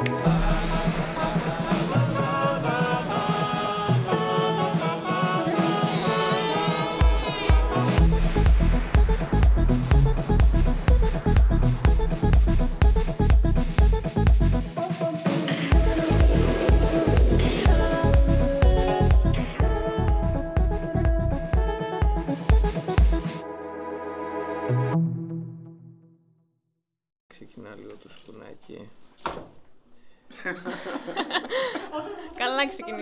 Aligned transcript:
Bye. 0.00 1.09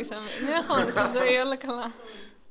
Καλά 0.02 0.26
ξεκινήσαμε. 0.28 0.46
Δεν 0.46 0.56
αγχώνεσαι 0.62 1.06
στη 1.06 1.18
ζωή, 1.18 1.36
όλα 1.36 1.56
καλά. 1.56 1.92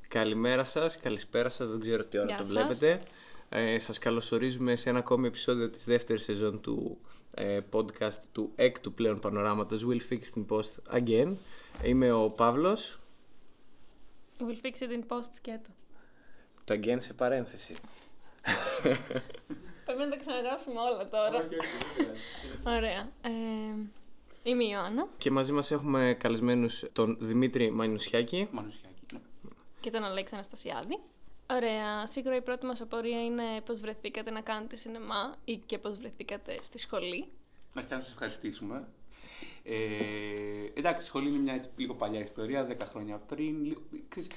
Καλημέρα 0.08 0.64
σας, 0.64 0.96
καλησπέρα 0.96 1.48
σας, 1.48 1.68
δεν 1.68 1.80
ξέρω 1.80 2.04
τι 2.04 2.18
ώρα 2.18 2.26
Γεια 2.26 2.36
το 2.36 2.42
σας. 2.42 2.52
βλέπετε. 2.52 3.00
Ε, 3.48 3.78
σας 3.78 3.98
καλωσορίζουμε 3.98 4.76
σε 4.76 4.88
ένα 4.90 4.98
ακόμη 4.98 5.26
επεισόδιο 5.26 5.70
της 5.70 5.84
δεύτερης 5.84 6.22
σεζόν 6.22 6.60
του 6.60 6.98
ε, 7.34 7.60
podcast 7.72 8.18
του 8.32 8.52
έκτου 8.56 8.92
πλέον 8.92 9.18
πανοράματος 9.20 9.86
Will 9.88 10.12
Fix 10.12 10.38
in 10.38 10.46
Post 10.48 10.98
Again. 10.98 11.34
Είμαι 11.82 12.12
ο 12.12 12.30
Παύλος, 12.30 12.98
Will 14.40 14.66
fix 14.66 14.82
it 14.82 14.92
in 14.92 15.16
post 15.16 15.30
και 15.40 15.58
το. 15.64 15.70
το 16.64 16.80
again 16.82 16.96
σε 16.98 17.12
παρένθεση. 17.12 17.74
Πρέπει 19.84 20.00
να 20.00 20.08
τα 20.08 20.16
ξαναγράψουμε 20.16 20.80
όλα 20.80 21.08
τώρα. 21.08 21.48
Ωραία. 22.76 23.08
Ε, 23.22 23.30
είμαι 24.48 24.64
η 24.64 24.68
Ιωάννα 24.72 25.08
Και 25.18 25.30
μαζί 25.30 25.52
μας 25.52 25.70
έχουμε 25.70 26.16
καλεσμένους 26.18 26.84
τον 26.92 27.16
Δημήτρη 27.20 27.70
Μανουσιάκη. 27.70 28.48
Μανουσιάκη, 28.50 29.02
ναι. 29.12 29.18
και 29.80 29.90
τον 29.90 30.04
Αλέξη 30.04 30.34
Αναστασιάδη. 30.34 30.98
Ωραία. 31.50 32.06
Σίγουρα 32.06 32.36
η 32.36 32.42
πρώτη 32.42 32.66
μας 32.66 32.80
απορία 32.80 33.24
είναι 33.24 33.42
πώς 33.64 33.80
βρεθήκατε 33.80 34.30
να 34.30 34.40
κάνετε 34.40 34.76
σινεμά 34.76 35.34
ή 35.44 35.56
και 35.66 35.78
πώς 35.78 35.96
βρεθήκατε 35.98 36.58
στη 36.62 36.78
σχολή. 36.78 37.28
Αρχικά 37.74 37.94
να 37.94 38.00
σας 38.00 38.12
ευχαριστήσουμε. 38.12 38.88
Ε, 39.62 39.74
εντάξει, 40.74 41.04
η 41.04 41.06
σχολή 41.06 41.28
είναι 41.28 41.38
μια 41.38 41.54
έτσι 41.54 41.70
λίγο 41.76 41.94
παλιά 41.94 42.20
ιστορία, 42.20 42.66
10 42.66 42.86
χρόνια 42.90 43.16
πριν. 43.16 43.64
Λίγο, 43.64 43.80
ξέρεις, 44.08 44.30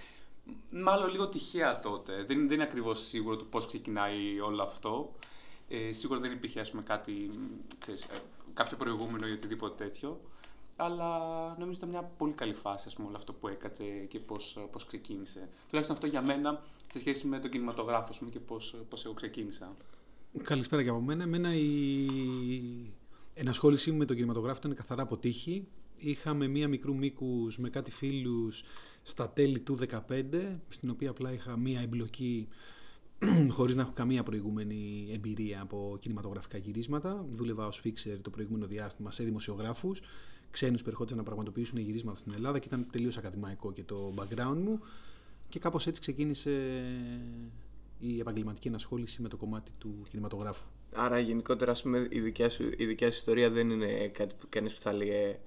μάλλον 0.69 1.09
λίγο 1.11 1.29
τυχαία 1.29 1.79
τότε. 1.79 2.15
Δεν, 2.15 2.47
δεν 2.47 2.51
είναι 2.51 2.63
ακριβώς 2.63 3.05
σίγουρο 3.05 3.35
το 3.37 3.45
πώς 3.45 3.65
ξεκινάει 3.65 4.39
όλο 4.39 4.63
αυτό. 4.63 5.13
Ε, 5.67 5.91
σίγουρα 5.91 6.19
δεν 6.19 6.31
υπήρχε 6.31 6.59
ας 6.59 6.69
πούμε, 6.69 6.81
κάτι, 6.81 7.31
ξέρεις, 7.79 8.03
ε, 8.03 8.15
κάποιο 8.53 8.77
προηγούμενο 8.77 9.27
ή 9.27 9.31
οτιδήποτε 9.31 9.83
τέτοιο. 9.83 10.21
Αλλά 10.75 11.19
νομίζω 11.59 11.77
ήταν 11.77 11.89
μια 11.89 12.03
πολύ 12.03 12.33
καλή 12.33 12.53
φάση 12.53 12.87
ας 12.87 12.93
πούμε, 12.95 13.07
όλο 13.07 13.17
αυτό 13.17 13.33
που 13.33 13.47
έκατσε 13.47 13.83
και 13.83 14.19
πώς 14.19 14.57
πώς 14.71 14.85
ξεκίνησε. 14.85 15.49
Τουλάχιστον 15.67 15.95
αυτό 15.95 16.07
για 16.07 16.21
μένα 16.21 16.63
σε 16.91 16.99
σχέση 16.99 17.27
με 17.27 17.39
τον 17.39 17.49
κινηματογράφο 17.49 18.07
ας 18.09 18.17
πούμε, 18.17 18.31
και 18.31 18.39
πώς 18.39 18.75
πώς 18.89 19.05
εγώ 19.05 19.13
ξεκίνησα. 19.13 19.75
Καλησπέρα 20.43 20.83
και 20.83 20.89
από 20.89 21.01
μένα. 21.01 21.23
Εμένα 21.23 21.55
η 21.55 22.05
ενασχόλησή 23.33 23.91
μου 23.91 23.97
με 23.97 24.05
τον 24.05 24.15
κινηματογράφο 24.15 24.57
ήταν 24.57 24.75
καθαρά 24.75 25.01
από 25.01 25.17
τύχη. 25.17 25.67
Είχαμε 25.97 26.47
μία 26.47 26.67
μικρού 26.67 26.95
μήκους 26.95 27.57
με 27.57 27.69
κάτι 27.69 27.91
φίλους 27.91 28.63
στα 29.03 29.29
τέλη 29.29 29.59
του 29.59 29.77
2015, 30.09 30.59
στην 30.69 30.89
οποία 30.89 31.09
απλά 31.09 31.33
είχα 31.33 31.57
μία 31.57 31.81
εμπλοκή 31.81 32.47
χωρίς 33.57 33.75
να 33.75 33.81
έχω 33.81 33.91
καμία 33.91 34.23
προηγούμενη 34.23 35.09
εμπειρία 35.13 35.61
από 35.61 35.97
κινηματογραφικά 35.99 36.57
γυρίσματα. 36.57 37.25
Δούλευα 37.29 37.67
ως 37.67 37.79
φίξερ 37.79 38.21
το 38.21 38.29
προηγούμενο 38.29 38.67
διάστημα 38.67 39.11
σε 39.11 39.23
δημοσιογράφους, 39.23 40.01
ξένους 40.51 40.81
που 40.81 40.89
ερχόντουσαν 40.89 41.17
να 41.17 41.23
πραγματοποιήσουν 41.23 41.77
γυρίσματα 41.77 42.17
στην 42.17 42.33
Ελλάδα 42.35 42.59
και 42.59 42.67
ήταν 42.67 42.87
τελείως 42.91 43.17
ακαδημαϊκό 43.17 43.71
και 43.71 43.83
το 43.83 44.13
background 44.17 44.57
μου. 44.63 44.79
Και 45.49 45.59
κάπως 45.59 45.87
έτσι 45.87 46.01
ξεκίνησε 46.01 46.51
η 47.99 48.19
επαγγελματική 48.19 48.67
ενασχόληση 48.67 49.21
με 49.21 49.27
το 49.27 49.37
κομμάτι 49.37 49.71
του 49.77 50.05
κινηματογράφου. 50.09 50.69
Άρα 50.93 51.19
γενικότερα 51.19 51.71
ας 51.71 51.81
πούμε, 51.81 52.07
η, 52.09 52.19
δικιά 52.19 52.49
σου, 52.49 52.63
η 52.77 52.85
δικιά 52.85 53.11
σου 53.11 53.17
ιστορία 53.17 53.49
δεν 53.49 53.69
είναι 53.69 54.07
κάτι 54.07 54.35
που 54.39 54.45
κανείς 54.49 54.73
που 54.73 54.79
θα 54.79 54.93
λέει 54.93 55.37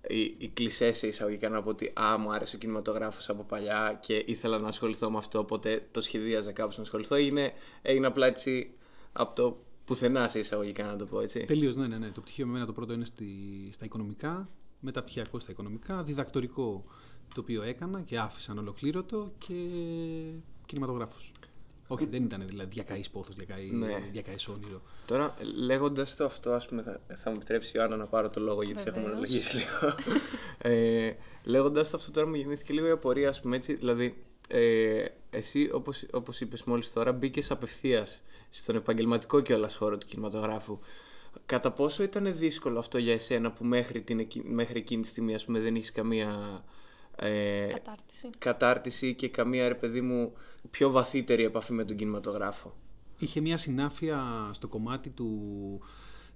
ε, 0.00 0.14
η, 0.16 0.34
η 0.38 0.48
κλισές 0.48 0.96
σε 0.96 1.06
εισαγωγικά 1.06 1.48
να 1.48 1.62
πω 1.62 1.68
ότι 1.68 1.92
«Α, 2.00 2.18
μου 2.18 2.32
άρεσε 2.32 2.56
ο 2.56 2.58
κινηματογράφος 2.58 3.28
από 3.28 3.42
παλιά 3.42 3.98
και 4.02 4.24
ήθελα 4.26 4.58
να 4.58 4.68
ασχοληθώ 4.68 5.10
με 5.10 5.18
αυτό, 5.18 5.38
οπότε 5.38 5.88
το 5.90 6.00
σχεδίαζα 6.00 6.52
κάπως 6.52 6.76
να 6.76 6.82
ασχοληθώ» 6.82 7.16
είναι, 7.16 7.52
έγινε 7.82 8.06
απλά 8.06 8.26
έτσι 8.26 8.70
από 9.12 9.34
το 9.34 9.58
πουθενά 9.84 10.28
σε 10.28 10.38
εισαγωγικά 10.38 10.84
να 10.84 10.96
το 10.96 11.06
πω 11.06 11.20
έτσι. 11.20 11.44
Τελείως, 11.44 11.76
ναι, 11.76 11.86
ναι, 11.86 11.98
ναι. 11.98 12.08
Το 12.08 12.20
πτυχίο 12.20 12.46
με 12.46 12.52
μένα 12.52 12.66
το 12.66 12.72
πρώτο 12.72 12.92
είναι 12.92 13.04
στη, 13.04 13.26
στα 13.72 13.84
οικονομικά, 13.84 14.48
μεταπτυχιακό 14.80 15.38
στα 15.38 15.50
οικονομικά, 15.50 16.02
διδακτορικό 16.02 16.84
το 17.34 17.40
οποίο 17.40 17.62
έκανα 17.62 18.00
και 18.00 18.18
άφησα 18.18 18.54
ολοκλήρωτο 18.58 19.32
και 19.38 19.54
κινηματογράφος. 20.66 21.32
Όχι, 21.92 22.06
δεν 22.06 22.22
ήταν 22.24 22.42
δηλαδή 22.46 22.68
διακαής 22.72 23.10
πόθος, 23.10 23.34
διακαή, 23.34 23.70
Ναι. 23.70 24.02
διακαής 24.12 24.48
όνειρο. 24.48 24.82
Τώρα, 25.06 25.34
λέγοντας 25.56 26.16
το 26.16 26.24
αυτό, 26.24 26.52
ας 26.52 26.68
πούμε, 26.68 26.82
θα, 26.82 27.00
θα 27.16 27.30
μου 27.30 27.36
επιτρέψει 27.36 27.68
η 27.68 27.72
Ιωάννα 27.76 27.96
να 27.96 28.06
πάρω 28.06 28.30
το 28.30 28.40
λόγο 28.40 28.62
γιατί 28.62 28.80
σε 28.80 28.88
έχουμε 28.88 29.04
Βεβαίως. 29.04 29.18
αναλογίσει 29.22 29.56
λίγο. 29.56 29.94
ε, 30.76 31.12
λέγοντας 31.44 31.90
το 31.90 31.96
αυτό, 31.96 32.10
τώρα 32.10 32.26
μου 32.26 32.34
γεννήθηκε 32.34 32.72
λίγο 32.72 32.86
η 32.86 32.90
απορία, 32.90 33.28
ας 33.28 33.40
πούμε 33.40 33.56
έτσι. 33.56 33.74
Δηλαδή, 33.74 34.24
ε, 34.48 35.04
εσύ, 35.30 35.70
όπως 35.72 36.04
όπως 36.12 36.40
είπες 36.40 36.64
μόλις 36.64 36.92
τώρα, 36.92 37.12
μπήκες 37.12 37.50
απευθείας 37.50 38.22
στον 38.50 38.76
επαγγελματικό 38.76 39.40
κιόλας 39.40 39.76
χώρο 39.76 39.98
του 39.98 40.06
κινηματογράφου. 40.06 40.78
Κατά 41.46 41.70
πόσο 41.72 42.02
ήταν 42.02 42.38
δύσκολο 42.38 42.78
αυτό 42.78 42.98
για 42.98 43.12
εσένα 43.12 43.50
που 43.52 43.64
μέχρι, 43.64 44.02
την, 44.02 44.18
εκει- 44.18 44.44
μέχρι 44.44 44.78
εκείνη 44.78 45.02
τη 45.02 45.08
στιγμή 45.08 45.34
ας 45.34 45.44
πούμε, 45.44 45.60
δεν 45.60 45.74
έχεις 45.74 45.92
καμία 45.92 46.62
ε, 47.16 47.66
Κατάρτιση. 47.66 48.30
κατάρτιση 48.38 49.14
και 49.14 49.28
καμία, 49.28 49.68
ρε 49.68 49.74
παιδί 49.74 50.00
μου, 50.00 50.32
πιο 50.70 50.90
βαθύτερη 50.90 51.44
επαφή 51.44 51.72
με 51.72 51.84
τον 51.84 51.96
κινηματογράφο. 51.96 52.74
Είχε 53.18 53.40
μια 53.40 53.56
συνάφεια 53.56 54.50
στο 54.52 54.68
κομμάτι 54.68 55.10
του, 55.10 55.80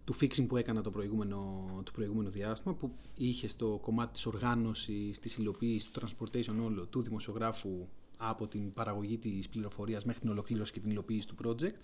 του 0.04 0.14
fixing 0.20 0.46
που 0.48 0.56
έκανα 0.56 0.82
το 0.82 0.90
προηγούμενο, 0.90 1.66
το 1.84 1.92
προηγούμενο 1.92 2.30
διάστημα 2.30 2.74
που 2.74 2.94
είχε 3.16 3.48
στο 3.48 3.78
κομμάτι 3.82 4.12
της 4.12 4.26
οργάνωσης, 4.26 5.18
της 5.18 5.36
υλοποίησης, 5.36 5.90
του 5.90 6.00
transportation 6.00 6.64
όλο 6.64 6.86
του 6.86 7.02
δημοσιογράφου 7.02 7.88
από 8.16 8.46
την 8.46 8.72
παραγωγή 8.72 9.18
της 9.18 9.48
πληροφορίας 9.48 10.04
μέχρι 10.04 10.20
την 10.20 10.30
ολοκλήρωση 10.30 10.72
και 10.72 10.80
την 10.80 10.90
υλοποίηση 10.90 11.26
του 11.28 11.34
project 11.44 11.74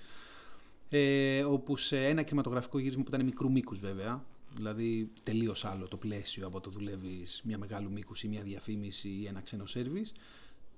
ε, 0.92 1.44
όπου 1.44 1.76
σε 1.76 2.06
ένα 2.06 2.22
κινηματογραφικό 2.22 2.78
γύρισμα 2.78 3.02
που 3.02 3.08
ήταν 3.14 3.24
μικρού 3.24 3.50
μήκους 3.50 3.78
βέβαια, 3.78 4.24
δηλαδή 4.54 5.10
τελείως 5.22 5.64
άλλο 5.64 5.88
το 5.88 5.96
πλαίσιο 5.96 6.46
από 6.46 6.60
το 6.60 6.70
δουλεύεις 6.70 7.40
μια 7.44 7.58
μεγάλου 7.58 7.90
μήκους 7.90 8.22
ή 8.22 8.28
μια 8.28 8.42
διαφήμιση 8.42 9.08
ή 9.08 9.26
ένα 9.26 9.40
ξένο 9.40 9.66
σερβις. 9.66 10.12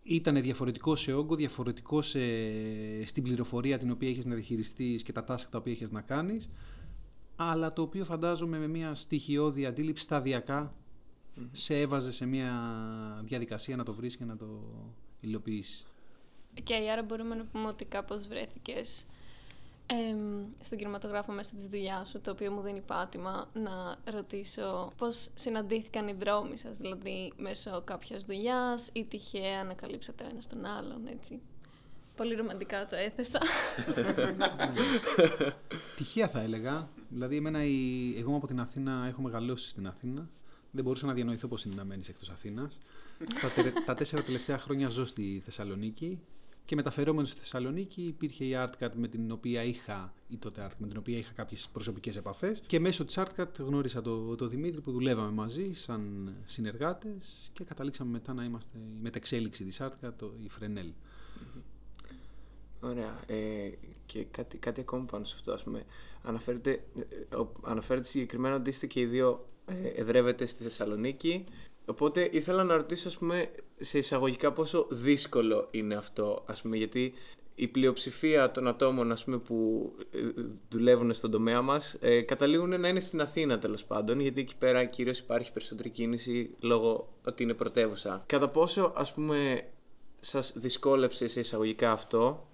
Ήταν 0.03 0.43
διαφορετικό 0.43 0.97
σε 0.97 1.13
όγκο, 1.13 1.35
διαφορετικό 1.35 2.03
σε, 2.03 2.19
στην 3.05 3.23
πληροφορία 3.23 3.79
την 3.79 3.91
οποία 3.91 4.09
έχεις 4.09 4.25
να 4.25 4.35
διαχειριστείς 4.35 5.03
και 5.03 5.13
τα 5.13 5.25
task 5.29 5.47
τα 5.51 5.59
οποία 5.59 5.73
έχεις 5.73 5.91
να 5.91 6.01
κάνεις, 6.01 6.51
αλλά 7.37 7.73
το 7.73 7.83
οποίο 7.83 8.05
φαντάζομαι 8.05 8.59
με 8.59 8.67
μια 8.67 8.95
στοιχειώδη 8.95 9.67
αντίληψη 9.67 10.03
σταδιακά 10.03 10.75
σε 11.53 11.81
έβαζε 11.81 12.13
σε 12.13 12.27
μια 12.27 12.53
διαδικασία 13.25 13.77
να 13.77 13.85
το 13.85 13.95
βρεις 13.95 14.17
και 14.17 14.25
να 14.25 14.37
το 14.37 14.47
υλοποιήσεις. 15.21 15.87
Και 16.63 16.75
άρα 16.75 17.03
μπορούμε 17.03 17.34
να 17.34 17.45
πούμε 17.45 17.69
ότι 17.69 17.84
κάπως 17.84 18.27
βρέθηκες 18.27 19.07
εμ, 20.10 20.44
στον 20.60 20.78
κινηματογράφο 20.78 21.32
μέσω 21.32 21.56
της 21.56 21.66
δουλειάς 21.66 22.08
σου, 22.08 22.20
το 22.20 22.30
οποίο 22.30 22.50
μου 22.53 22.60
δίνει 22.60 22.80
πάτημα 22.80 23.48
να 23.53 23.97
ρωτήσω 24.12 24.92
πώς 24.97 25.28
συναντήθηκαν 25.34 26.08
οι 26.08 26.12
δρόμοι 26.12 26.56
σας, 26.56 26.78
δηλαδή 26.78 27.32
μέσω 27.36 27.82
κάποιας 27.84 28.25
δουλειάς 28.25 28.91
ή 28.92 29.04
τυχαία 29.04 29.60
ανακαλύψατε 29.60 30.25
ο 30.25 30.26
ένας 30.30 30.47
τον 30.47 30.64
άλλον, 30.64 31.06
έτσι. 31.06 31.41
Πολύ 32.16 32.34
ρομαντικά 32.34 32.86
το 32.86 32.97
έθεσα. 32.97 33.41
Τυχαία 35.97 36.28
θα 36.28 36.41
έλεγα. 36.41 36.88
Δηλαδή, 37.09 37.36
εμένα 37.36 37.64
η... 37.64 38.09
εγώ 38.19 38.28
είμαι 38.28 38.36
από 38.36 38.47
την 38.47 38.60
Αθήνα, 38.60 39.04
έχω 39.09 39.22
μεγαλώσει 39.22 39.68
στην 39.68 39.86
Αθήνα. 39.86 40.28
Δεν 40.71 40.84
μπορούσα 40.84 41.06
να 41.06 41.12
διανοηθώ 41.12 41.48
πώς 41.48 41.65
είναι 41.65 41.74
να 41.74 41.84
μένεις 41.84 42.09
εκτός 42.09 42.30
Αθήνας. 42.30 42.78
τα, 43.41 43.48
τε- 43.62 43.84
τα 43.84 43.95
τέσσερα 43.95 44.22
τελευταία 44.22 44.59
χρόνια 44.59 44.88
ζω 44.88 45.04
στη 45.04 45.41
Θεσσαλονίκη 45.45 46.21
και 46.64 46.74
μεταφερόμενος 46.74 47.28
στη 47.28 47.38
Θεσσαλονίκη 47.38 48.03
υπήρχε 48.03 48.44
η 48.44 48.53
Artcat 48.56 48.91
με 48.94 49.09
την 49.09 49.30
οποία 49.30 49.62
είχα, 49.64 50.14
ή 50.28 50.36
τότε 50.36 50.66
Artcat, 50.68 50.76
με 50.78 50.86
την 50.88 50.97
οποία 50.97 51.18
είχα 51.18 51.32
κάποιες 51.32 51.68
προσωπικές 51.72 52.16
επαφές. 52.16 52.62
Και 52.66 52.80
μέσω 52.80 53.04
της 53.04 53.18
Artcat 53.18 53.47
γνώρισα 53.59 54.03
τον 54.03 54.36
το 54.36 54.47
Δημήτρη 54.48 54.80
που 54.80 54.92
δουλεύαμε 54.92 55.30
μαζί 55.30 55.72
σαν 55.72 56.32
συνεργάτες 56.44 57.50
και 57.53 57.64
καταλήξαμε 57.64 58.10
μετά 58.10 58.32
να 58.32 58.44
είμαστε 58.44 58.78
η 58.78 58.98
μετεξέλιξη 59.03 59.64
της 59.64 59.80
Artcat, 59.82 60.10
το- 60.16 60.34
η 60.44 60.48
Φρενέλ. 60.48 60.92
Ωραία. 62.80 63.20
Ε, 63.26 63.70
και 64.06 64.24
κάτι, 64.24 64.59
κάτι 64.59 64.80
ακόμα 64.80 65.04
πάνω 65.04 65.24
σε 65.24 65.34
αυτό, 65.36 65.53
ας 65.53 65.62
πούμε. 65.62 65.84
Αναφέρεται, 66.22 66.84
ε, 67.30 67.36
ο- 67.36 67.53
αναφέρεται 67.62 68.06
συγκεκριμένα 68.06 68.54
ότι 68.54 68.68
είστε 68.70 68.86
και 68.86 69.00
οι 69.00 69.06
δύο 69.06 69.47
ε, 69.66 69.88
εδρεύετε 69.88 70.47
στη 70.47 70.62
Θεσσαλονίκη. 70.62 71.44
Οπότε 71.87 72.29
ήθελα 72.33 72.65
να 72.65 72.77
ρωτήσω, 72.77 73.09
ας 73.09 73.19
πούμε, 73.19 73.51
σε 73.81 73.99
εισαγωγικά 73.99 74.53
πόσο 74.53 74.87
δύσκολο 74.91 75.69
είναι 75.71 75.95
αυτό, 75.95 76.45
ας 76.47 76.63
πούμε, 76.63 76.77
γιατί 76.77 77.15
η 77.55 77.69
πλειοψηφία 77.69 78.51
των 78.51 78.69
ατόμων 78.69 79.13
ας 79.13 79.25
πούμε, 79.25 79.39
που 79.39 79.91
ε, 80.11 80.19
δουλεύουν 80.69 81.13
στον 81.13 81.31
τομέα 81.31 81.63
μας 81.63 81.97
ε, 82.01 82.21
καταλήγουν 82.21 82.81
να 82.81 82.89
είναι 82.89 83.01
στην 83.01 83.21
Αθήνα 83.21 83.59
τέλος 83.59 83.84
πάντων, 83.84 84.21
γιατί 84.21 84.41
εκεί 84.41 84.57
πέρα 84.57 84.84
κυρίως 84.84 85.19
υπάρχει 85.19 85.53
περισσότερη 85.53 85.91
κίνηση 85.91 86.55
λόγω 86.61 87.09
ότι 87.27 87.43
είναι 87.43 87.55
πρωτεύουσα. 87.55 88.25
Κατά 88.27 88.49
πόσο 88.49 88.93
ας 88.97 89.13
πούμε 89.13 89.65
σας 90.21 90.53
δυσκόλεψε 90.57 91.29
σε 91.29 91.41
εισαγωγικά 91.41 91.93
αυτό 91.93 92.47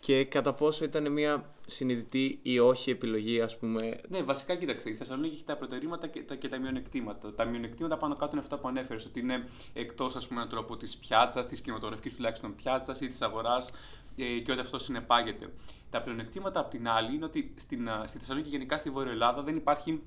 και 0.00 0.24
κατά 0.24 0.52
πόσο 0.52 0.84
ήταν 0.84 1.12
μια 1.12 1.54
συνειδητή 1.66 2.38
ή 2.42 2.58
όχι 2.58 2.90
επιλογή, 2.90 3.40
ας 3.40 3.58
πούμε. 3.58 4.00
Ναι, 4.08 4.22
βασικά 4.22 4.54
κοίταξε. 4.54 4.90
Η 4.90 4.94
Θεσσαλονίκη 4.94 5.34
έχει 5.34 5.44
τα 5.44 5.56
προτερήματα 5.56 6.06
και 6.06 6.22
τα, 6.22 6.34
και 6.34 6.48
τα 6.48 6.58
μειονεκτήματα. 6.58 7.34
Τα 7.34 7.44
μειονεκτήματα 7.44 7.96
πάνω 7.96 8.16
κάτω 8.16 8.30
είναι 8.32 8.40
αυτά 8.40 8.58
που 8.58 8.68
ανέφερες, 8.68 9.04
ότι 9.06 9.20
είναι 9.20 9.48
εκτός, 9.72 10.16
ας 10.16 10.28
πούμε, 10.28 10.40
έναν 10.40 10.52
τρόπο 10.52 10.76
της 10.76 10.96
πιάτσας, 10.96 11.46
της 11.46 11.60
κινηματογραφικής 11.60 12.14
τουλάχιστον 12.14 12.54
πιάτσας 12.54 13.00
ή 13.00 13.08
της 13.08 13.22
αγοράς 13.22 13.72
ε, 14.16 14.38
και 14.38 14.52
ότι 14.52 14.60
αυτό 14.60 14.78
συνεπάγεται. 14.78 15.52
Τα 15.90 16.02
πλεονεκτήματα, 16.02 16.60
απ' 16.60 16.70
την 16.70 16.88
άλλη, 16.88 17.14
είναι 17.14 17.24
ότι 17.24 17.54
στην, 17.56 17.88
στη 18.04 18.18
Θεσσαλονίκη, 18.18 18.50
γενικά 18.50 18.76
στη 18.76 18.90
Βόρεια 18.90 19.12
Ελλάδα, 19.12 19.42
δεν 19.42 19.56
υπάρχει 19.56 20.02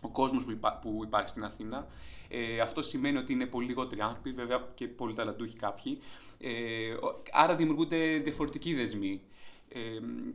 ο 0.00 0.08
κόσμος 0.08 0.44
που, 0.44 0.58
που 0.82 1.00
υπάρχει 1.04 1.28
στην 1.28 1.44
Αθήνα. 1.44 1.86
Ε, 2.28 2.60
αυτό 2.60 2.82
σημαίνει 2.82 3.18
ότι 3.18 3.32
είναι 3.32 3.46
πολύ 3.46 3.66
λιγότεροι 3.66 4.00
άνθρωποι, 4.00 4.32
βέβαια 4.32 4.68
και 4.74 4.86
πολύ 4.86 5.14
ταλαντούχοι 5.14 5.56
κάποιοι. 5.56 5.98
Ε, 6.38 6.50
άρα 7.32 7.54
δημιουργούνται 7.54 8.18
διαφορετικοί 8.18 8.74
δεσμοί. 8.74 9.20
Ε, 9.72 9.80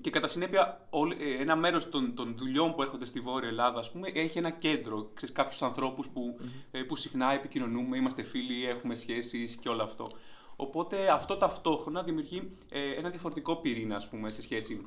και 0.02 0.10
κατά 0.10 0.28
συνέπεια, 0.28 0.88
ε, 1.20 1.42
ένα 1.42 1.56
μέρος 1.56 1.90
των, 1.90 2.16
των 2.16 2.36
δουλειών 2.38 2.76
που 2.76 2.82
έρχονται 2.82 3.06
στη 3.06 3.20
Βόρεια 3.20 3.50
Ελλάδα 3.50 3.80
ας 3.80 3.92
πούμε, 3.92 4.10
έχει 4.14 4.38
ένα 4.38 4.50
κέντρο. 4.50 5.12
Ξέρεις, 5.14 5.36
κάποιους 5.36 5.62
ανθρώπους 5.62 6.10
που, 6.10 6.38
mm-hmm. 6.40 6.84
που 6.88 6.96
συχνά 6.96 7.32
επικοινωνούμε, 7.32 7.98
είμαστε 7.98 8.24
φίλοι, 8.24 8.66
έχουμε 8.66 8.96
σχέσεις 8.96 9.56
και 9.56 9.70
όλο 9.70 9.84
αυτό. 9.84 10.12
Οπότε 10.56 11.10
αυτό 11.10 11.36
ταυτόχρονα 11.38 12.04
δημιουργεί 12.04 12.52
ε, 12.70 12.92
ένα 12.92 13.10
διαφορετικό 13.10 13.56
πυρήνα 13.56 13.96
ας 13.96 14.10
πούμε, 14.10 14.30
σε 14.30 14.42
σχέση 14.42 14.86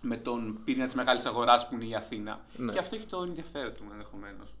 με 0.00 0.16
τον 0.16 0.60
πυρήνα 0.64 0.84
της 0.84 0.94
μεγάλης 0.94 1.26
αγοράς 1.26 1.68
που 1.68 1.74
είναι 1.74 1.84
η 1.84 1.94
Αθήνα. 1.94 2.44
Ναι. 2.56 2.72
Και 2.72 2.78
αυτό 2.78 2.96
έχει 2.96 3.06
το 3.06 3.22
ενδιαφέρον 3.22 3.74
του 3.74 3.84
ενδεχομένως. 3.92 4.54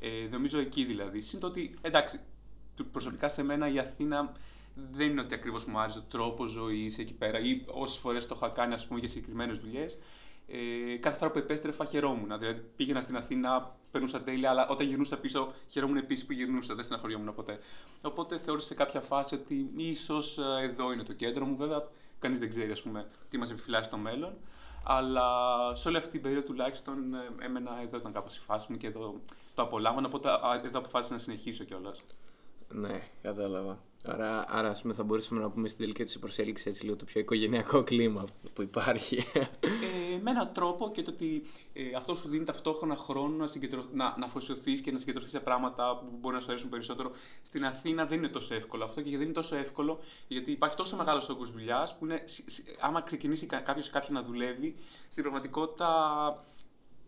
Ε, 0.00 0.28
νομίζω 0.30 0.58
εκεί 0.58 0.84
δηλαδή. 0.84 1.20
Συν 1.20 1.40
το 1.40 1.46
ότι, 1.46 1.74
εντάξει, 1.80 2.20
προσωπικά 2.92 3.28
σε 3.28 3.42
μένα 3.42 3.68
η 3.68 3.78
Αθήνα 3.78 4.32
δεν 4.74 5.10
είναι 5.10 5.20
ότι 5.20 5.34
ακριβώς 5.34 5.64
μου 5.64 5.78
άρεσε 5.78 5.98
ο 5.98 6.04
τρόπος 6.08 6.50
ζωής 6.50 6.98
εκεί 6.98 7.14
πέρα 7.14 7.38
ή 7.38 7.64
όσες 7.66 7.96
φορές 7.98 8.26
το 8.26 8.34
είχα 8.36 8.48
κάνει 8.48 8.74
ας 8.74 8.86
πούμε, 8.86 8.98
για 8.98 9.08
συγκεκριμένες 9.08 9.58
δουλειές. 9.58 9.98
Ε, 10.46 10.96
κάθε 10.96 11.18
φορά 11.18 11.30
που 11.30 11.38
επέστρεφα 11.38 11.84
χαιρόμουν. 11.84 12.38
Δηλαδή 12.38 12.60
πήγαινα 12.76 13.00
στην 13.00 13.16
Αθήνα, 13.16 13.76
περνούσα 13.90 14.22
τέλεια, 14.22 14.50
αλλά 14.50 14.68
όταν 14.68 14.86
γυρνούσα 14.86 15.18
πίσω 15.18 15.52
χαιρόμουν 15.68 15.96
επίσης 15.96 16.26
που 16.26 16.32
γυρνούσα. 16.32 16.74
Δεν 16.74 16.84
στεναχωριόμουν 16.84 17.34
ποτέ. 17.34 17.58
Οπότε 18.02 18.38
θεώρησα 18.38 18.66
σε 18.66 18.74
κάποια 18.74 19.00
φάση 19.00 19.34
ότι 19.34 19.70
ίσως 19.76 20.38
ε, 20.38 20.42
εδώ 20.62 20.92
είναι 20.92 21.02
το 21.02 21.12
κέντρο 21.12 21.44
μου. 21.44 21.56
Βέβαια, 21.56 21.88
κανείς 22.18 22.38
δεν 22.38 22.48
ξέρει 22.48 22.70
ας 22.70 22.82
πούμε, 22.82 23.08
τι 23.28 23.38
μας 23.38 23.50
επιφυλάσσει 23.50 23.84
στο 23.84 23.96
μέλλον. 23.96 24.36
Αλλά 24.84 25.24
σε 25.74 25.88
όλη 25.88 25.96
αυτή 25.96 26.10
την 26.10 26.20
περίοδο 26.20 26.46
τουλάχιστον 26.46 27.14
ε, 27.14 27.44
έμενα 27.44 27.80
εδώ 27.82 27.96
ήταν 27.96 28.12
κάπως 28.12 28.36
η 28.36 28.40
φάση 28.40 28.72
μου 28.72 28.76
και 28.76 28.86
εδώ 28.86 29.20
το 29.54 29.62
απολάμβανα. 29.62 30.06
Οπότε 30.06 30.28
εδώ 30.64 30.78
αποφάσισα 30.78 31.12
να 31.12 31.18
συνεχίσω 31.18 31.64
κιόλας. 31.64 32.02
Ναι, 32.74 33.02
κατάλαβα. 33.22 33.78
Άρα, 34.06 34.44
άρα 34.48 34.68
ας 34.68 34.82
πούμε, 34.82 34.94
θα 34.94 35.02
μπορούσαμε 35.02 35.40
να 35.40 35.50
πούμε 35.50 35.68
στην 35.68 35.80
τελική 35.80 36.04
τους 36.04 36.18
προσέλκυση 36.18 36.68
έτσι 36.68 36.84
λίγο 36.84 36.96
το 36.96 37.04
πιο 37.04 37.20
οικογενειακό 37.20 37.82
κλίμα 37.82 38.24
που 38.52 38.62
υπάρχει. 38.62 39.16
Ε, 39.60 40.18
με 40.22 40.30
έναν 40.30 40.50
τρόπο 40.52 40.90
και 40.90 41.02
το 41.02 41.10
ότι 41.10 41.42
ε, 41.72 41.82
αυτό 41.96 42.14
σου 42.14 42.28
δίνει 42.28 42.44
ταυτόχρονα 42.44 42.96
χρόνο 42.96 43.36
να, 43.36 43.46
συγκεντρω... 43.46 43.84
να, 43.92 44.14
να 44.18 44.24
αφοσιωθείς 44.24 44.80
και 44.80 44.92
να 44.92 44.98
συγκεντρωθείς 44.98 45.30
σε 45.30 45.40
πράγματα 45.40 45.98
που 45.98 46.16
μπορεί 46.20 46.34
να 46.34 46.40
σου 46.40 46.50
αρέσουν 46.50 46.68
περισσότερο. 46.68 47.10
Στην 47.42 47.64
Αθήνα 47.64 48.06
δεν 48.06 48.18
είναι 48.18 48.28
τόσο 48.28 48.54
εύκολο 48.54 48.84
αυτό 48.84 49.00
και 49.00 49.10
δεν 49.10 49.20
είναι 49.20 49.32
τόσο 49.32 49.56
εύκολο 49.56 49.98
γιατί 50.28 50.50
υπάρχει 50.50 50.76
τόσο 50.76 50.96
μεγάλος 50.96 51.28
όγκος 51.28 51.52
δουλειάς 51.52 51.98
που 51.98 52.04
είναι, 52.04 52.24
άμα 52.80 53.02
ξεκινήσει 53.02 53.46
κάποιος 53.46 53.90
κάποιον 53.90 54.14
να 54.14 54.22
δουλεύει, 54.22 54.74
στην 55.08 55.22
πραγματικότητα 55.22 55.88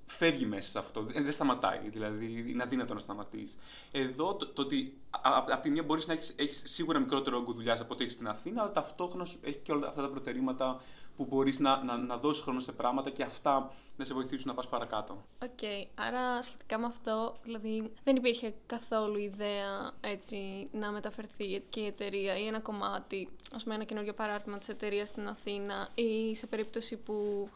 φεύγει 0.07 0.47
μέσα 0.47 0.71
σε 0.71 0.79
αυτό. 0.79 1.03
Δεν 1.03 1.33
σταματάει. 1.33 1.89
Δηλαδή, 1.89 2.45
είναι 2.51 2.63
αδύνατο 2.63 2.95
να 2.95 3.01
σταματήσει. 3.01 3.57
Εδώ 3.93 4.35
το, 4.35 4.47
το 4.47 4.63
ότι 4.63 4.99
από 5.35 5.63
τη 5.63 5.71
μία 5.71 5.83
μπορείς 5.83 6.07
να 6.07 6.13
έχεις 6.37 6.63
σίγουρα 6.65 6.99
μικρότερο 6.99 7.37
όγκο 7.37 7.53
δουλειάς 7.53 7.81
από 7.81 7.95
ό,τι 7.95 8.03
έχεις 8.03 8.15
στην 8.15 8.29
Αθήνα, 8.29 8.63
αλλά 8.63 8.73
ταυτόχρονα 8.73 9.27
έχει 9.43 9.59
και 9.59 9.73
όλα 9.73 9.89
αυτά 9.89 10.03
τα 10.03 10.09
προτερήματα 10.09 10.81
που 11.17 11.25
μπορείς 11.25 11.59
να, 11.59 11.83
να, 11.85 11.97
να 11.97 12.17
δώσεις 12.17 12.43
χρόνο 12.43 12.61
σε 12.61 12.73
πράγματα 12.73 13.11
και 13.11 13.23
αυτά 13.23 13.73
να 13.97 14.05
σε 14.05 14.15
βοηθήσουν 14.15 14.47
να 14.47 14.55
πας 14.55 14.69
παρακάτω. 14.69 15.25
Οκ. 15.43 15.49
Okay. 15.61 15.87
Άρα 15.95 16.43
σχετικά 16.43 16.79
με 16.79 16.87
αυτό, 16.87 17.37
δηλαδή 17.43 17.93
δεν 18.05 18.17
υπήρχε 18.17 18.55
καθόλου 18.67 19.19
ιδέα 19.19 19.93
έτσι 20.01 20.69
να 20.73 20.91
μεταφερθεί 20.91 21.63
και 21.69 21.81
η 21.81 21.87
εταιρεία 21.87 22.39
ή 22.39 22.47
ένα 22.47 22.61
κομμάτι, 22.61 23.29
ας 23.55 23.63
πούμε, 23.63 23.75
ένα 23.75 23.85
καινούριο 23.85 24.15
παράρτημα 24.15 24.59
της 24.59 24.69
εταιρείας 24.69 25.09
στην 25.09 25.29
Αθήνα 25.29 25.89
ή 25.95 26.35
σε 26.35 26.47
περίπτωση 26.47 26.97
που 26.97 27.49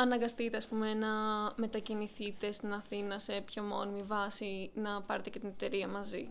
αναγκαστείτε 0.00 0.56
ας 0.56 0.66
πούμε, 0.66 0.94
να 0.94 1.08
μετακινηθείτε 1.56 2.52
στην 2.52 2.72
Αθήνα 2.72 3.18
σε 3.18 3.42
πιο 3.46 3.62
μόνιμη 3.62 4.02
βάση, 4.02 4.70
να 4.74 5.02
πάρετε 5.02 5.30
και 5.30 5.38
την 5.38 5.48
εταιρεία 5.48 5.88
μαζί; 5.88 6.28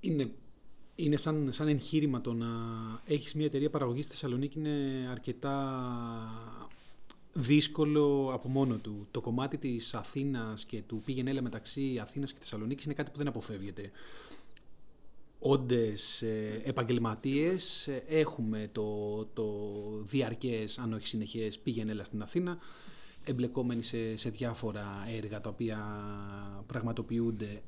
Είναι, 0.00 0.30
είναι 0.94 1.16
σαν, 1.16 1.52
σαν 1.52 1.68
εγχείρημα 1.68 2.20
το 2.20 2.32
να 2.32 2.46
έχεις 3.04 3.34
μια 3.34 3.46
εταιρεία 3.46 3.70
παραγωγής 3.70 4.04
στη 4.04 4.12
Θεσσαλονίκη 4.14 4.58
είναι 4.58 5.08
αρκετά 5.10 5.56
δύσκολο 7.32 8.30
από 8.32 8.48
μόνο 8.48 8.76
του. 8.76 9.06
Το 9.10 9.20
κομμάτι 9.20 9.58
της 9.58 9.94
Αθήνας 9.94 10.64
και 10.64 10.82
του 10.82 11.00
πήγαινε 11.04 11.40
μεταξύ 11.40 11.98
Αθήνας 12.02 12.32
και 12.32 12.38
Θεσσαλονίκης 12.38 12.84
είναι 12.84 12.94
κάτι 12.94 13.10
που 13.10 13.18
δεν 13.18 13.28
αποφεύγεται 13.28 13.90
όντες 15.42 16.22
ε, 16.22 16.60
επαγγελματίες. 16.64 17.86
Ε, 17.88 18.04
έχουμε 18.08 18.68
το, 18.72 19.18
το 19.24 19.44
διαρκές, 20.02 20.78
αν 20.78 20.92
όχι 20.92 21.06
συνεχές, 21.06 21.58
πήγαινε 21.58 21.90
έλα 21.90 22.04
στην 22.04 22.22
Αθήνα, 22.22 22.58
εμπλεκόμενοι 23.24 23.82
σε, 23.82 24.16
σε 24.16 24.30
διάφορα 24.30 24.86
έργα 25.16 25.40
τα 25.40 25.50
οποία 25.50 25.78
πραγματοποιούνται. 26.66 27.62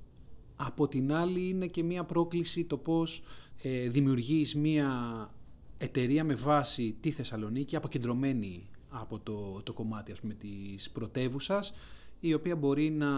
Από 0.56 0.88
την 0.88 1.12
άλλη 1.12 1.49
είναι 1.49 1.67
και 1.67 1.82
μία 1.82 2.05
πρόκληση 2.05 2.65
το 2.65 2.76
πώς 2.76 3.23
ε, 3.62 3.88
δημιουργείς 3.88 4.55
μία 4.55 5.31
εταιρεία 5.79 6.25
με 6.25 6.35
βάση 6.35 6.97
τη 7.00 7.11
Θεσσαλονίκη, 7.11 7.76
αποκεντρωμένη 7.76 8.69
από 8.88 9.19
το, 9.19 9.62
το 9.62 9.73
κομμάτι 9.73 10.12
ας 10.12 10.21
πούμε, 10.21 10.35
της 10.35 10.91
πρωτεύουσας, 10.91 11.73
η 12.21 12.35
οποία 12.35 12.56
μπορεί 12.56 12.91
να 12.91 13.09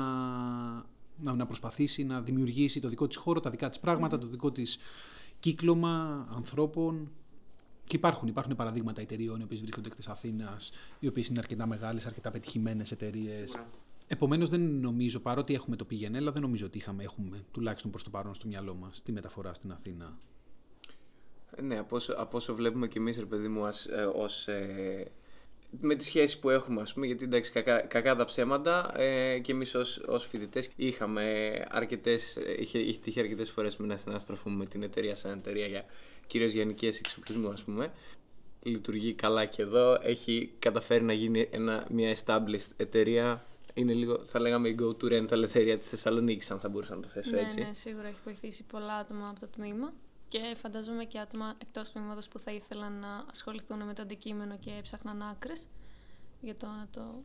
να, 1.23 1.35
να 1.35 1.47
προσπαθήσει 1.47 2.05
να 2.05 2.21
δημιουργήσει 2.21 2.81
το 2.81 2.89
δικό 2.89 3.07
της 3.07 3.17
χώρο, 3.17 3.41
τα 3.41 3.51
δικά 3.51 3.69
της 3.69 3.79
πράγματα, 3.79 4.19
το 4.19 4.27
δικό 4.27 4.53
της 4.53 4.79
κύκλωμα 5.41 6.27
ανθρώπων. 6.35 7.11
Και 7.85 7.97
υπάρχουν, 7.97 8.29
υπάρχουν 8.29 8.57
παραδείγματα 8.57 9.01
εταιρείων 9.01 9.41
οι 9.41 9.43
οποίες 9.43 9.61
βρίσκονται 9.61 9.89
εκτός 9.89 10.09
Αθήνας, 10.09 10.71
οι 10.99 11.07
οποίες 11.07 11.29
είναι 11.29 11.39
αρκετά 11.39 11.67
μεγάλες, 11.67 12.07
αρκετά 12.07 12.31
πετυχημένες 12.31 12.91
εταιρείες. 12.91 13.57
Επομένως, 14.07 14.51
δεν 14.51 14.61
νομίζω, 14.61 15.21
παρότι 15.21 15.55
έχουμε 15.55 15.77
το 15.77 15.85
πηγενέλα, 15.85 16.33
δεν 16.33 16.43
νομίζω 16.43 16.67
ότι 16.67 16.79
είχαμε, 16.79 17.03
έχουμε 17.03 17.45
τουλάχιστον 17.51 17.91
προς 17.91 18.03
το 18.03 18.11
παρόν 18.11 18.35
στο 18.35 18.47
μυαλό 18.47 18.75
μας 18.75 19.03
τη 19.03 19.13
μεταφορά 19.13 19.55
στην 19.55 19.73
Αθήνα. 19.73 20.19
Ναι, 21.63 21.79
από 21.79 21.97
όσο, 21.97 22.15
από 22.17 22.37
όσο 22.37 22.55
βλέπουμε 22.55 22.89
και 22.89 22.99
εμείς, 22.99 23.19
ρε 23.19 23.25
παιδί 23.25 23.49
μου, 23.49 23.63
ως 24.15 24.49
ε, 24.49 25.11
με 25.81 25.95
τη 25.95 26.05
σχέση 26.05 26.39
που 26.39 26.51
έχουμε, 26.51 26.81
ας 26.81 26.93
πούμε, 26.93 27.07
γιατί 27.07 27.25
εντάξει, 27.25 27.53
κακά, 27.53 27.81
κακά 27.81 28.15
τα 28.15 28.25
ψέματα 28.25 29.01
ε, 29.01 29.39
και 29.39 29.53
εμείς 29.53 29.75
ως, 29.75 30.03
ως 30.07 30.27
φοιτητές 30.27 30.71
είχαμε 30.77 31.53
αρκετές, 31.69 32.39
είχε, 32.59 32.79
είχε 32.79 32.99
τύχει 33.01 33.21
αρκετές 33.21 33.51
φορές 33.51 33.77
με 33.77 33.87
να 33.87 33.97
συναστροφούμε 33.97 34.57
με 34.57 34.67
την 34.67 34.83
εταιρεία 34.83 35.15
σαν 35.15 35.39
εταιρεία 35.39 35.67
για 35.67 35.85
κυρίως 36.27 36.53
γενικές 36.53 36.99
εξοπλισμούς, 36.99 37.53
ας 37.53 37.63
πούμε. 37.63 37.93
Λειτουργεί 38.63 39.13
καλά 39.13 39.45
και 39.45 39.63
εδώ, 39.63 39.99
έχει 40.03 40.53
καταφέρει 40.59 41.05
να 41.05 41.13
γίνει 41.13 41.49
ένα, 41.51 41.87
μια 41.91 42.17
established 42.17 42.71
εταιρεία 42.77 43.47
είναι 43.75 43.93
λίγο, 43.93 44.25
θα 44.25 44.41
λέγαμε, 44.41 44.69
η 44.69 44.79
go-to 44.81 45.05
rental 45.05 45.43
εταιρεία 45.43 45.79
της 45.79 45.89
Θεσσαλονίκης, 45.89 46.51
αν 46.51 46.59
θα 46.59 46.69
μπορούσα 46.69 46.95
να 46.95 47.01
το 47.01 47.09
θέσω 47.09 47.31
ναι, 47.31 47.41
έτσι. 47.41 47.61
Ναι, 47.61 47.73
σίγουρα 47.73 48.09
έχει 48.09 48.19
βοηθήσει 48.25 48.65
πολλά 48.65 48.95
άτομα 48.95 49.29
από 49.29 49.41
το 49.41 49.47
τμήμα 49.47 49.93
και 50.29 50.57
φαντάζομαι 50.61 51.05
και 51.05 51.19
άτομα 51.19 51.55
εκτός 51.59 51.93
τμήματος 51.93 52.29
που 52.29 52.39
θα 52.39 52.53
ήθελαν 52.53 52.93
να 52.99 53.25
ασχοληθούν 53.31 53.83
με 53.83 53.95
το 53.95 54.03
αντικείμενο 54.03 54.59
και 54.59 54.71
έψαχναν 54.79 55.23
άκρες 55.23 55.69
για 56.41 56.57
το 56.57 56.67
να 56.67 56.89
το 56.91 57.23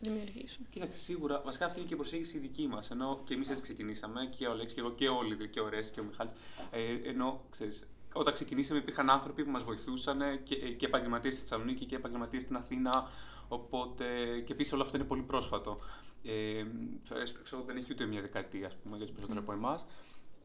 δημιουργήσουν. 0.00 0.66
Κοίταξε, 0.70 0.98
σίγουρα, 0.98 1.40
βασικά 1.44 1.66
αυτή 1.66 1.78
είναι 1.78 1.88
και 1.88 1.94
η 1.94 1.96
προσέγγιση 1.96 2.38
δική 2.38 2.66
μας. 2.66 2.90
Ενώ 2.90 3.20
και 3.24 3.34
εμείς 3.34 3.48
έτσι 3.48 3.62
ξεκινήσαμε, 3.62 4.26
και 4.26 4.46
ο 4.46 4.54
Λέξ 4.54 4.72
και 4.72 4.80
εγώ 4.80 4.92
και 4.92 5.08
όλοι, 5.08 5.48
και 5.48 5.60
ο 5.60 5.68
Ρέσ 5.68 5.90
και 5.90 6.00
ο 6.00 6.04
Μιχάλης. 6.04 6.32
Ε, 6.70 7.08
ενώ, 7.08 7.44
ξέρεις, 7.50 7.86
όταν 8.12 8.32
ξεκινήσαμε 8.32 8.78
υπήρχαν 8.78 9.10
άνθρωποι 9.10 9.44
που 9.44 9.50
μας 9.50 9.64
βοηθούσαν 9.64 10.42
και, 10.42 10.56
και 10.56 10.86
επαγγελματίες 10.86 11.34
στη 11.34 11.42
Θεσσαλονίκη 11.42 11.84
και 11.84 11.96
επαγγελματίες 11.96 12.42
στην 12.42 12.56
Αθήνα. 12.56 13.08
Οπότε 13.48 14.04
και 14.44 14.52
επίσης 14.52 14.72
όλο 14.72 14.82
αυτό 14.82 14.96
είναι 14.96 15.06
πολύ 15.06 15.22
πρόσφατο. 15.22 15.80
Ε, 16.24 16.64
ξέρω, 17.42 17.62
δεν 17.62 17.76
έχει 17.76 17.92
ούτε 17.92 18.06
μια 18.06 18.20
δεκαετία, 18.20 18.66
ας 18.66 18.76
πούμε, 18.76 18.96
για 18.96 19.06
τους 19.06 19.14
περισσότερους 19.14 19.44
mm. 19.44 19.48
από 19.48 19.66
εμάς. 19.66 19.86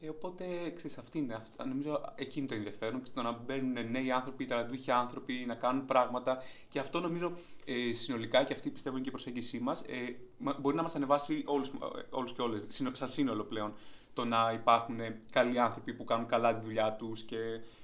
Ε, 0.00 0.08
οπότε, 0.08 0.44
ξέρεις, 0.74 0.98
αυτή 0.98 1.18
είναι, 1.18 1.34
αυτή, 1.34 1.68
νομίζω 1.68 2.12
εκεί 2.14 2.38
είναι 2.38 2.48
το 2.48 2.54
ενδιαφέρον, 2.54 3.02
το 3.14 3.22
να 3.22 3.32
μπαίνουν 3.32 3.90
νέοι 3.90 4.10
άνθρωποι, 4.10 4.44
ταλαντούχοι 4.44 4.90
άνθρωποι, 4.90 5.44
να 5.46 5.54
κάνουν 5.54 5.84
πράγματα 5.84 6.42
και 6.68 6.78
αυτό 6.78 7.00
νομίζω 7.00 7.32
ε, 7.64 7.92
συνολικά 7.92 8.44
και 8.44 8.52
αυτή 8.52 8.70
πιστεύω 8.70 8.94
είναι 8.94 9.04
και 9.04 9.10
η 9.10 9.12
προσέγγιση 9.12 9.58
μας, 9.58 9.80
ε, 9.80 10.16
μπορεί 10.60 10.76
να 10.76 10.82
μας 10.82 10.94
ανεβάσει 10.94 11.42
όλους, 11.46 11.70
όλους 12.10 12.32
και 12.32 12.42
όλες, 12.42 12.66
σαν 12.92 13.08
σύνολο 13.08 13.44
πλέον. 13.44 13.72
το 14.12 14.24
να 14.24 14.52
υπάρχουν 14.52 14.98
καλοί 15.32 15.60
άνθρωποι 15.60 15.94
που 15.94 16.04
κάνουν 16.04 16.26
καλά 16.26 16.54
τη 16.54 16.64
δουλειά 16.64 16.92
τους 16.92 17.22
και 17.22 17.36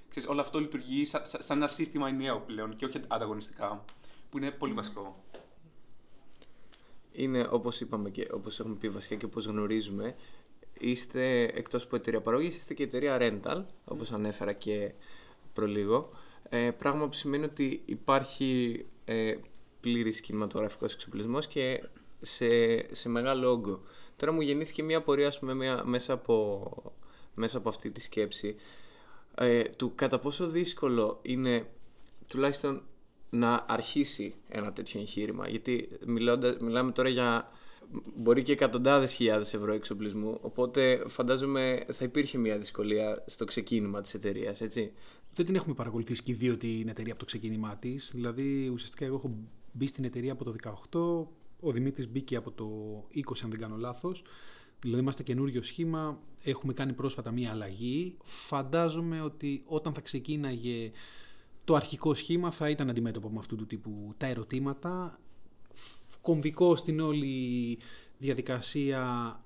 ξέρεις, 0.09 0.29
όλο 0.29 0.41
αυτό 0.41 0.61
λειτουργεί 0.61 1.05
σαν, 1.05 1.21
σαν 1.25 1.57
ένα 1.57 1.67
σύστημα 1.67 2.09
ενιαίο 2.09 2.41
πλέον 2.41 2.77
και 2.77 2.85
όχι 2.85 3.01
ανταγωνιστικά. 3.09 3.85
Που 4.31 4.39
είναι 4.39 4.51
πολύ 4.51 4.73
βασικό. 4.73 5.25
Είναι 7.13 7.49
όπως 7.51 7.81
είπαμε 7.81 8.11
και 8.11 8.29
όπως 8.33 8.61
έχουμε 8.61 8.75
πει 8.75 8.89
βασικά 8.89 9.15
και 9.15 9.25
όπως 9.25 9.47
γνωρίζουμε, 9.47 10.15
είστε 10.91 11.43
εκτός 11.43 11.85
από 11.85 11.97
εταιρεία 11.97 12.21
παραγωγής, 12.21 12.57
είστε 12.57 12.75
και 12.75 12.83
εταιρεία 12.83 13.19
rental, 13.21 13.65
όπως 13.85 14.13
ανέφερα 14.13 14.53
και 14.53 14.93
προλίγο. 15.53 16.11
Ε, 16.49 16.71
πράγμα 16.71 17.09
που 17.09 17.15
σημαίνει 17.15 17.45
ότι 17.45 17.83
υπάρχει 17.85 18.85
ε, 19.05 19.35
πλήρης 19.81 20.21
κινηματογραφικός 20.21 20.95
εξοπλισμός 20.95 21.47
και 21.47 21.83
σε, 22.21 22.47
σε 22.95 23.09
μεγάλο 23.09 23.51
όγκο. 23.51 23.83
Τώρα 24.17 24.33
μου 24.33 24.41
γεννήθηκε 24.41 24.83
μια 24.83 25.03
πορεία 25.03 25.27
ας 25.27 25.39
πούμε, 25.39 25.55
μια, 25.55 25.83
μέσα, 25.85 26.13
από, 26.13 26.73
μέσα 27.35 27.59
από 27.59 27.69
αυτή 27.69 27.91
τη 27.91 28.01
σκέψη 28.01 28.57
ε, 29.35 29.63
του 29.63 29.93
κατά 29.95 30.19
πόσο 30.19 30.47
δύσκολο 30.47 31.19
είναι 31.23 31.67
τουλάχιστον 32.27 32.83
να 33.31 33.65
αρχίσει 33.69 34.35
ένα 34.49 34.73
τέτοιο 34.73 35.01
εγχείρημα. 35.01 35.49
Γιατί 35.49 35.89
μιλώντας, 36.07 36.57
μιλάμε 36.59 36.93
τώρα 36.93 37.09
για 37.09 37.51
μπορεί 38.17 38.43
και 38.43 38.53
εκατοντάδες 38.53 39.13
χιλιάδες 39.13 39.55
ευρώ 39.55 39.73
εξοπλισμού, 39.73 40.39
οπότε 40.41 41.03
φαντάζομαι 41.07 41.85
θα 41.93 42.05
υπήρχε 42.05 42.39
μια 42.39 42.59
δυσκολία 42.59 43.25
στο 43.27 43.45
ξεκίνημα 43.45 44.01
της 44.01 44.15
εταιρείας, 44.15 44.61
έτσι. 44.61 44.93
Δεν 45.35 45.47
την 45.47 45.55
έχουμε 45.55 45.75
παρακολουθήσει 45.75 46.23
και 46.23 46.33
οι 46.33 46.35
δύο 46.35 46.57
την 46.57 46.89
εταιρεία 46.89 47.13
από 47.13 47.21
το 47.21 47.27
ξεκίνημά 47.27 47.77
της. 47.77 48.11
Δηλαδή, 48.15 48.69
ουσιαστικά 48.73 49.05
εγώ 49.05 49.15
έχω 49.15 49.35
μπει 49.73 49.87
στην 49.87 50.05
εταιρεία 50.05 50.33
από 50.33 50.45
το 50.45 50.51
18, 50.51 51.27
ο 51.61 51.73
Δημήτρης 51.73 52.09
μπήκε 52.09 52.37
από 52.37 52.51
το 52.51 52.69
20 53.15 53.21
αν 53.45 53.51
δεν 53.51 53.59
κάνω 53.61 53.77
λάθος. 53.77 54.23
Δηλαδή 54.81 55.03
είμαστε 55.03 55.23
καινούριο 55.23 55.63
σχήμα, 55.63 56.19
έχουμε 56.43 56.73
κάνει 56.73 56.93
πρόσφατα 56.93 57.31
μία 57.31 57.51
αλλαγή. 57.51 58.17
Φαντάζομαι 58.23 59.21
ότι 59.21 59.63
όταν 59.67 59.93
θα 59.93 60.01
ξεκίναγε 60.01 60.91
το 61.65 61.75
αρχικό 61.75 62.15
σχήμα 62.15 62.51
θα 62.51 62.71
ήταν 62.71 62.91
αντιμέτωπο 62.91 63.31
με 63.31 63.39
αυτού 63.39 63.57
του 63.57 63.67
τύπου 63.67 64.15
τα 64.17 64.27
ερωτήματα. 64.27 65.19
Κομβικό 66.25 66.77
στην 66.77 67.01
όλη 67.01 67.79
διαδικασία, 68.19 69.05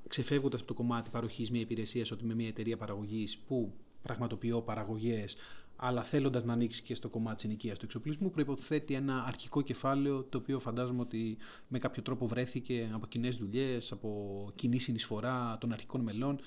ξεφεύγοντας 0.08 0.60
από 0.60 0.68
το 0.68 0.74
κομμάτι 0.74 1.10
παροχής 1.10 1.50
μια 1.50 1.60
υπηρεσία, 1.60 2.04
ότι 2.12 2.24
με 2.24 2.34
μια 2.34 2.48
εταιρεία 2.48 2.76
παραγωγής 2.76 3.38
που 3.38 3.72
πραγματοποιώ 4.02 4.62
παραγωγές, 4.62 5.36
αλλά 5.76 6.02
θέλοντας 6.02 6.44
να 6.44 6.52
ανοίξει 6.52 6.82
και 6.82 6.94
στο 6.94 7.08
κομμάτι 7.08 7.34
της 7.34 7.44
ενοικίασης 7.44 7.78
του 7.78 7.84
εξοπλισμού, 7.84 8.30
προϋποθέτει 8.30 8.94
ένα 8.94 9.24
αρχικό 9.26 9.62
κεφάλαιο 9.62 10.22
το 10.22 10.38
οποίο 10.38 10.58
φαντάζομαι 10.60 11.00
ότι 11.00 11.36
με 11.68 11.78
κάποιο 11.78 12.02
τρόπο 12.02 12.26
βρέθηκε 12.26 12.90
από 12.92 13.06
κοινές 13.06 13.36
δουλειές, 13.36 13.92
από 13.92 14.50
κοινή 14.54 14.78
συνεισφορά 14.78 15.58
των 15.60 15.72
αρχικών 15.72 16.00
μελών 16.00 16.40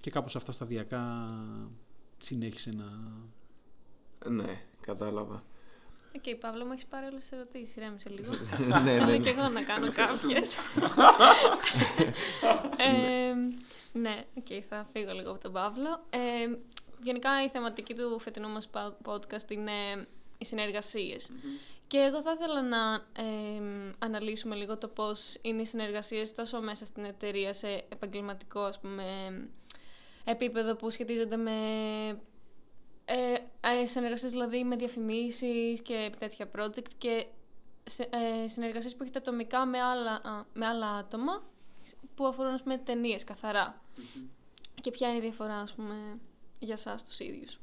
και 0.00 0.10
κάπως 0.10 0.36
αυτά 0.36 0.52
σταδιακά 0.52 1.30
συνέχισε 2.18 2.70
να. 2.70 2.84
Ναι, 4.30 4.60
κατάλαβα. 4.80 5.44
Οκ, 6.16 6.22
okay, 6.24 6.36
Παύλο, 6.40 6.64
μου 6.64 6.72
έχεις 6.72 6.86
πάρει 6.86 7.06
όλες 7.06 7.20
τις 7.20 7.32
ερωτήσεις. 7.32 7.74
Ηρέμησε 7.76 8.08
λίγο. 8.08 8.32
ναι, 8.84 9.04
ναι. 9.04 9.18
και 9.18 9.28
εγώ 9.28 9.48
να 9.48 9.62
κάνω 9.62 9.90
κάποιες. 9.90 10.56
ε, 12.86 13.34
ναι, 13.92 14.24
οκ, 14.36 14.46
okay, 14.48 14.62
θα 14.68 14.88
φύγω 14.92 15.12
λίγο 15.12 15.30
από 15.30 15.40
τον 15.40 15.52
Παύλο. 15.52 16.04
Ε, 16.10 16.18
γενικά 17.02 17.44
η 17.44 17.48
θεματική 17.48 17.94
του 17.94 18.18
φετινού 18.18 18.48
μας 18.48 18.68
podcast 19.04 19.50
είναι 19.50 20.06
οι 20.38 20.44
συνεργασίες 20.44 21.30
Και 21.86 21.98
εγώ 21.98 22.22
θα 22.22 22.32
ήθελα 22.32 22.62
να 22.62 22.94
ε, 23.22 23.60
αναλύσουμε 23.98 24.54
λίγο 24.54 24.78
το 24.78 24.88
πώς 24.88 25.38
είναι 25.42 25.62
οι 25.62 25.66
συνεργασίες 25.66 26.34
τόσο 26.34 26.60
μέσα 26.60 26.84
στην 26.84 27.04
εταιρεία 27.04 27.52
σε 27.52 27.68
επαγγελματικό 27.88 28.60
ας 28.60 28.80
πούμε, 28.80 29.04
επίπεδο 30.24 30.76
που 30.76 30.90
σχετίζονται 30.90 31.36
με 31.36 31.52
ε, 33.08 33.34
ε, 33.60 33.86
συνεργασίες 33.86 34.32
δηλαδή 34.32 34.64
με 34.64 34.76
διαφημίσεις 34.76 35.80
και 35.82 36.10
τέτοια 36.18 36.50
project 36.56 36.88
και 36.98 37.26
ε, 38.10 38.48
συνεργασίες 38.48 38.96
που 38.96 39.02
έχετε 39.02 39.18
ατομικά 39.18 39.66
με 39.66 39.80
άλλα, 39.80 40.46
με 40.52 40.66
άλλα 40.66 40.90
άτομα 40.90 41.42
που 42.14 42.26
αφορούν 42.26 42.52
ας 42.52 42.62
πούμε, 42.62 42.78
ταινίες 42.78 43.24
Και 44.80 44.90
ποια 44.90 45.08
είναι 45.08 45.16
η 45.16 45.20
διαφορά 45.20 45.56
ας 45.60 45.74
πούμε, 45.74 46.18
για 46.58 46.76
σας 46.76 47.04
τους 47.04 47.18
ίδιους; 47.18 47.60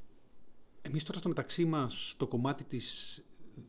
Εμείς 0.81 1.03
τώρα 1.03 1.19
στο 1.19 1.27
μεταξύ 1.27 1.65
μας 1.65 2.15
το 2.17 2.27
κομμάτι 2.27 2.63
της 2.63 3.19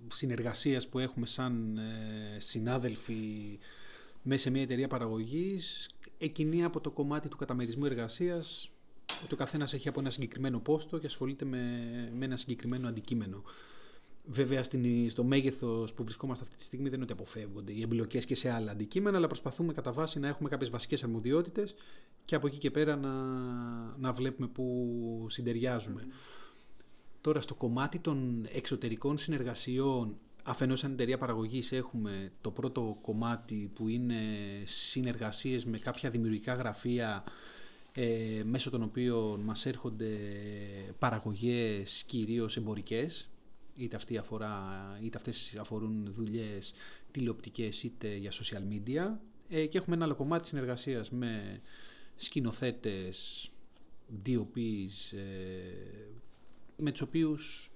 συνεργασίας 0.09 0.89
που 0.89 0.99
έχουμε 0.99 1.27
σαν 1.27 1.79
ε, 1.79 2.37
συνάδελφοι 2.41 3.59
μέσα 4.23 4.43
σε 4.43 4.51
μια 4.51 4.63
εταιρεία 4.63 4.89
παραγωγής 4.89 5.91
εκκινεί 6.19 6.65
από 6.65 6.81
το 6.81 6.91
κομμάτι 6.91 7.29
του 7.29 7.37
καταμερισμού 7.37 7.85
εργασίας 7.85 8.71
ότι 9.25 9.35
ο 9.35 9.37
καθένας 9.37 9.73
έχει 9.73 9.89
από 9.89 10.01
ένα 10.01 10.11
συγκεκριμένο 10.11 10.59
πόστο 10.59 10.99
και 10.99 11.07
ασχολείται 11.07 11.45
με, 11.45 11.59
με 12.17 12.25
ένα 12.25 12.37
συγκεκριμένο 12.37 12.89
αντικείμενο. 12.89 13.43
Βέβαια, 14.27 14.63
στην, 14.63 15.11
στο 15.11 15.25
μέγεθος 15.25 15.95
που 15.95 16.03
βρισκόμαστε 16.03 16.45
αυτή 16.45 16.57
τη 16.57 16.63
στιγμή 16.63 16.85
δεν 16.85 16.95
είναι 16.95 17.03
ότι 17.03 17.13
αποφεύγονται 17.13 17.73
οι 17.73 17.83
εμπλοκές 17.83 18.25
και 18.25 18.35
σε 18.35 18.51
άλλα 18.51 18.71
αντικείμενα, 18.71 19.17
αλλά 19.17 19.27
προσπαθούμε 19.27 19.73
κατά 19.73 19.93
βάση 19.93 20.19
να 20.19 20.29
έχουμε 20.29 20.49
κάποιες 20.49 20.71
βασικές 20.71 21.03
αρμοδιότητες 21.03 21.75
και 22.25 22.35
από 22.35 22.47
εκεί 22.47 22.59
και 22.59 22.71
πέρα 22.71 22.97
να, 22.97 23.13
να 23.99 24.13
βλέπουμε 24.13 24.49
πού 24.49 25.27
συντεριάζουμε. 25.29 26.07
Τώρα, 27.21 27.41
στο 27.41 27.55
κομμάτι 27.55 27.99
των 27.99 28.47
εξωτερικών 28.53 29.19
συνεργασιών, 29.19 30.17
αφενός 30.43 30.79
σαν 30.79 30.93
εταιρεία 30.93 31.19
παραγωγής 31.19 31.73
έχουμε 31.73 32.33
το 32.41 32.51
πρώτο 32.51 32.99
κομμάτι 33.01 33.71
που 33.75 33.89
είναι 33.89 34.23
συνεργασίες 34.65 35.65
με 35.65 35.79
κάποια 35.79 36.11
δημιουργικά 36.11 36.55
γραφεία 36.55 37.25
ε, 37.97 38.43
μέσω 38.45 38.71
των 38.71 38.83
οποίων 38.83 39.41
μας 39.41 39.67
έρχονται 39.67 40.17
παραγωγές 40.99 42.03
κυρίως 42.07 42.57
εμπορικές 42.57 43.29
είτε, 43.77 43.97
αυτή 43.97 44.17
αφορά, 44.17 44.99
είτε 45.03 45.17
αυτές 45.17 45.57
αφορούν 45.61 46.13
δουλειές 46.13 46.75
τηλεοπτικές 47.11 47.83
είτε 47.83 48.17
για 48.17 48.31
social 48.31 48.63
media 48.73 49.17
ε, 49.49 49.67
και 49.67 49.79
έχουμε 49.79 49.97
ένα 49.97 50.05
άλλο 50.05 50.15
κομμάτι 50.15 50.49
συνεργασίας 50.49 51.11
με 51.11 51.61
σκηνοθέτες, 52.17 53.51
DOPs 54.27 55.17
ε, 55.17 55.23
με 56.77 56.91
τους 56.91 57.01
οποίους 57.01 57.71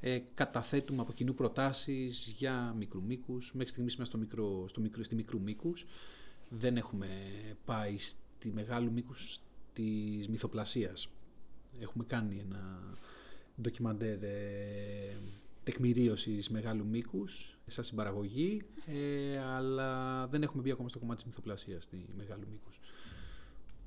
ε, 0.00 0.18
καταθέτουμε 0.34 1.02
από 1.02 1.12
κοινού 1.12 1.34
προτάσεις 1.34 2.34
για 2.38 2.74
μικρού 2.78 3.02
μήκους. 3.02 3.52
Μέχρι 3.54 3.68
στιγμής 3.68 3.94
είμαστε 3.94 4.16
στο 4.16 4.24
μικρό, 4.24 4.68
στο 4.68 4.80
μικρό, 4.80 5.02
στη 5.02 5.14
μικρού 5.14 5.40
μήκους. 5.40 5.86
Δεν 6.48 6.76
έχουμε 6.76 7.08
πάει 7.64 7.98
στη 7.98 8.52
μεγάλου 8.52 8.92
μήκους 8.92 9.38
της 9.74 10.28
μυθοπλασίας. 10.28 11.08
Έχουμε 11.80 12.04
κάνει 12.04 12.38
ένα 12.38 12.80
ντοκιμαντέρ 13.60 14.22
ε, 14.22 15.16
τεκμηρίωσης 15.64 16.50
μεγάλου 16.50 16.86
μήκους 16.86 17.58
σαν 17.66 17.84
συμπαραγωγή, 17.84 18.62
ε, 18.86 19.38
αλλά 19.38 20.26
δεν 20.26 20.42
έχουμε 20.42 20.62
μπει 20.62 20.70
ακόμα 20.70 20.88
στο 20.88 20.98
κομμάτι 20.98 21.16
της 21.16 21.26
μυθοπλασίας 21.26 21.84
στη 21.84 22.06
μεγάλου 22.16 22.46
μήκους. 22.50 22.80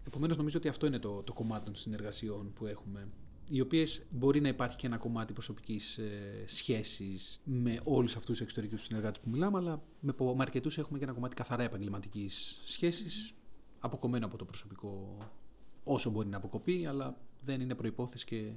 Επομένως 0.07 0.37
νομίζω 0.37 0.57
ότι 0.57 0.67
αυτό 0.67 0.85
είναι 0.85 0.99
το, 0.99 1.23
το 1.23 1.33
κομμάτι 1.33 1.65
των 1.65 1.75
συνεργασιών 1.75 2.53
που 2.53 2.65
έχουμε 2.65 3.07
οι 3.49 3.61
οποίες 3.61 4.01
μπορεί 4.09 4.41
να 4.41 4.47
υπάρχει 4.47 4.75
και 4.75 4.87
ένα 4.87 4.97
κομμάτι 4.97 5.33
προσωπικής 5.33 5.97
ε, 5.97 6.43
σχέσης 6.45 7.41
με 7.43 7.79
όλους 7.83 8.15
αυτούς 8.15 8.29
τους 8.29 8.41
εξωτερικούς 8.41 8.83
συνεργάτες 8.83 9.19
που 9.19 9.29
μιλάμε, 9.29 9.57
αλλά 9.57 9.83
με, 9.99 10.15
με 10.19 10.35
αρκετούς 10.37 10.77
έχουμε 10.77 10.97
και 10.97 11.03
ένα 11.03 11.13
κομμάτι 11.13 11.35
καθαρά 11.35 11.63
επαγγελματικής 11.63 12.61
σχέσης, 12.65 13.33
αποκομμένο 13.79 14.25
από 14.25 14.37
το 14.37 14.45
προσωπικό 14.45 15.17
όσο 15.87 16.09
μπορεί 16.09 16.27
να 16.27 16.37
αποκοπεί, 16.37 16.85
αλλά 16.87 17.17
δεν 17.45 17.61
είναι 17.61 17.75
προπόθεση 17.75 18.25
και. 18.25 18.51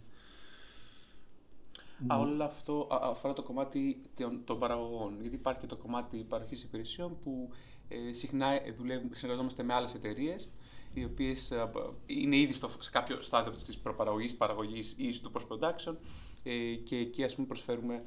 Α, 2.06 2.18
όλο 2.18 2.44
αυτό 2.44 2.88
αφορά 2.90 3.32
το 3.32 3.42
κομμάτι 3.42 4.00
των, 4.44 4.58
παραγωγών. 4.58 5.20
Γιατί 5.20 5.34
υπάρχει 5.34 5.60
και 5.60 5.66
το 5.66 5.76
κομμάτι 5.76 6.16
παροχής 6.28 6.62
υπηρεσιών 6.62 7.16
που 7.22 7.50
ε, 7.88 8.12
συχνά 8.12 8.60
δουλεύουμε, 8.76 9.14
συνεργαζόμαστε 9.14 9.62
με 9.62 9.74
άλλες 9.74 9.94
εταιρείες 9.94 10.48
οι 10.94 11.04
οποίες 11.04 11.50
ε, 11.50 11.70
είναι 12.06 12.36
ήδη 12.36 12.52
στο, 12.52 12.68
σε 12.78 12.90
κάποιο 12.90 13.20
στάδιο 13.20 13.52
της 13.52 13.78
προπαραγωγής, 13.78 14.36
παραγωγής 14.36 14.94
ή 14.98 15.12
στο 15.12 15.30
post-production 15.34 15.94
ε, 16.42 16.74
και 16.74 16.96
εκεί 16.96 17.24
ας 17.24 17.34
πούμε 17.34 17.46
προσφέρουμε 17.46 17.94
ε, 17.94 18.02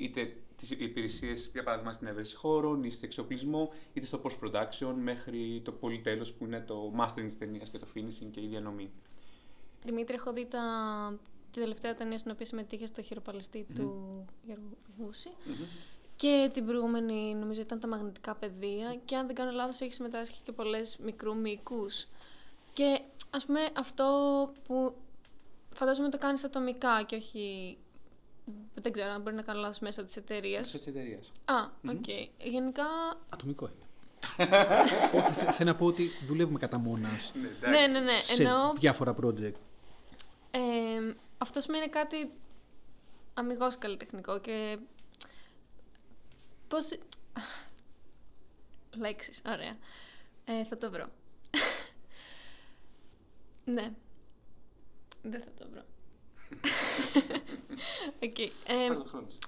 είτε 0.00 0.36
τις 0.56 0.70
υπηρεσίες, 0.70 1.50
για 1.52 1.62
παράδειγμα, 1.62 1.92
στην 1.92 2.06
έβρεση 2.06 2.36
χώρων 2.36 2.84
ή 2.84 2.90
στο 2.90 3.06
εξοπλισμό, 3.06 3.72
είτε 3.92 4.06
στο 4.06 4.20
post-production 4.24 4.94
μέχρι 4.96 5.60
το 5.64 5.72
πολυτέλος 5.72 6.32
που 6.32 6.44
είναι 6.44 6.60
το 6.60 6.92
mastering 6.98 7.24
της 7.24 7.38
ταινίας 7.38 7.68
και 7.68 7.78
το 7.78 7.86
finishing 7.94 8.28
και 8.30 8.40
η 8.40 8.46
διανομή. 8.46 8.90
Δημήτρη, 9.84 10.14
έχω 10.14 10.32
δει 10.32 10.46
τα, 10.46 10.62
τη 11.50 11.60
τελευταία 11.60 11.94
ταινία 11.94 12.18
στην 12.18 12.30
οποία 12.30 12.46
συμμετείχε 12.46 12.86
στον 12.86 13.02
χειροπαλαιστή 13.02 13.66
mm-hmm. 13.68 13.74
του 13.74 14.24
Γιώργου 14.44 14.76
Γούση. 14.98 15.30
Mm-hmm. 15.32 15.66
Και 16.16 16.50
την 16.52 16.66
προηγούμενη 16.66 17.34
νομίζω 17.34 17.60
ήταν 17.60 17.80
τα 17.80 17.88
μαγνητικά 17.88 18.34
πεδία 18.34 19.00
και 19.04 19.16
αν 19.16 19.26
δεν 19.26 19.34
κάνω 19.34 19.50
λάθος 19.50 19.80
έχει 19.80 19.92
συμμετάσχει 19.92 20.40
και 20.44 20.52
πολλές 20.52 20.96
μικρού 20.98 21.36
μήκους. 21.36 22.06
Και 22.72 23.00
ας 23.30 23.44
πούμε 23.44 23.60
αυτό 23.76 24.04
που 24.66 24.94
φαντάζομαι 25.74 26.08
το 26.08 26.18
κάνεις 26.18 26.44
ατομικά 26.44 27.02
και 27.02 27.16
όχι... 27.16 27.76
Δεν 28.74 28.92
ξέρω 28.92 29.10
αν 29.12 29.22
μπορεί 29.22 29.36
να 29.36 29.42
κάνω 29.42 29.60
λάθος 29.60 29.78
μέσω 29.78 30.04
της 30.04 30.16
εταιρείας. 30.16 30.60
Μέσω 30.60 30.78
της 30.78 30.86
εταιρείας. 30.86 31.32
Α, 31.44 31.54
οκ. 31.88 32.02
Okay. 32.06 32.28
Γενικά... 32.38 32.84
Ατομικό 33.28 33.66
είναι. 33.66 33.84
Όχι, 35.18 35.32
θε- 35.32 35.50
θέλω 35.54 35.70
να 35.70 35.76
πω 35.76 35.86
ότι 35.86 36.10
δουλεύουμε 36.26 36.58
κατά 36.58 36.78
μόνας 36.78 37.32
Ναι, 37.34 37.48
εντάξει. 37.48 37.68
Ναι, 37.70 37.86
ναι, 37.86 38.00
ναι. 38.00 38.16
σε 38.16 38.42
Ενώ 38.42 38.72
διάφορα 38.78 39.14
project. 39.22 39.52
ε, 40.50 40.60
αυτό 41.38 41.60
σημαίνει 41.60 41.88
κάτι 41.88 42.32
αμιγώς 43.34 43.78
καλλιτεχνικό 43.78 44.40
και 44.40 44.78
πώς... 46.68 46.88
Λέξεις, 49.02 49.42
ωραία. 49.46 49.76
Ε, 50.44 50.64
θα 50.64 50.76
το 50.76 50.90
βρω. 50.90 51.06
ναι. 53.74 53.92
Δεν 55.22 55.40
θα 55.42 55.50
το 55.58 55.66
βρω. 55.70 55.82
Οκ. 58.22 58.38
Ε, 58.38 58.52
Πάρε 58.66 58.94
το 58.94 59.04
χρόνο 59.04 59.32
σου. 59.32 59.38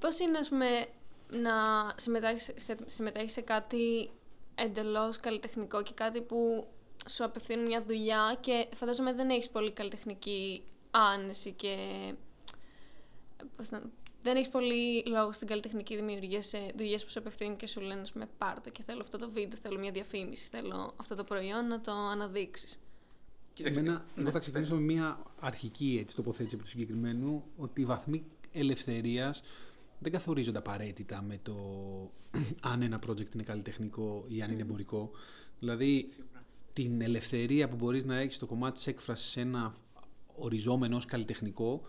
Πώς 0.00 0.18
είναι, 0.18 0.38
ας 0.38 0.48
πούμε, 0.48 0.86
να 1.30 1.52
συμμετέχεις 1.96 2.50
σε, 2.56 2.76
συμμετέχεις 2.86 3.32
σε 3.32 3.40
κάτι 3.40 4.10
εντελώς 4.54 5.20
καλλιτεχνικό 5.20 5.82
και 5.82 5.92
κάτι 5.94 6.20
που 6.20 6.66
σου 7.08 7.24
απευθύνει 7.24 7.66
μια 7.66 7.82
δουλειά 7.82 8.36
και 8.40 8.66
φαντάζομαι 8.74 9.12
δεν 9.12 9.30
έχεις 9.30 9.48
πολύ 9.48 9.72
καλλιτεχνική 9.72 10.62
άνεση 10.90 11.52
και... 11.52 11.76
Πώς 13.56 13.70
να... 13.70 13.82
Δεν 14.22 14.36
έχεις 14.36 14.48
πολύ 14.48 15.04
λόγο 15.06 15.32
στην 15.32 15.46
καλλιτεχνική 15.46 15.96
δημιουργία 15.96 16.42
σε 16.42 16.72
δουλειές 16.76 17.04
που 17.04 17.10
σου 17.10 17.18
απευθύνουν 17.18 17.56
και 17.56 17.66
σου 17.66 17.80
λένε, 17.80 18.00
ας 18.00 18.12
πούμε, 18.12 18.28
πάρ' 18.38 18.60
το 18.60 18.70
και 18.70 18.82
θέλω 18.82 19.00
αυτό 19.00 19.18
το 19.18 19.30
βίντεο, 19.30 19.58
θέλω 19.62 19.78
μια 19.78 19.90
διαφήμιση, 19.90 20.48
θέλω 20.50 20.94
αυτό 20.96 21.14
το 21.14 21.24
προϊόν 21.24 21.66
να 21.66 21.80
το 21.80 21.92
αναδείξεις. 21.92 22.78
Κοίταξε. 23.60 23.80
Εμένα, 23.80 24.04
ναι, 24.14 24.22
εγώ 24.22 24.30
θα 24.30 24.38
ξεκινήσω 24.38 24.74
με 24.74 24.80
μια 24.80 25.22
αρχική 25.40 25.98
έτσι, 26.00 26.16
τοποθέτηση 26.16 26.54
από 26.54 26.64
του 26.64 26.70
συγκεκριμένου 26.70 27.44
ότι 27.56 27.80
οι 27.80 27.84
βαθμοί 27.84 28.24
ελευθερίας 28.52 29.42
δεν 29.98 30.12
καθορίζονται 30.12 30.58
απαραίτητα 30.58 31.22
με 31.22 31.38
το 31.42 31.54
αν 32.70 32.82
ένα 32.82 33.00
project 33.06 33.34
είναι 33.34 33.42
καλλιτεχνικό 33.42 34.24
ή 34.26 34.42
αν 34.42 34.52
είναι 34.52 34.62
εμπορικό. 34.62 35.10
Δηλαδή, 35.58 36.06
Σίγουρα. 36.10 36.44
την 36.72 37.00
ελευθερία 37.00 37.68
που 37.68 37.76
μπορείς 37.76 38.04
να 38.04 38.18
έχεις 38.18 38.34
στο 38.34 38.46
κομμάτι 38.46 38.74
της 38.74 38.86
έκφρασης 38.86 39.30
σε 39.30 39.40
ένα 39.40 39.74
οριζόμενο 40.36 40.96
ως 40.96 41.04
καλλιτεχνικό, 41.04 41.82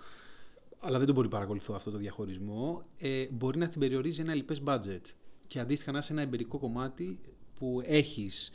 αλλά 0.79 0.97
δεν 0.97 1.05
τον 1.05 1.15
μπορεί 1.15 1.27
να 1.27 1.33
παρακολουθώ 1.33 1.73
αυτό 1.73 1.91
το 1.91 1.97
διαχωρισμό, 1.97 2.83
ε, 2.97 3.25
μπορεί 3.31 3.57
να 3.57 3.67
την 3.67 3.79
περιορίζει 3.79 4.21
ένα 4.21 4.33
λοιπές 4.33 4.61
budget. 4.65 5.01
Και 5.47 5.59
αντίστοιχα 5.59 5.91
να 5.91 5.97
είσαι 5.97 6.13
ένα 6.13 6.21
εμπειρικό 6.21 6.57
κομμάτι 6.57 7.19
που 7.59 7.81
έχεις 7.85 8.51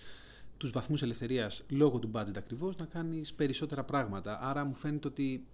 τους 0.57 0.71
βαθμούς 0.71 1.03
ελευθερίας 1.03 1.65
λόγω 1.69 1.99
του 1.99 2.11
budget 2.15 2.37
ακριβώς 2.37 2.77
να 2.77 2.85
κάνεις 2.85 3.33
περισσότερα 3.33 3.85
πράγματα. 3.85 4.39
Άρα 4.43 4.65
μου 4.65 4.75
φαίνεται 4.75 5.09
ότι 5.09 5.47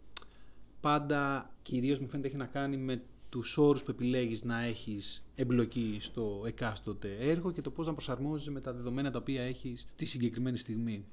πάντα 0.80 1.50
κυρίως 1.62 1.98
μου 1.98 2.08
φαίνεται 2.08 2.28
έχει 2.28 2.36
να 2.36 2.46
κάνει 2.46 2.76
με 2.76 3.02
τους 3.28 3.56
όρους 3.56 3.82
που 3.82 3.90
επιλέγεις 3.90 4.44
να 4.44 4.62
έχεις 4.62 5.24
εμπλοκή 5.34 5.96
στο 6.00 6.42
εκάστοτε 6.46 7.16
έργο 7.20 7.50
και 7.50 7.60
το 7.60 7.70
πώς 7.70 7.86
να 7.86 7.92
προσαρμόζεσαι 7.92 8.50
με 8.50 8.60
τα 8.60 8.72
δεδομένα 8.72 9.10
τα 9.10 9.18
οποία 9.18 9.42
έχεις 9.42 9.86
τη 9.96 10.04
συγκεκριμένη 10.04 10.58
στιγμή. 10.58 11.04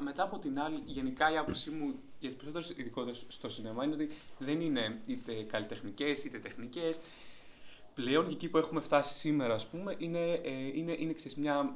Μετά 0.00 0.22
από 0.22 0.38
την 0.38 0.58
άλλη, 0.58 0.82
γενικά 0.84 1.32
η 1.32 1.36
άποψή 1.36 1.70
μου 1.70 1.94
για 2.18 2.28
τις 2.28 2.36
περισσότερες 2.36 2.70
ειδικότητες 2.70 3.24
στο 3.28 3.48
σινεμά 3.48 3.84
είναι 3.84 3.94
ότι 3.94 4.08
δεν 4.38 4.60
είναι 4.60 5.00
είτε 5.06 5.32
καλλιτεχνικές 5.42 6.24
είτε 6.24 6.38
τεχνικές. 6.38 6.98
Πλέον 7.96 8.26
και 8.26 8.32
εκεί 8.32 8.48
που 8.48 8.58
έχουμε 8.58 8.80
φτάσει 8.80 9.14
σήμερα, 9.14 9.54
ας 9.54 9.66
πούμε, 9.66 9.94
είναι, 9.98 10.32
ε, 10.32 10.50
είναι, 10.74 10.96
είναι, 10.98 11.12
ξέρεις, 11.12 11.36
μια, 11.36 11.74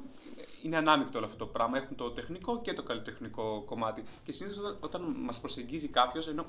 είναι 0.63 0.77
ανάμεικτο 0.77 1.17
όλο 1.17 1.25
αυτό 1.27 1.37
το 1.37 1.45
πράγμα. 1.45 1.77
Έχουν 1.77 1.95
το 1.95 2.11
τεχνικό 2.11 2.61
και 2.61 2.73
το 2.73 2.83
καλλιτεχνικό 2.83 3.63
κομμάτι. 3.65 4.03
Και 4.23 4.31
συνήθως 4.31 4.57
όταν, 4.57 4.77
όταν 4.79 5.01
μας 5.01 5.39
προσεγγίζει 5.39 5.87
κάποιος, 5.87 6.27
ενώ 6.27 6.45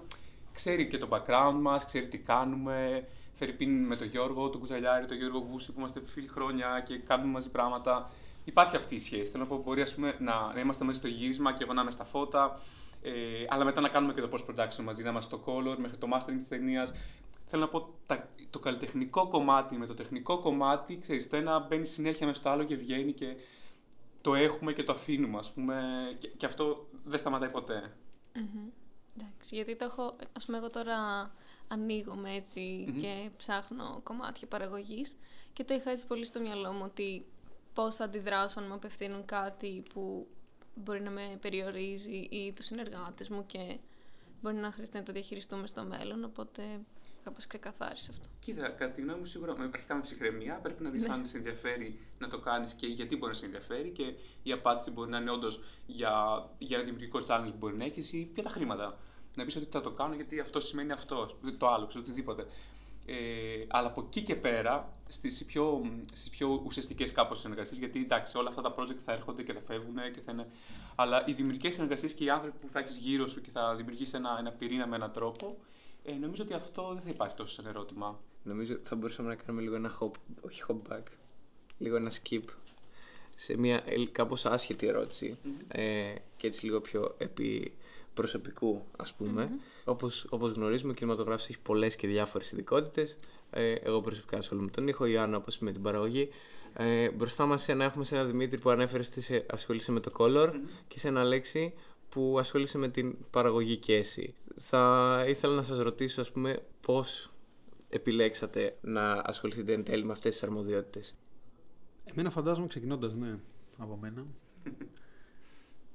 ξέρει 0.53 0.89
και 0.89 0.99
το 0.99 1.09
background 1.11 1.59
μας, 1.61 1.85
ξέρει 1.85 2.09
τι 2.09 2.19
κάνουμε. 2.19 3.09
Φέρει 3.33 3.53
πίν 3.53 3.85
με 3.85 3.97
τον 3.97 4.07
Γιώργο, 4.07 4.51
τον 4.51 4.61
Κουζαλιάρη, 4.61 5.07
τον 5.07 5.17
Γιώργο 5.17 5.47
Γούση 5.51 5.73
που 5.73 5.79
είμαστε 5.79 6.01
φίλοι 6.05 6.29
χρόνια 6.29 6.83
και 6.87 6.99
κάνουμε 6.99 7.33
μαζί 7.33 7.49
πράγματα. 7.51 8.11
Υπάρχει 8.45 8.77
αυτή 8.77 8.95
η 8.95 8.99
σχέση. 8.99 9.31
Θέλω 9.31 9.43
να 9.43 9.49
πω, 9.49 9.63
μπορεί 9.65 9.81
ας 9.83 9.95
πούμε, 9.95 10.17
να, 10.19 10.53
να 10.55 10.61
είμαστε 10.61 10.85
μαζί 10.85 10.99
στο 10.99 11.09
γύρισμα 11.09 11.53
και 11.53 11.63
εγώ 11.63 11.73
να 11.73 11.83
είμαι 11.83 11.91
στα 11.91 12.05
φώτα, 12.05 12.61
ε, 13.03 13.11
αλλά 13.49 13.65
μετά 13.65 13.81
να 13.81 13.89
κάνουμε 13.89 14.13
και 14.13 14.21
το 14.21 14.29
post-production 14.33 14.83
μαζί, 14.85 15.03
να 15.03 15.11
είμαστε 15.11 15.37
στο 15.37 15.53
color 15.53 15.77
μέχρι 15.77 15.97
το 15.97 16.09
mastering 16.13 16.37
της 16.37 16.49
ταινίας. 16.49 16.93
Θέλω 17.55 17.65
να 17.65 17.71
πω, 17.71 17.95
τα, 18.07 18.29
το 18.51 18.59
καλλιτεχνικό 18.59 19.29
κομμάτι 19.29 19.77
με 19.77 19.87
το 19.87 19.95
τεχνικό 19.95 20.39
κομμάτι, 20.39 20.99
ξέρεις, 20.99 21.29
το 21.29 21.37
ένα 21.37 21.59
μπαίνει 21.59 21.87
συνέχεια 21.87 22.27
μες 22.27 22.37
στο 22.37 22.49
άλλο 22.49 22.65
και 22.65 22.77
βγαίνει 22.77 23.13
και 23.13 23.37
το 24.21 24.35
έχουμε 24.35 24.73
και 24.73 24.85
το 24.85 24.93
αφήνουμε, 24.93 25.39
ας 25.39 25.53
πούμε, 25.53 25.83
και, 26.19 26.29
και 26.29 26.47
αυτό 26.47 26.89
δεν 27.05 27.19
σταματάει 27.19 27.51
ποτέ. 27.51 27.97
Μμμ. 28.35 28.69
Εντάξει, 29.17 29.55
γιατί 29.55 29.77
το 29.77 29.85
έχω, 29.85 30.17
ας 30.33 30.45
πούμε 30.45 30.59
εγώ 30.59 30.71
τώρα 30.71 30.97
ανοίγομαι 31.69 32.35
έτσι 32.35 32.85
Μμμ. 32.89 33.01
και 33.01 33.31
ψάχνω 33.37 34.01
κομμάτια 34.03 34.47
παραγωγής 34.49 35.17
και 35.53 35.65
το 35.65 35.75
είχα 35.75 35.91
έτσι 35.91 36.07
πολύ 36.07 36.25
στο 36.25 36.41
μυαλό 36.41 36.73
μου 36.73 36.83
ότι 36.85 37.27
πώς 37.75 37.97
θα 37.97 38.05
αντιδράσω 38.05 38.61
αν 38.61 38.67
μου 38.69 38.75
απευθύνουν 38.75 39.25
κάτι 39.25 39.83
που 39.95 40.27
μπορεί 40.75 41.01
να 41.01 41.11
με 41.11 41.39
περιορίζει 41.41 42.17
ή 42.31 42.53
τους 42.53 42.65
συνεργάτες 42.65 43.29
μου 43.29 43.47
και 43.47 43.79
μπορεί 44.43 44.57
να 44.57 44.73
χρειαστεί 44.73 44.97
να 44.97 45.03
το 45.03 45.13
διαχειριστούμε 45.13 45.67
στο 45.67 45.85
μέλλον, 45.85 46.25
οπότε 46.25 46.63
κάπως 47.25 47.47
ξεκαθάρισε 47.47 48.11
αυτό. 48.11 48.29
Κοίτα, 48.41 48.69
κατά 48.69 48.93
τη 48.93 49.01
γνώμη 49.01 49.19
μου, 49.19 49.25
σίγουρα 49.25 49.59
με, 49.59 49.71
αρχικά 49.73 49.95
με 49.95 50.01
ψυχραιμία 50.01 50.55
πρέπει 50.63 50.83
να 50.83 50.91
δεις 50.91 51.07
Ναι. 51.07 51.13
αν 51.13 51.25
σε 51.25 51.37
ενδιαφέρει 51.37 51.99
να 52.19 52.29
το 52.29 52.39
κάνεις 52.39 52.73
και 52.73 52.87
γιατί 52.87 53.17
μπορεί 53.17 53.33
να 53.33 53.39
σε 53.39 53.45
ενδιαφέρει. 53.45 53.91
Και 53.91 54.15
η 54.43 54.53
απάντηση 54.53 54.91
μπορεί 54.91 55.11
να 55.11 55.19
είναι 55.19 55.31
όντως 55.31 55.61
για, 55.87 56.13
για 56.59 56.77
ένα 56.77 56.85
δημιουργικό 56.85 57.21
challenge 57.29 57.51
που 57.51 57.57
μπορεί 57.59 57.77
να 57.77 57.85
έχεις 57.85 58.13
ή 58.13 58.31
για 58.35 58.43
τα 58.43 58.51
χρήματα. 58.51 58.99
Να 59.35 59.45
πεις 59.45 59.57
ότι 59.57 59.67
θα 59.71 59.81
το 59.81 59.91
κάνω 59.91 60.15
γιατί 60.15 60.41
αυτό 60.41 60.61
σημαίνει 60.61 60.93
αυτό, 60.93 61.39
το 61.59 61.69
άλλο, 61.69 61.87
ξέρω 61.87 62.03
οτιδήποτε. 62.03 62.47
Ε, 63.07 63.65
αλλά 63.69 63.89
από 63.89 64.05
εκεί 64.07 64.23
και 64.23 64.37
πέρα, 64.37 64.93
στις 65.09 65.45
πιο, 65.45 65.83
στις 66.13 66.31
πιο 66.31 66.63
ουσιαστικές 66.65 67.13
κάπως 67.13 67.39
συνεργασίες, 67.39 67.79
γιατί 67.79 68.01
εντάξει 68.01 68.39
όλα 68.39 68.49
αυτά 68.49 68.63
τα 68.63 68.75
project 68.79 68.99
θα 69.05 69.13
έρχονται 69.13 69.43
και 69.43 69.53
θα 69.53 69.61
φεύγουν 69.61 69.97
και 70.15 70.21
θα 70.21 70.33
είναι... 70.33 70.47
Αλλά 70.95 71.25
οι 71.27 71.33
δημιουργικές 71.33 71.75
συνεργασίες 71.75 72.13
και 72.13 72.25
οι 72.25 72.31
άνθρωποι 72.31 72.59
που 72.59 72.69
θα 72.69 72.79
έχεις 72.79 72.97
γύρω 72.97 73.29
σου 73.29 73.41
και 73.41 73.51
θα 73.51 73.75
δημιουργήσει 73.75 74.17
ένα, 74.17 74.37
ένα 74.39 74.51
πυρήνα 74.51 74.87
με 74.87 74.97
έναν 74.97 75.13
τρόπο, 75.13 75.59
ε, 76.05 76.13
νομίζω 76.13 76.43
ότι 76.43 76.53
αυτό 76.53 76.91
δεν 76.93 77.03
θα 77.03 77.09
υπάρχει 77.11 77.37
τόσο 77.37 77.53
σαν 77.55 77.67
ερώτημα. 77.67 78.21
Νομίζω 78.43 78.75
ότι 78.75 78.87
θα 78.87 78.97
μπορούσαμε 78.97 79.29
να 79.29 79.35
κάνουμε 79.35 79.63
λίγο 79.63 79.75
ένα 79.75 79.99
hop, 80.01 80.11
όχι 80.41 80.63
hop 80.69 80.93
back, 80.93 81.03
λίγο 81.79 81.97
ένα 81.97 82.11
skip 82.23 82.43
σε 83.37 83.57
μια 83.59 83.83
ε, 83.87 84.05
κάπως 84.13 84.45
άσχετη 84.47 84.87
ερώτηση 84.87 85.39
ε, 85.69 86.15
και 86.37 86.47
έτσι 86.47 86.65
λίγο 86.65 86.81
πιο 86.81 87.15
επί 87.19 87.73
προσωπικού 88.15 88.85
ας 88.97 89.13
πούμε. 89.15 89.51
Όπως, 89.85 90.27
όπως 90.31 90.53
γνωρίζουμε 90.53 90.91
ο 90.93 90.95
κινηματογράφος 90.95 91.49
έχει 91.49 91.59
πολλές 91.59 91.97
και 91.97 92.07
διάφορες 92.07 92.53
ειδικότητες. 92.53 93.19
Ε, 93.51 93.73
εγώ 93.73 94.01
προσωπικά 94.01 94.37
ασχολούμαι 94.39 94.67
με 94.67 94.73
τον 94.73 94.89
ήχο, 94.89 95.07
η 95.07 95.17
Άννα 95.17 95.37
όπως 95.37 95.59
με 95.59 95.73
την 95.73 95.83
παραγωγή. 95.83 96.29
Ε, 96.77 97.11
μπροστά 97.11 97.47
μας 97.47 97.69
ένα, 97.69 97.85
έχουμε 97.85 98.05
σε 98.05 98.15
ένα 98.17 98.25
Δημήτρη 98.25 98.59
που 98.59 98.71
ανέφερε 98.71 99.03
ότι 99.11 99.21
σε- 99.21 99.47
ασχολείσαι 99.51 99.93
με 99.93 100.01
το 100.01 100.11
color 100.19 100.51
και 100.89 100.99
σε 100.99 101.09
ένα 101.09 101.25
Λέξη 101.25 101.75
που 102.13 102.39
ασχολείσαι 102.39 102.79
με 102.79 102.89
την 102.89 103.17
παραγωγή 103.31 103.77
και 103.77 103.95
εσύ. 103.95 104.35
Θα 104.57 105.25
ήθελα 105.29 105.55
να 105.55 105.63
σας 105.63 105.79
ρωτήσω 105.79 106.21
ας 106.21 106.31
πούμε 106.31 106.63
πώς 106.81 107.33
επιλέξατε 107.89 108.79
να 108.81 109.13
ασχοληθείτε 109.13 109.73
εν 109.73 109.85
τέλει 109.85 110.05
με 110.05 110.13
αυτές 110.13 110.33
τις 110.33 110.43
αρμοδιότητες; 110.43 111.17
Εμένα 112.05 112.31
φαντάζομαι 112.31 112.67
ξεκινώντας, 112.67 113.15
ναι, 113.15 113.39
από 113.79 113.99
μένα. 114.01 114.27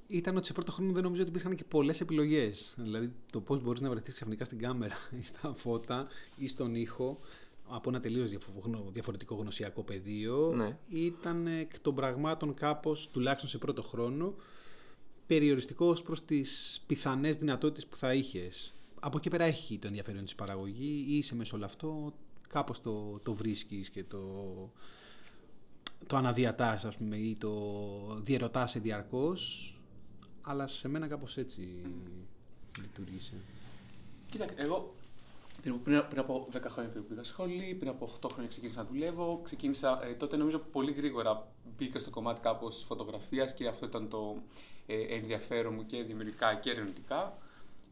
Ήταν 0.06 0.36
ότι 0.36 0.46
σε 0.46 0.52
πρώτο 0.52 0.72
χρόνο 0.72 0.92
δεν 0.92 1.02
νομίζω 1.02 1.22
ότι 1.22 1.30
υπήρχαν 1.30 1.54
και 1.54 1.64
πολλές 1.64 2.00
επιλογές. 2.00 2.74
Δηλαδή 2.78 3.12
το 3.32 3.40
πώς 3.40 3.62
μπορείς 3.62 3.80
να 3.80 3.90
βρεθείς 3.90 4.14
ξαφνικά 4.14 4.44
στην 4.44 4.58
κάμερα 4.58 4.94
ή 5.20 5.24
στα 5.24 5.52
φώτα 5.54 6.06
ή 6.36 6.46
στον 6.46 6.74
ήχο 6.74 7.18
από 7.68 7.90
ένα 7.90 8.00
τελείως 8.00 8.30
διαφορετικό 8.92 9.34
γνωσιακό 9.34 9.82
πεδίο. 9.82 10.52
Ναι. 10.56 10.78
Ήταν 10.88 11.46
εκ 11.46 11.80
των 11.80 11.94
πραγμάτων 11.94 12.54
κάπως, 12.54 13.08
τουλάχιστον 13.10 13.48
σε 13.48 13.58
πρώτο 13.58 13.82
χρόνο, 13.82 14.34
περιοριστικό 15.28 15.86
ως 15.86 16.02
προς 16.02 16.24
τις 16.24 16.82
πιθανές 16.86 17.36
δυνατότητες 17.36 17.86
που 17.86 17.96
θα 17.96 18.14
είχες. 18.14 18.72
Από 19.00 19.16
εκεί 19.16 19.30
πέρα 19.30 19.44
έχει 19.44 19.78
το 19.78 19.86
ενδιαφέρον 19.86 20.24
της 20.24 20.34
παραγωγή 20.34 21.04
ή 21.08 21.16
είσαι 21.16 21.34
μέσα 21.34 21.48
σε 21.48 21.54
όλο 21.54 21.64
αυτό, 21.64 22.14
κάπως 22.48 22.80
το, 22.80 23.20
το 23.22 23.34
βρίσκεις 23.34 23.90
και 23.90 24.04
το, 24.04 24.22
το 26.06 26.16
αναδιατάς 26.16 26.84
ας 26.84 26.96
πούμε 26.96 27.16
ή 27.16 27.36
το 27.36 28.20
διαιρωτάσαι 28.24 28.78
διαρκώς, 28.78 29.72
αλλά 30.42 30.66
σε 30.66 30.88
μένα 30.88 31.06
κάπως 31.06 31.36
έτσι 31.36 31.68
λειτουργήσε. 32.80 33.34
Κοίτα, 34.30 34.46
εγώ 34.56 34.94
πριν, 35.68 35.82
πριν, 35.82 36.08
πριν 36.08 36.20
από 36.20 36.48
10 36.52 36.60
χρόνια 36.68 36.90
περίπου 36.90 37.08
πήγα 37.08 37.22
σχολή, 37.22 37.76
πριν 37.78 37.90
από 37.90 38.18
8 38.22 38.28
χρόνια 38.30 38.48
ξεκίνησα 38.48 38.82
να 38.82 38.88
δουλεύω. 38.88 39.40
Ξεκίνησα, 39.44 40.00
ε, 40.04 40.12
τότε 40.12 40.36
νομίζω 40.36 40.58
πολύ 40.58 40.92
γρήγορα 40.92 41.46
μπήκα 41.76 41.98
στο 41.98 42.10
κομμάτι 42.10 42.40
κάπως 42.40 42.74
της 42.74 42.84
φωτογραφίας 42.84 43.54
και 43.54 43.66
αυτό 43.66 43.86
ήταν 43.86 44.08
το 44.08 44.36
ε, 44.86 45.00
ενδιαφέρον 45.14 45.74
μου 45.74 45.86
και 45.86 46.02
δημιουργικά 46.02 46.54
και 46.54 46.70
ερευνητικά. 46.70 47.38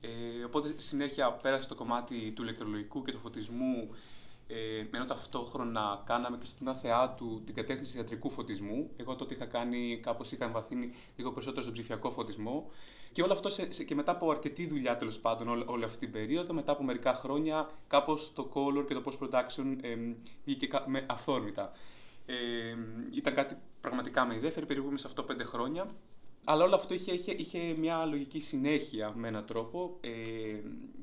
Ε, 0.00 0.44
οπότε 0.44 0.72
συνέχεια 0.76 1.32
πέρασα 1.32 1.62
στο 1.62 1.74
κομμάτι 1.74 2.32
του 2.34 2.42
ηλεκτρολογικού 2.42 3.02
και 3.02 3.12
του 3.12 3.18
φωτισμού 3.18 3.88
ε, 4.48 4.84
ενώ 4.96 5.04
ταυτόχρονα 5.04 6.02
κάναμε 6.06 6.36
και 6.38 6.46
στο 6.46 6.56
τμήμα 6.56 6.74
θεάτρου 6.74 7.44
την 7.44 7.54
κατεύθυνση 7.54 7.96
ιατρικού 7.98 8.30
φωτισμού. 8.30 8.90
Εγώ 8.96 9.14
τότε 9.16 9.34
είχα 9.34 9.46
κάνει, 9.46 10.00
κάπως 10.02 10.32
είχα 10.32 10.44
εμβαθύνει 10.44 10.90
λίγο 11.16 11.30
περισσότερο 11.32 11.62
στον 11.62 11.72
ψηφιακό 11.74 12.10
φωτισμό. 12.10 12.70
Και 13.12 13.22
όλο 13.22 13.32
αυτό 13.32 13.48
σε, 13.48 13.70
σε- 13.70 13.84
και 13.84 13.94
μετά 13.94 14.12
από 14.12 14.30
αρκετή 14.30 14.66
δουλειά 14.66 14.96
τέλος 14.96 15.18
πάντων 15.18 15.48
όλη, 15.48 15.64
όλη 15.66 15.84
αυτή 15.84 15.98
την 15.98 16.10
περίοδο, 16.10 16.52
μετά 16.54 16.72
από 16.72 16.82
μερικά 16.82 17.14
χρόνια, 17.14 17.70
κάπως 17.88 18.32
το 18.32 18.50
color 18.54 18.84
και 18.86 18.94
το 18.94 19.02
post 19.04 19.18
production 19.24 19.76
ε, 19.80 19.96
βγήκε 20.44 20.66
κα- 20.66 20.84
με 20.88 21.06
αυθόρμητα. 21.08 21.72
Ε, 22.26 22.34
ήταν 23.14 23.34
κάτι 23.34 23.56
πραγματικά 23.80 24.24
με 24.26 24.34
ενδιαφέρει, 24.34 24.66
περιηγούμε 24.66 24.98
σε 24.98 25.06
αυτό 25.06 25.22
πέντε 25.22 25.44
χρόνια. 25.44 25.86
Αλλά 26.48 26.64
όλο 26.64 26.74
αυτό 26.74 26.94
είχε, 26.94 27.12
είχε, 27.12 27.32
είχε 27.32 27.74
μια 27.78 28.04
λογική 28.04 28.40
συνέχεια 28.40 29.12
με 29.16 29.28
έναν 29.28 29.46
τρόπο 29.46 29.96
ε, 30.00 30.10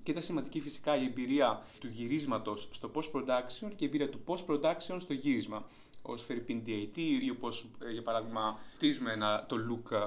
και 0.04 0.12
ήταν 0.12 0.24
σημαντική 0.24 0.60
φυσικά 0.60 0.98
η 0.98 1.04
εμπειρία 1.04 1.66
του 1.80 1.88
γυρίσματος 1.88 2.68
στο 2.72 2.92
post-production 2.94 3.72
και 3.76 3.84
η 3.84 3.86
εμπειρία 3.86 4.10
του 4.10 4.20
post-production 4.26 4.96
στο 4.98 5.14
γύρισμα 5.14 5.66
ως 6.02 6.22
Φερρυπίν 6.22 6.64
DAT 6.66 6.98
ή 6.98 7.30
όπως 7.30 7.66
ε, 7.86 7.92
για 7.92 8.02
παράδειγμα 8.02 8.60
χτίζουμε 8.76 9.12
ένα, 9.12 9.46
το 9.48 9.56
look 9.70 9.92
ε, 9.92 9.98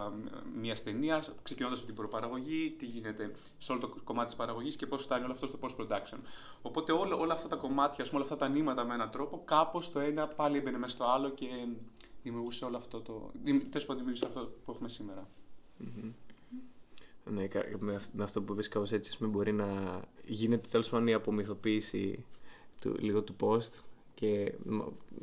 μιας 0.60 0.82
ταινίας, 0.82 1.32
ξεκινώντας 1.42 1.78
από 1.78 1.86
την 1.86 1.96
προπαραγωγή, 1.96 2.74
τι 2.78 2.86
γίνεται 2.86 3.30
σε 3.58 3.72
όλο 3.72 3.80
το 3.80 3.94
κομμάτι 4.04 4.26
της 4.26 4.36
παραγωγής 4.36 4.76
και 4.76 4.86
πώς 4.86 5.02
φτάνει 5.02 5.24
όλο 5.24 5.32
αυτό 5.32 5.46
στο 5.46 5.58
post-production. 5.62 6.18
Οπότε 6.62 6.92
όλα, 6.92 7.16
όλα 7.16 7.32
αυτά 7.32 7.48
τα 7.48 7.56
κομμάτια, 7.56 8.04
όλα 8.12 8.22
αυτά 8.22 8.36
τα 8.36 8.48
νήματα 8.48 8.84
με 8.84 8.94
έναν 8.94 9.10
τρόπο, 9.10 9.42
κάπως 9.44 9.92
το 9.92 10.00
ένα 10.00 10.26
πάλι 10.26 10.56
έμπαινε 10.56 10.78
μέσα 10.78 10.92
στο 10.92 11.04
άλλο 11.04 11.30
και 11.30 11.46
δημιουργούσε 12.26 12.64
όλο 12.64 12.76
αυτό 12.76 13.00
το. 13.00 13.30
Τέλος 13.44 13.86
πάντων, 13.86 13.96
δημιουργούσε 13.96 14.26
αυτό 14.26 14.40
που 14.64 14.70
έχουμε 14.70 14.88
σήμερα. 14.88 15.28
Mm-hmm. 15.80 16.12
Ναι, 17.30 17.48
με 18.12 18.22
αυτό 18.22 18.42
που 18.42 18.52
είπες 18.52 18.68
κάπως 18.68 18.92
έτσι, 18.92 19.26
μπορεί 19.26 19.52
να 19.52 20.00
γίνεται 20.24 20.68
τέλος 20.70 20.88
πάντων 20.88 21.06
η 21.06 21.12
απομυθοποίηση 21.12 22.24
του, 22.80 22.96
λίγο 22.98 23.22
του 23.22 23.36
post 23.40 23.82
και 24.14 24.54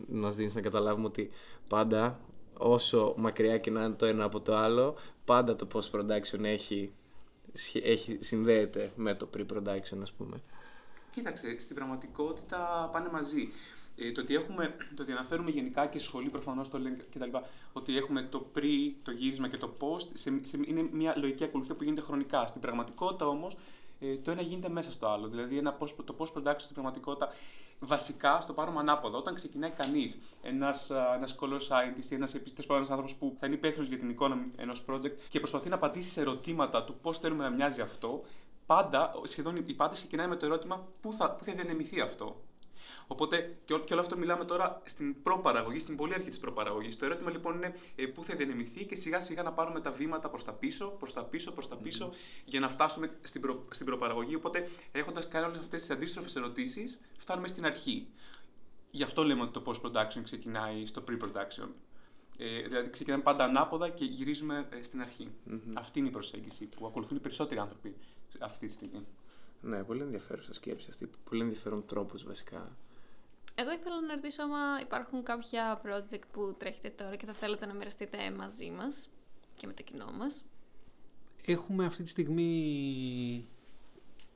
να 0.07 0.29
δίνεις 0.29 0.55
να 0.55 0.61
καταλάβουμε 0.61 1.05
ότι 1.05 1.29
πάντα 1.69 2.19
όσο 2.57 3.13
μακριά 3.17 3.57
και 3.57 3.71
να 3.71 3.83
είναι 3.83 3.95
το 3.95 4.05
ένα 4.05 4.23
από 4.23 4.41
το 4.41 4.55
άλλο, 4.55 4.95
πάντα 5.25 5.55
το 5.55 5.67
post-production 5.73 6.43
έχει, 6.43 6.93
έχει, 7.73 8.17
συνδέεται 8.21 8.91
με 8.95 9.15
το 9.15 9.29
pre-production 9.37 9.97
ας 10.01 10.13
πούμε. 10.13 10.41
Κοίταξε, 11.11 11.59
στην 11.59 11.75
πραγματικότητα 11.75 12.89
πάνε 12.91 13.09
μαζί. 13.09 13.49
Ε, 13.95 14.12
το, 14.12 14.21
ότι 14.21 14.36
έχουμε, 14.36 14.75
το 14.95 15.01
ότι 15.01 15.12
αναφέρουμε 15.12 15.49
γενικά 15.49 15.88
και 15.88 15.99
σχολή 15.99 16.29
προφανώς 16.29 16.69
το 16.69 16.79
λένε 16.79 16.97
κτλ. 17.13 17.38
Ότι 17.73 17.97
έχουμε 17.97 18.21
το 18.21 18.45
pre, 18.56 18.91
το 19.03 19.12
γύρισμα 19.12 19.47
και 19.47 19.58
το 19.58 19.73
post, 19.79 20.08
σε, 20.13 20.39
σε, 20.41 20.60
είναι 20.65 20.89
μια 20.91 21.13
λογική 21.17 21.43
ακολουθία 21.43 21.75
που 21.75 21.84
γίνεται 21.84 22.01
χρονικά. 22.01 22.47
Στην 22.47 22.62
πραγματικότητα 22.62 23.27
όμως 23.27 23.58
ε, 23.99 24.17
το 24.17 24.32
ένα 24.32 24.41
γίνεται 24.41 24.69
μέσα 24.69 24.91
στο 24.91 25.08
άλλο. 25.08 25.27
Δηλαδή 25.27 25.58
ένα 25.58 25.77
post, 25.79 25.93
το 26.06 26.15
post 26.17 26.38
production 26.38 26.56
στην 26.58 26.73
πραγματικότητα 26.73 27.34
βασικά 27.79 28.41
στο 28.41 28.53
πάρουμε 28.53 28.79
ανάποδα. 28.79 29.17
Όταν 29.17 29.36
ξεκινάει 29.36 29.69
κανείς, 29.69 30.19
ένας 30.41 30.91
ένας 31.15 31.36
color 31.39 31.60
scientist 31.60 32.12
ή 32.12 32.15
ένας 32.15 32.36
άνθρωπος 32.89 33.15
που 33.15 33.34
θα 33.38 33.45
είναι 33.45 33.56
υπεύθυνος 33.56 33.88
για 33.88 33.97
την 33.97 34.10
εικόνα 34.10 34.45
ενός 34.56 34.84
project 34.89 35.13
και 35.29 35.39
προσπαθεί 35.39 35.69
να 35.69 35.75
απαντήσει 35.75 36.10
σε 36.10 36.21
ερωτήματα 36.21 36.84
του 36.84 36.95
πώς 37.01 37.19
θέλουμε 37.19 37.43
να 37.43 37.49
μοιάζει 37.49 37.82
αυτό, 37.82 38.23
πάντα, 38.65 39.13
σχεδόν 39.23 39.56
η 39.56 39.73
πάντα 39.73 39.93
ξεκινάει 39.93 40.27
με 40.27 40.36
το 40.36 40.45
ερώτημα 40.45 40.88
πού 41.01 41.13
θα, 41.13 41.32
πού 41.32 41.43
θα 41.43 41.53
διανεμηθεί 41.53 42.01
αυτό. 42.01 42.41
Οπότε 43.07 43.57
και, 43.65 43.73
όλο 43.73 43.99
αυτό 43.99 44.17
μιλάμε 44.17 44.45
τώρα 44.45 44.81
στην 44.85 45.21
προπαραγωγή, 45.23 45.79
στην 45.79 45.95
πολύ 45.95 46.13
αρχή 46.13 46.29
της 46.29 46.39
προπαραγωγής. 46.39 46.97
Το 46.97 47.05
ερώτημα 47.05 47.31
λοιπόν 47.31 47.55
είναι 47.55 47.75
ε, 47.95 48.05
πού 48.05 48.23
θα 48.23 48.35
διανεμηθεί 48.35 48.85
και 48.85 48.95
σιγά 48.95 49.19
σιγά 49.19 49.43
να 49.43 49.51
πάρουμε 49.51 49.81
τα 49.81 49.91
βήματα 49.91 50.29
προς 50.29 50.43
τα 50.43 50.53
πίσω, 50.53 50.87
προς 50.87 51.13
τα 51.13 51.23
πίσω, 51.23 51.51
προς 51.51 51.67
τα 51.67 51.75
πισω 51.75 52.09
για 52.45 52.59
να 52.59 52.67
φτάσουμε 52.67 53.17
στην, 53.21 53.41
προ, 53.41 53.65
στην 53.69 53.85
προπαραγωγή. 53.85 54.35
Οπότε 54.35 54.69
έχοντας 54.91 55.27
κάνει 55.27 55.45
όλες 55.45 55.59
αυτές 55.59 55.81
τις 55.81 55.89
αντίστροφες 55.89 56.35
ερωτήσεις, 56.35 56.99
φτάνουμε 57.17 57.47
στην 57.47 57.65
αρχή. 57.65 58.07
Γι' 58.91 59.03
αυτό 59.03 59.23
λέμε 59.23 59.41
ότι 59.41 59.51
το 59.51 59.63
post-production 59.65 60.21
ξεκινάει 60.23 60.85
στο 60.85 61.03
pre-production. 61.07 61.67
Ε, 62.37 62.61
δηλαδή 62.61 62.89
ξεκινάμε 62.89 63.23
πάντα 63.23 63.43
ανάποδα 63.43 63.89
και 63.89 64.05
γυρίζουμε 64.05 64.67
ε, 64.69 64.83
στην 64.83 65.01
αρχη 65.01 65.29
Αυτή 65.73 65.99
είναι 65.99 66.07
η 66.07 66.11
προσέγγιση 66.11 66.65
που 66.65 66.85
ακολουθούν 66.85 67.17
οι 67.17 67.19
περισσότεροι 67.19 67.59
άνθρωποι 67.59 67.95
αυτή 68.39 68.67
τη 68.67 68.73
στιγμή. 68.73 69.05
Ναι, 69.61 69.83
πολύ 69.83 70.01
ενδιαφέρουσα 70.01 70.53
σκέψη 70.53 70.87
αυτή. 70.89 71.09
Πολύ 71.29 71.41
ενδιαφέρον 71.41 71.85
τρόπος 71.85 72.23
βασικά 72.23 72.77
εγώ 73.55 73.71
ήθελα 73.71 74.01
να 74.01 74.15
ρωτήσω 74.15 74.43
άμα 74.43 74.79
υπάρχουν 74.81 75.23
κάποια 75.23 75.81
project 75.85 76.21
που 76.31 76.55
τρέχετε 76.57 76.89
τώρα 76.89 77.15
και 77.15 77.25
θα 77.25 77.33
θέλετε 77.33 77.65
να 77.65 77.73
μοιραστείτε 77.73 78.31
μαζί 78.31 78.71
μας 78.71 79.09
και 79.55 79.67
με 79.67 79.73
το 79.73 79.83
κοινό 79.83 80.11
μας. 80.11 80.43
Έχουμε 81.45 81.85
αυτή 81.85 82.03
τη 82.03 82.09
στιγμή 82.09 83.47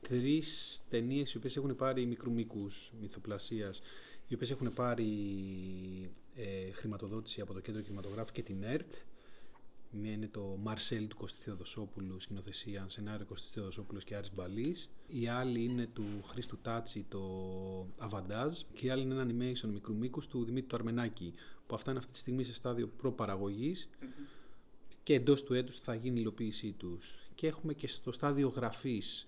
τρεις 0.00 0.80
ταινίες 0.88 1.32
οι 1.32 1.36
οποίες 1.36 1.56
έχουν 1.56 1.76
πάρει 1.76 2.06
μικρού 2.06 2.32
μήκους 2.32 2.92
μυθοπλασίας, 3.00 3.80
οι 4.28 4.34
οποίες 4.34 4.50
έχουν 4.50 4.72
πάρει 4.72 5.10
ε, 6.34 6.70
χρηματοδότηση 6.70 7.40
από 7.40 7.52
το 7.52 7.60
Κέντρο 7.60 7.80
Κινηματογράφου 7.80 8.32
και 8.32 8.42
την 8.42 8.62
ΕΡΤ 8.62 8.94
Μία 9.90 10.12
είναι 10.12 10.28
το 10.28 10.58
Μαρσέλ 10.62 11.08
του 11.08 11.16
Κωστή 11.16 11.42
Θεοδοσόπουλου, 11.42 12.20
σκηνοθεσία, 12.20 12.84
σενάριο 12.88 13.26
Κωστή 13.26 13.52
Θεοδοσόπουλου 13.54 14.00
και 14.00 14.16
Άρης 14.16 14.34
Μπαλής. 14.34 14.90
Η 15.06 15.28
άλλη 15.28 15.64
είναι 15.64 15.86
του 15.86 16.04
Χρήστου 16.24 16.58
Τάτσι, 16.58 17.06
το 17.08 17.20
Αβαντάζ. 17.98 18.60
Και 18.74 18.86
η 18.86 18.90
άλλη 18.90 19.02
είναι 19.02 19.14
ένα 19.14 19.26
animation 19.30 19.68
μικρού 19.72 19.94
μήκους 19.94 20.26
του 20.26 20.44
Δημήτρη 20.44 20.68
του 20.68 20.76
Αρμενάκη, 20.76 21.34
που 21.66 21.74
αυτά 21.74 21.90
είναι 21.90 21.98
αυτή 21.98 22.12
τη 22.12 22.18
στιγμή 22.18 22.44
σε 22.44 22.54
στάδιο 22.54 22.90
και 25.02 25.14
εντός 25.14 25.42
του 25.42 25.54
έτους 25.54 25.78
θα 25.78 25.94
γίνει 25.94 26.16
η 26.18 26.20
υλοποίησή 26.22 26.72
τους. 26.72 27.14
Και 27.34 27.46
έχουμε 27.46 27.74
και 27.74 27.88
στο 27.88 28.12
στάδιο 28.12 28.48
γραφής 28.48 29.26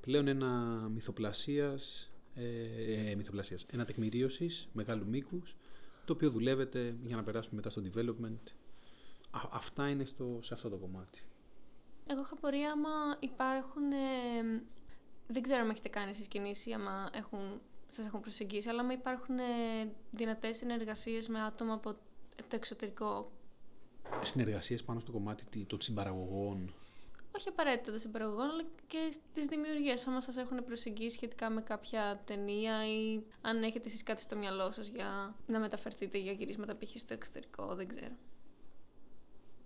πλέον 0.00 0.28
ένα 0.28 0.48
μυθοπλασίας, 0.94 2.10
ε, 2.34 3.10
ε, 3.10 3.14
μυθοπλασίας, 3.14 3.66
ένα 3.70 3.84
τεκμηρίωσης 3.84 4.68
μεγάλου 4.72 5.06
μήκους, 5.06 5.56
το 6.04 6.12
οποίο 6.12 6.30
δουλεύεται 6.30 6.96
για 7.02 7.16
να 7.16 7.22
περάσουμε 7.22 7.56
μετά 7.56 7.70
στο 7.70 7.82
development 7.92 8.52
αυτά 9.50 9.88
είναι 9.88 10.04
στο, 10.04 10.38
σε 10.42 10.54
αυτό 10.54 10.68
το 10.68 10.76
κομμάτι. 10.76 11.22
Εγώ 12.06 12.20
είχα 12.20 12.36
πορεία 12.36 12.72
άμα 12.72 13.16
υπάρχουν... 13.18 13.92
Ε, 13.92 14.62
δεν 15.26 15.42
ξέρω 15.42 15.60
αν 15.60 15.70
έχετε 15.70 15.88
κάνει 15.88 16.10
εσείς 16.10 16.28
κινήσει, 16.28 16.72
άμα 16.72 17.10
έχουν, 17.12 17.60
σας 17.88 18.06
έχουν 18.06 18.20
προσεγγίσει, 18.20 18.68
αλλά 18.68 18.80
άμα 18.80 18.92
υπάρχουν 18.92 19.38
ε, 19.38 19.42
δυνατές 20.10 20.56
συνεργασίες 20.56 21.28
με 21.28 21.42
άτομα 21.42 21.72
από 21.74 21.92
το 22.36 22.56
εξωτερικό. 22.56 23.32
Συνεργασίες 24.20 24.84
πάνω 24.84 25.00
στο 25.00 25.12
κομμάτι 25.12 25.64
των 25.66 25.80
συμπαραγωγών. 25.80 26.74
Όχι 27.36 27.48
απαραίτητα 27.48 27.90
των 27.90 28.00
συμπαραγωγών, 28.00 28.50
αλλά 28.50 28.62
και 28.86 29.12
στις 29.30 29.46
δημιουργίες. 29.46 30.06
Άμα 30.06 30.20
σας 30.20 30.36
έχουν 30.36 30.64
προσεγγίσει 30.64 31.16
σχετικά 31.16 31.50
με 31.50 31.60
κάποια 31.60 32.22
ταινία 32.24 32.88
ή 32.88 33.22
αν 33.40 33.62
έχετε 33.62 33.88
εσείς 33.88 34.02
κάτι 34.02 34.20
στο 34.20 34.36
μυαλό 34.36 34.70
σας 34.70 34.88
για 34.88 35.34
να 35.46 35.58
μεταφερθείτε 35.58 36.18
για 36.18 36.32
γυρίσματα 36.32 36.76
π.χ. 36.76 36.98
στο 36.98 37.14
εξωτερικό, 37.14 37.74
δεν 37.74 37.88
ξέρω. 37.88 38.14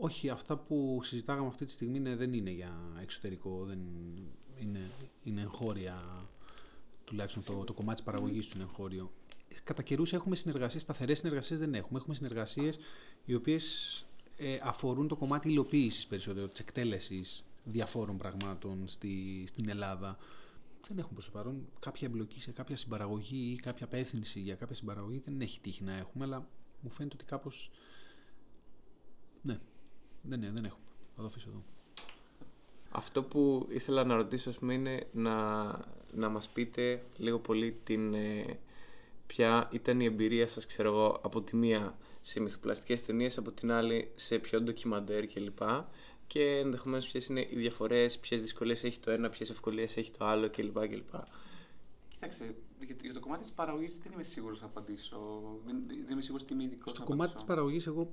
Όχι, 0.01 0.29
αυτά 0.29 0.57
που 0.57 1.01
συζητάγαμε 1.03 1.47
αυτή 1.47 1.65
τη 1.65 1.73
στιγμή 1.73 2.15
δεν 2.15 2.33
είναι 2.33 2.51
για 2.51 2.73
εξωτερικό, 3.01 3.65
δεν 3.65 3.79
είναι, 4.61 4.91
είναι 5.23 5.41
εγχώρια, 5.41 6.27
τουλάχιστον 7.05 7.45
το, 7.45 7.65
το 7.65 7.73
κομμάτι 7.73 7.95
της 7.95 8.05
παραγωγής 8.05 8.49
του 8.49 8.53
είναι 8.57 8.65
εγχώριο. 8.65 9.13
Κατά 9.65 9.83
καιρούς 9.83 10.13
έχουμε 10.13 10.37
συνεργασίες, 10.37 10.83
σταθερές 10.83 11.19
συνεργασίες 11.19 11.61
δεν 11.61 11.75
έχουμε. 11.75 11.99
Έχουμε 11.99 12.15
συνεργασίες 12.15 12.79
οι 13.25 13.35
οποίες 13.35 14.07
ε, 14.37 14.59
αφορούν 14.63 15.09
το 15.09 15.17
κομμάτι 15.17 15.49
υλοποίησης 15.49 16.07
περισσότερο, 16.07 16.49
της 16.49 16.61
εκτέλεσης 16.61 17.45
διαφόρων 17.65 18.17
πραγμάτων 18.17 18.89
στη, 18.89 19.45
στην 19.47 19.69
Ελλάδα. 19.69 20.19
Δεν 20.89 20.99
έχουμε 20.99 21.15
προς 21.15 21.25
το 21.25 21.31
παρόν 21.31 21.69
κάποια 21.81 22.09
εμπλοκή 22.09 22.41
σε 22.41 22.51
κάποια 22.53 22.77
συμπαραγωγή 22.77 23.53
ή 23.53 23.57
κάποια 23.57 23.85
απεύθυνση 23.85 24.41
για 24.41 24.55
κάποια 24.55 24.75
συμπαραγωγή. 24.75 25.23
Δεν 25.25 25.41
έχει 25.41 25.61
τύχει 25.61 25.85
να 25.85 25.97
έχουμε, 25.97 26.25
αλλά 26.25 26.49
μου 26.81 26.91
φαίνεται 26.91 27.15
ότι 27.15 27.25
κάπως... 27.25 27.71
Ναι, 29.43 29.59
δεν, 30.23 30.39
ναι, 30.39 30.51
δεν 30.51 30.65
έχουμε. 30.65 30.85
Θα 31.17 31.21
το 31.21 31.27
αφήσω 31.27 31.49
εδώ. 31.49 31.63
Αυτό 32.91 33.23
που 33.23 33.67
ήθελα 33.71 34.05
να 34.05 34.15
ρωτήσω 34.15 34.51
πούμε, 34.51 34.75
είναι 34.75 35.07
να, 35.13 35.65
να 36.13 36.29
μας 36.29 36.49
πείτε 36.49 37.03
λίγο 37.17 37.39
πολύ 37.39 37.81
την, 37.85 38.15
ε, 38.15 38.59
ποια 39.27 39.69
ήταν 39.73 40.01
η 40.01 40.05
εμπειρία 40.05 40.47
σας, 40.47 40.67
ξέρω 40.67 40.89
εγώ, 40.89 41.21
από 41.23 41.43
τη 41.43 41.57
μία 41.57 41.99
σε 42.21 42.41
μυθοπλαστικές 42.41 43.05
ταινίες, 43.05 43.39
από 43.39 43.51
την 43.51 43.73
άλλη 43.73 44.11
σε 44.15 44.39
πιο 44.39 44.61
ντοκιμαντέρ 44.61 45.27
κλπ. 45.27 45.59
Και 46.27 46.43
ενδεχομένως 46.43 47.07
ποιες 47.07 47.27
είναι 47.27 47.41
οι 47.41 47.57
διαφορές, 47.57 48.19
ποιες 48.19 48.41
δυσκολίες 48.41 48.85
έχει 48.85 48.99
το 48.99 49.11
ένα, 49.11 49.29
ποιες 49.29 49.51
ευκολίες 49.51 49.97
έχει 49.97 50.11
το 50.11 50.25
άλλο 50.25 50.51
κλπ. 50.51 50.79
κλπ. 50.89 51.15
Κοίταξε, 52.09 52.55
για 53.03 53.13
το 53.13 53.21
κομμάτι 53.21 53.41
της 53.41 53.53
παραγωγής 53.53 53.99
δεν 53.99 54.13
είμαι 54.13 54.25
σίγουρος 54.25 54.61
να 54.61 54.67
απαντήσω. 54.67 55.19
Δεν, 55.65 55.85
δεν 55.87 56.11
είμαι 56.11 56.23
σίγουρος 56.23 56.43
ότι 56.43 56.53
είμαι 56.53 56.63
ειδικός. 56.63 56.93
Στο 56.93 57.03
κομμάτι 57.03 57.35
της 57.35 57.45
παραγωγής, 57.45 57.87
εγώ 57.87 58.13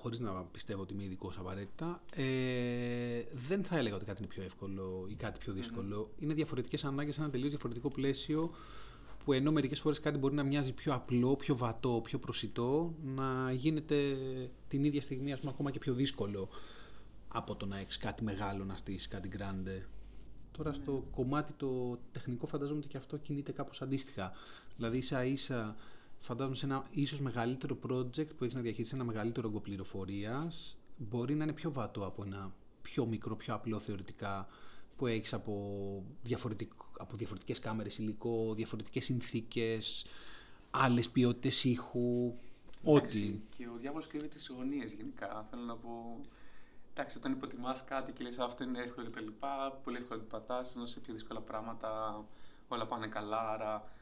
χωρίς 0.00 0.18
να 0.20 0.30
πιστεύω 0.30 0.82
ότι 0.82 0.94
είμαι 0.94 1.04
ειδικός 1.04 1.38
απαραίτητα, 1.38 2.02
ε, 2.14 3.22
δεν 3.48 3.64
θα 3.64 3.76
έλεγα 3.78 3.94
ότι 3.94 4.04
κάτι 4.04 4.22
είναι 4.22 4.32
πιο 4.32 4.42
εύκολο 4.42 5.06
ή 5.08 5.14
κάτι 5.14 5.38
πιο 5.38 5.52
δυσκολο 5.52 6.10
Είναι 6.18 6.34
διαφορετικές 6.34 6.84
ανάγκες 6.84 7.14
σε 7.14 7.20
ένα 7.20 7.30
τελείως 7.30 7.50
διαφορετικό 7.50 7.88
πλαίσιο 7.88 8.50
που 9.24 9.32
ενώ 9.32 9.52
μερικές 9.52 9.80
φορές 9.80 10.00
κάτι 10.00 10.18
μπορεί 10.18 10.34
να 10.34 10.42
μοιάζει 10.42 10.72
πιο 10.72 10.94
απλό, 10.94 11.36
πιο 11.36 11.56
βατό, 11.56 12.00
πιο 12.04 12.18
προσιτό, 12.18 12.94
να 13.04 13.52
γίνεται 13.52 14.18
την 14.68 14.84
ίδια 14.84 15.00
στιγμή 15.00 15.32
ας 15.32 15.38
πούμε, 15.38 15.50
ακόμα 15.52 15.70
και 15.70 15.78
πιο 15.78 15.94
δύσκολο 15.94 16.48
από 17.28 17.56
το 17.56 17.66
να 17.66 17.78
έχεις 17.78 17.96
κάτι 17.96 18.24
μεγάλο 18.24 18.64
να 18.64 18.76
στήσεις, 18.76 19.08
κάτι 19.08 19.28
γκράντε. 19.28 19.86
Τώρα 20.52 20.72
στο 20.72 20.92
ναι. 20.92 21.00
κομμάτι 21.10 21.52
το 21.52 21.98
τεχνικό 22.12 22.46
φαντάζομαι 22.46 22.78
ότι 22.78 22.88
και 22.88 22.96
αυτό 22.96 23.16
κινείται 23.16 23.52
κάπως 23.52 23.82
αντίστοιχα. 23.82 24.32
Δηλαδή 24.76 24.96
ίσα 24.98 25.24
ίσα 25.24 25.76
φαντάζομαι 26.20 26.56
σε 26.56 26.64
ένα 26.64 26.86
ίσως 26.90 27.20
μεγαλύτερο 27.20 27.78
project 27.88 28.34
που 28.36 28.44
έχεις 28.44 28.54
να 28.54 28.60
διαχειριστείς 28.60 28.92
ένα 28.92 29.04
μεγαλύτερο 29.04 29.48
όγκο 29.48 29.60
πληροφορίας, 29.60 30.76
μπορεί 30.96 31.34
να 31.34 31.44
είναι 31.44 31.52
πιο 31.52 31.72
βατό 31.72 32.06
από 32.06 32.22
ένα 32.22 32.52
πιο 32.82 33.06
μικρό, 33.06 33.36
πιο 33.36 33.54
απλό 33.54 33.78
θεωρητικά 33.78 34.48
που 34.96 35.06
έχεις 35.06 35.32
από, 35.32 36.04
διαφορετικ, 36.22 36.72
από 36.98 37.16
διαφορετικές 37.16 37.58
κάμερες 37.58 37.98
υλικό, 37.98 38.54
διαφορετικές 38.54 39.04
συνθήκες, 39.04 40.06
άλλες 40.70 41.08
ποιότητες 41.08 41.64
ήχου. 41.64 42.34
Ό,τι. 42.84 43.40
Και 43.56 43.66
ο 43.66 43.76
διάβολος 43.76 44.06
κρύβεται 44.06 44.38
στις 44.38 44.54
γωνίες 44.56 44.92
γενικά. 44.92 45.46
Θέλω 45.50 45.62
να 45.62 45.76
πω. 45.76 46.20
Εντάξει, 46.90 47.18
όταν 47.18 47.32
υποτιμάς 47.32 47.84
κάτι 47.84 48.12
και 48.12 48.24
λες 48.24 48.38
αυτό 48.38 48.64
είναι 48.64 48.82
εύκολο 48.82 49.06
και 49.06 49.12
τα 49.12 49.20
λοιπά, 49.20 49.80
πολύ 49.84 49.96
εύκολο 49.96 50.20
να 50.20 50.26
το 50.26 50.38
πατάς, 50.38 50.74
ενώ 50.74 50.86
σε 50.86 51.00
πιο 51.00 51.12
δύσκολα 51.12 51.40
πράγματα 51.40 52.24
όλα 52.68 52.86
πάνε 52.86 53.06
καλά. 53.06 53.50
Άρα. 53.50 53.92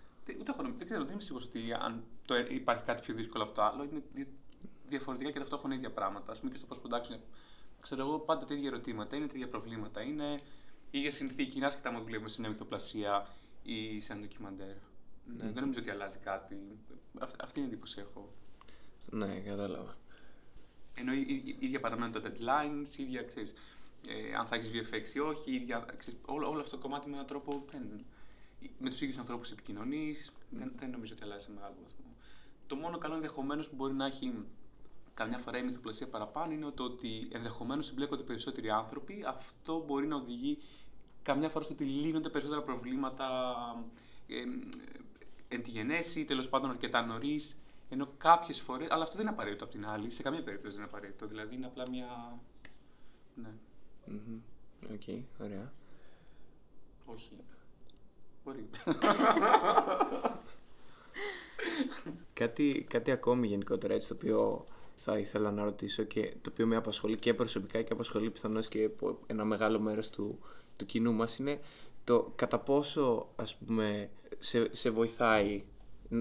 Ούτε 0.41 0.51
έχω, 0.51 0.63
δεν 0.63 0.85
ξέρω, 0.85 1.03
δεν 1.03 1.13
είμαι 1.13 1.23
σίγουρος 1.23 1.47
ότι 1.47 1.73
αν 1.73 2.05
το, 2.25 2.35
υπάρχει 2.37 2.85
κάτι 2.85 3.03
πιο 3.03 3.15
δύσκολο 3.15 3.45
από 3.45 3.55
το 3.55 3.63
άλλο. 3.63 3.85
Είναι 3.85 4.27
διαφορετικά 4.89 5.31
και 5.31 5.39
ταυτόχρονα 5.39 5.75
ίδια 5.75 5.91
πράγματα. 5.91 6.33
Α 6.33 6.37
πούμε 6.41 6.51
και 6.51 6.57
στο 6.57 6.67
post 6.71 6.87
production, 6.87 7.19
ξέρω 7.81 8.03
εγώ, 8.03 8.19
πάντα 8.19 8.45
τα 8.45 8.55
ίδια 8.55 8.69
ερωτήματα 8.69 9.17
είναι, 9.17 9.27
τα 9.27 9.33
ίδια 9.35 9.49
προβλήματα 9.49 10.03
είναι, 10.03 10.35
η 10.91 10.99
ίδια 10.99 11.13
συνθήκη 11.13 11.57
είναι, 11.57 11.67
άσχετα 11.67 11.89
αν 11.89 12.03
δουλεύουμε 12.03 12.29
σε 12.29 12.41
μια 12.41 12.49
μυθοπλασία 12.49 13.27
ή 13.63 14.01
σε 14.01 14.13
ένα 14.13 14.21
ντοκιμαντέρ. 14.21 14.75
Mm. 14.75 15.33
Ναι, 15.37 15.45
δεν 15.45 15.61
νομίζω 15.61 15.81
ότι 15.81 15.91
αλλάζει 15.91 16.19
κάτι. 16.19 16.79
Αυτή 17.41 17.61
είναι 17.61 17.69
η 17.69 17.73
εντύπωση 17.73 18.01
έχω. 18.01 18.33
Ναι, 19.11 19.41
κατάλαβα. 19.41 19.97
Ενώ 20.95 21.13
η 21.13 21.57
ίδια 21.59 21.81
παραμένουν 21.81 22.23
τα 22.23 22.31
deadlines, 22.31 22.99
η 22.99 23.03
ίδια 23.03 23.23
ξέρεις, 23.23 23.55
ε, 24.09 24.35
αν 24.35 24.47
θα 24.47 24.57
έχεις 24.57 24.71
VFX 24.73 25.15
ή 25.15 25.19
όχι, 25.19 25.55
ίδια, 25.55 25.87
ξέρεις, 25.97 26.21
όλο, 26.27 26.49
όλο 26.51 26.61
αυτό 26.61 26.77
το 26.77 26.83
κομμάτι 26.83 27.09
με 27.09 27.15
έναν 27.15 27.27
τρόπο. 27.27 27.65
Δεν, 27.71 28.05
με 28.79 28.91
τους 28.91 29.01
ίδιους 29.01 29.19
ανθρώπους 29.19 29.51
επικοινωνείς, 29.51 30.33
δεν, 30.51 30.73
δεν 30.79 30.91
νομίζω 30.91 31.15
ότι 31.15 31.23
αλλάζει 31.23 31.45
σε 31.45 31.51
μεγάλο 31.51 31.75
βαθμό. 31.83 32.15
Το 32.67 32.77
μόνο 32.77 32.99
καλό 32.99 33.15
ενδεχομένως 33.15 33.69
που 33.69 33.75
μπορεί 33.75 33.95
να 33.95 34.07
έχει 34.07 34.45
καμιά 35.15 35.39
φορά 35.39 35.59
η 35.59 35.63
μυθοπλασία 35.63 36.09
παραπάνω 36.09 36.53
είναι 36.53 36.71
το 36.71 36.85
ότι 36.85 37.29
ενδεχομένως 37.33 37.87
συμπλέκονται 37.87 38.23
περισσότεροι 38.23 38.71
άνθρωποι. 38.71 39.25
Αυτό 39.27 39.85
μπορεί 39.87 40.07
να 40.07 40.17
οδηγεί 40.17 40.59
καμιά 41.23 41.49
φορά 41.49 41.65
στο 41.65 41.75
ότι 41.75 41.85
λύνονται 41.85 42.29
περισσότερα 42.29 42.63
προβλήματα 42.63 43.27
ε, 44.27 44.43
εν 45.49 45.63
τη 45.63 45.71
γενέση, 45.71 46.25
τέλος 46.25 46.49
πάντων 46.49 46.71
αρκετά 46.71 47.07
νωρίς. 47.07 47.57
Ενώ 47.91 48.09
κάποιες 48.19 48.61
φορές. 48.61 48.91
Αλλά 48.91 49.03
αυτό 49.03 49.17
δεν 49.17 49.25
είναι 49.27 49.35
απαραίτητο 49.35 49.65
απ' 49.65 49.71
την 49.71 49.87
άλλη. 49.87 50.11
Σε 50.11 50.23
καμία 50.23 50.43
περίπτωση 50.43 50.77
δεν 50.77 50.85
είναι 50.85 50.95
απαραίτητο. 50.95 51.27
Δηλαδή 51.27 51.55
είναι 51.55 51.67
απλά 51.67 51.91
μια. 51.91 52.39
Ναι. 53.35 53.53
Οκ, 54.93 55.01
okay, 55.07 55.23
ωραία. 55.41 55.73
Όχι. 57.07 57.31
Μπορεί. 58.49 58.69
κάτι, 62.33 62.87
κάτι 62.89 63.11
ακόμη 63.11 63.47
γενικότερα 63.47 63.95
έτσι 63.95 64.09
το 64.09 64.15
οποίο 64.15 64.67
θα 64.95 65.19
ήθελα 65.19 65.51
να 65.51 65.65
ρωτήσω 65.65 66.03
και 66.03 66.35
το 66.43 66.51
οποίο 66.53 66.67
με 66.67 66.77
απασχολεί 66.77 67.17
και 67.17 67.35
προσωπικά 67.35 67.83
και 67.83 67.93
απασχολεί 67.93 68.31
πιθανώς 68.31 68.69
και 68.69 68.91
ένα 69.27 69.45
μεγάλο 69.45 69.81
μέρος 69.81 70.11
του, 70.11 70.39
του 70.77 70.87
κοινού 70.87 71.13
μας 71.13 71.39
είναι 71.39 71.61
το 72.05 72.33
κατά 72.37 72.59
πόσο 72.59 73.29
ας 73.37 73.55
πούμε 73.55 74.11
σε, 74.39 74.75
σε 74.75 74.91
βοηθάει 74.91 75.65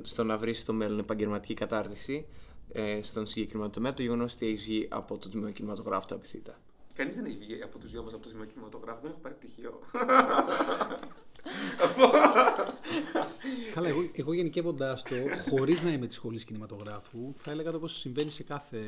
στο 0.02 0.24
να 0.24 0.38
βρεις 0.38 0.60
στο 0.60 0.74
μέλλον 0.74 1.00
επαγγελματική 1.00 1.54
κατάρτιση 1.54 2.26
ε, 2.72 3.00
στον 3.02 3.26
συγκεκριμένο 3.26 3.70
τομέα 3.70 3.94
το 3.94 4.02
γεγονός 4.02 4.34
ότι 4.34 4.46
έχεις 4.46 4.63
βγει 4.63 4.88
από 4.92 5.18
το 5.18 5.30
τμήμα 5.30 5.52
κινηματογράφου 5.52 6.08
του 6.08 6.16
Απιθύτα. 6.16 6.60
Κανείς 6.94 7.16
δεν 7.16 7.26
έχει 7.26 7.38
βγει 7.38 7.62
από 7.62 7.80
τους 7.80 7.92
δυο 7.92 8.04
μας 8.04 8.13
από 8.13 8.24
το 8.24 8.30
τμήμα 8.30 8.46
κινηματογράφου, 8.46 9.02
δεν 9.02 9.12
έχω 9.12 9.20
πάρει 9.20 9.36
πτυχίο. 9.36 9.80
Καλά, 13.74 13.88
εγώ, 13.88 14.10
εγώ 14.14 14.34
γενικεύοντα 14.34 14.94
το, 14.94 15.16
χωρίς 15.50 15.82
να 15.82 15.92
είμαι 15.92 16.08
της 16.08 16.16
σχολής 16.16 16.44
κινηματογράφου, 16.44 17.34
θα 17.36 17.52
έλεγα 17.52 17.72
το 17.72 17.80
πώς 17.80 17.98
συμβαίνει 17.98 18.30
σε 18.30 18.44
κάθε, 18.44 18.82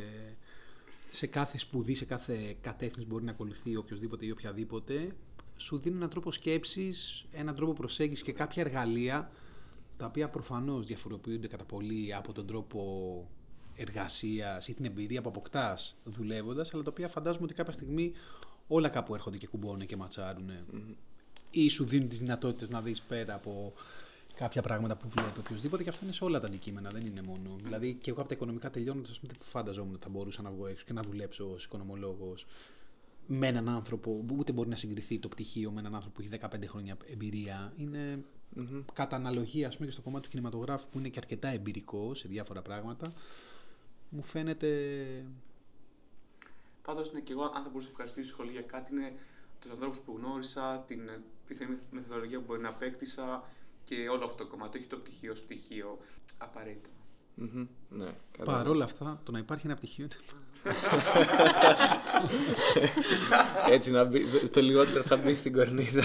σε 1.12 1.28
κάθε 1.28 1.58
σπουδή, 1.58 1.95
σε 1.95 2.06
κάθε 2.06 2.56
κατεύθυνση 2.62 3.08
που 3.08 3.13
μπορεί 3.13 3.24
να 3.24 3.32
ακολουθεί 3.32 3.76
οποιοδήποτε 3.76 4.26
ή 4.26 4.32
οποιαδήποτε, 4.32 5.15
σου 5.58 5.78
δίνει 5.78 5.95
έναν 5.95 6.10
τρόπο 6.10 6.32
σκέψης, 6.32 7.26
έναν 7.32 7.56
τρόπο 7.56 7.74
προσέγγισης 7.74 8.24
και 8.24 8.32
κάποια 8.32 8.63
εργαλεία 8.63 9.32
τα 9.98 10.06
οποία 10.06 10.30
προφανώς 10.30 10.86
διαφοροποιούνται 10.86 11.48
κατά 11.48 11.65
πολύ 11.65 12.13
από 12.15 12.34
τον 12.34 12.48
τρόπο 12.48 12.80
εργασίας 13.76 14.67
ή 14.67 14.74
την 14.74 14.86
εμπειρία 14.86 15.22
που 15.22 15.30
αποκτάς 15.30 15.95
δουλεύοντας, 16.04 16.74
αλλά 16.74 16.84
τα 16.84 16.89
οποία 16.91 17.08
φαντάζομαι 17.08 17.43
ότι 17.43 17.54
κάποια 17.54 17.74
στιγμή 17.74 18.13
όλα 18.67 18.89
κάπου 18.89 19.15
έρχονται 19.15 19.38
και 19.38 19.48
κουμπώνουν 19.48 19.86
και 19.86 19.95
ματσάρουν. 19.95 20.50
Mm-hmm. 20.50 20.95
Ή 21.51 21.69
σου 21.69 21.85
δίνουν 21.85 22.07
τις 22.07 22.19
δυνατότητες 22.19 22.69
να 22.69 22.81
δεις 22.81 23.01
πέρα 23.01 23.33
από 23.33 23.73
κάποια 24.35 24.62
πράγματα 24.62 24.95
που 24.95 25.09
βλέπει 25.09 25.39
οποιοδήποτε 25.39 25.83
και 25.83 25.89
αυτό 25.89 26.05
είναι 26.05 26.13
σε 26.13 26.23
όλα 26.23 26.39
τα 26.39 26.47
αντικείμενα, 26.47 26.89
δεν 26.89 27.05
είναι 27.05 27.21
μόνο. 27.21 27.55
Mm. 27.55 27.62
Δηλαδή 27.63 27.93
και 28.01 28.09
εγώ 28.09 28.19
από 28.19 28.29
τα 28.29 28.35
οικονομικά 28.35 28.69
τελειώνοντας, 28.69 29.19
δεν 29.21 29.35
φανταζόμουν 29.43 29.93
ότι 29.93 30.03
θα 30.03 30.09
μπορούσα 30.09 30.41
να 30.41 30.49
βγω 30.49 30.67
έξω 30.67 30.85
και 30.85 30.93
να 30.93 31.01
δουλέψω 31.01 31.51
ως 31.53 31.63
οικονομολόγος 31.63 32.45
με 33.27 33.47
έναν 33.47 33.69
άνθρωπο, 33.69 34.12
που 34.12 34.35
ούτε 34.39 34.51
μπορεί 34.51 34.69
να 34.69 34.75
συγκριθεί 34.75 35.19
το 35.19 35.27
πτυχίο 35.27 35.71
με 35.71 35.79
έναν 35.79 35.95
άνθρωπο 35.95 36.15
που 36.15 36.21
έχει 36.21 36.41
15 36.57 36.67
χρόνια 36.67 36.97
εμπειρία. 37.12 37.73
Είναι 37.77 38.23
mm-hmm. 38.57 38.83
κατά 38.93 39.15
αναλογία, 39.15 39.67
ας 39.67 39.75
πούμε, 39.75 39.88
και 39.88 39.93
στο 39.93 40.01
κομμάτι 40.01 40.23
του 40.23 40.29
κινηματογράφου 40.29 40.89
που 40.89 40.99
είναι 40.99 41.09
και 41.09 41.19
αρκετά 41.19 41.47
εμπειρικό 41.47 42.13
σε 42.13 42.27
διάφορα 42.27 42.62
πράγματα. 42.62 43.13
Μου 44.09 44.21
φαίνεται. 44.21 44.69
Πάντως, 46.81 47.13
ναι, 47.13 47.19
και 47.19 47.31
εγώ, 47.31 47.43
αν 47.43 47.63
θα 47.63 47.69
μπορούσα 47.69 47.85
να 47.85 47.91
ευχαριστήσω 47.91 48.27
τη 48.27 48.33
σχολή 48.33 48.51
για 48.51 48.62
κάτι, 48.62 48.95
είναι 48.95 49.13
τους 49.60 49.72
ανθρώπους 49.72 49.98
που 49.98 50.15
γνώρισα, 50.17 50.84
την 50.88 51.10
πιθανή 51.48 51.78
μεθοδολογία 51.91 52.39
που 52.39 52.45
μπορεί 52.48 52.62
να 52.62 52.69
απέκτησα 52.69 53.43
και 53.84 53.95
όλο 54.12 54.26
αυτό 54.26 54.43
το 54.43 54.50
κομμάτι. 54.50 54.78
Όχι 54.78 54.88
το 54.88 54.98
πτυχίο 54.98 55.32
ω 55.32 55.36
πτυχίο 55.45 55.98
απαραίτητα. 56.38 56.89
Mm-hmm. 57.41 57.67
Ναι, 57.89 58.12
Παρ' 58.45 58.67
όλα 58.67 58.84
αυτά, 58.84 59.22
το 59.24 59.32
να 59.32 59.39
υπάρχει 59.39 59.65
ένα 59.65 59.76
πτυχίο 59.76 60.06
είναι. 60.06 60.15
Έτσι 63.76 63.91
να 63.91 64.04
μπει, 64.04 64.50
το 64.50 64.62
λιγότερο 64.62 65.04
θα 65.04 65.17
μπει 65.17 65.34
στην 65.34 65.54
κορνίζα. 65.54 66.04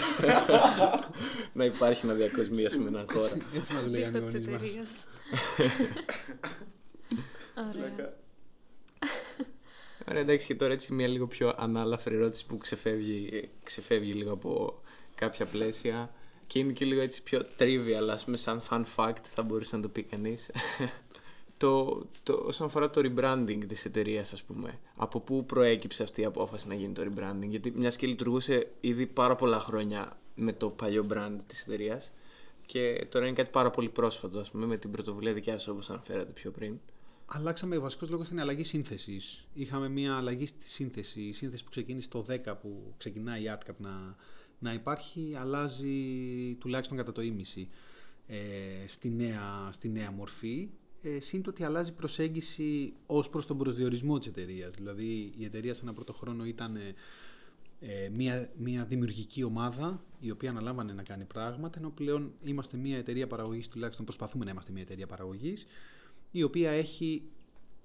να 1.52 1.64
υπάρχει 1.64 2.06
ένα 2.06 2.14
διακοσμία 2.14 2.70
με 2.78 2.88
έναν 2.88 3.06
χώρο. 3.12 3.30
Έτσι 3.54 3.74
μας 3.74 3.86
λέγανε 3.86 4.18
οι 4.18 4.20
γονείς 4.20 4.46
μας. 4.46 5.06
Ωραία. 7.68 8.22
Ωραία, 10.08 10.20
εντάξει 10.20 10.46
και 10.46 10.54
τώρα 10.54 10.72
έτσι 10.72 10.92
μια 10.92 11.08
λίγο 11.08 11.26
πιο 11.26 11.54
ανάλαφρη 11.56 12.14
ερώτηση 12.14 12.46
που 12.46 12.58
ξεφεύγει, 12.58 13.48
ξεφεύγει 13.62 14.12
λίγο 14.12 14.32
από 14.32 14.82
κάποια 15.14 15.46
πλαίσια 15.46 16.10
και 16.46 16.58
είναι 16.58 16.72
και 16.72 16.84
λίγο 16.84 17.00
έτσι 17.00 17.22
πιο 17.22 17.46
trivial, 17.58 18.08
ας 18.10 18.24
πούμε 18.24 18.36
σαν 18.36 18.62
fun 18.70 18.84
fact 18.96 19.22
θα 19.22 19.42
μπορούσε 19.42 19.76
να 19.76 19.82
το 19.82 19.88
πει 19.88 20.02
κανείς 20.02 20.50
το, 21.56 22.02
το, 22.22 22.42
όσον 22.46 22.66
αφορά 22.66 22.90
το 22.90 23.00
rebranding 23.04 23.58
της 23.68 23.84
εταιρείας, 23.84 24.32
ας 24.32 24.42
πούμε, 24.42 24.78
από 24.96 25.20
πού 25.20 25.44
προέκυψε 25.44 26.02
αυτή 26.02 26.20
η 26.20 26.24
απόφαση 26.24 26.68
να 26.68 26.74
γίνει 26.74 26.92
το 26.92 27.02
rebranding, 27.02 27.48
γιατί 27.48 27.72
μιας 27.76 27.96
και 27.96 28.06
λειτουργούσε 28.06 28.70
ήδη 28.80 29.06
πάρα 29.06 29.36
πολλά 29.36 29.58
χρόνια 29.58 30.18
με 30.34 30.52
το 30.52 30.68
παλιό 30.68 31.06
brand 31.12 31.36
της 31.46 31.62
εταιρείας 31.62 32.12
και 32.66 33.06
τώρα 33.10 33.26
είναι 33.26 33.34
κάτι 33.34 33.50
πάρα 33.50 33.70
πολύ 33.70 33.88
πρόσφατο, 33.88 34.38
ας 34.38 34.50
πούμε, 34.50 34.66
με 34.66 34.76
την 34.76 34.90
πρωτοβουλία 34.90 35.32
δικιά 35.32 35.58
σας 35.58 35.68
όπως 35.68 35.90
αναφέρατε 35.90 36.32
πιο 36.32 36.50
πριν. 36.50 36.78
Αλλάξαμε, 37.26 37.76
ο 37.76 37.80
βασικός 37.80 38.10
λόγος 38.10 38.28
είναι 38.28 38.40
αλλαγή 38.40 38.62
σύνθεσης. 38.62 39.46
Είχαμε 39.54 39.88
μια 39.88 40.16
αλλαγή 40.16 40.46
στη 40.46 40.64
σύνθεση. 40.64 41.20
Η 41.20 41.32
σύνθεση 41.32 41.64
που 41.64 41.70
ξεκίνησε 41.70 42.08
το 42.08 42.24
10 42.28 42.54
που 42.60 42.94
ξεκινάει 42.96 43.42
η 43.42 43.46
ArtCap 43.52 43.76
να, 43.76 44.16
να 44.58 44.72
υπάρχει, 44.72 45.36
αλλάζει 45.38 45.96
τουλάχιστον 46.60 46.96
κατά 46.96 47.12
το 47.12 47.22
ίμιση 47.22 47.68
ε, 48.26 48.36
στη, 48.86 49.08
νέα, 49.08 49.68
στη 49.72 49.88
νέα 49.88 50.10
μορφή 50.10 50.68
ε, 51.02 51.20
σύντομα 51.20 51.48
ότι 51.48 51.64
αλλάζει 51.64 51.92
προσέγγιση 51.92 52.92
ως 53.06 53.28
προς 53.28 53.46
τον 53.46 53.58
προσδιορισμό 53.58 54.18
της 54.18 54.26
εταιρείας. 54.26 54.74
Δηλαδή, 54.74 55.32
η 55.38 55.44
εταιρεία 55.44 55.74
σε 55.74 55.82
ένα 55.82 55.92
πρώτο 55.92 56.12
χρόνο 56.12 56.44
ήταν 56.44 56.76
ε, 57.80 58.08
μια, 58.12 58.50
μια 58.56 58.84
δημιουργική 58.84 59.42
ομάδα 59.42 60.02
η 60.20 60.30
οποία 60.30 60.50
αναλάμβανε 60.50 60.92
να 60.92 61.02
κάνει 61.02 61.24
πράγματα, 61.24 61.78
ενώ 61.78 61.90
πλέον 61.90 62.32
είμαστε 62.44 62.76
μια 62.76 62.96
εταιρεία 62.96 63.26
παραγωγής, 63.26 63.68
τουλάχιστον 63.68 64.04
προσπαθούμε 64.04 64.44
να 64.44 64.50
είμαστε 64.50 64.72
μια 64.72 64.82
εταιρεία 64.82 65.06
παραγωγής, 65.06 65.66
η 66.36 66.42
οποία 66.42 66.70
έχει 66.70 67.22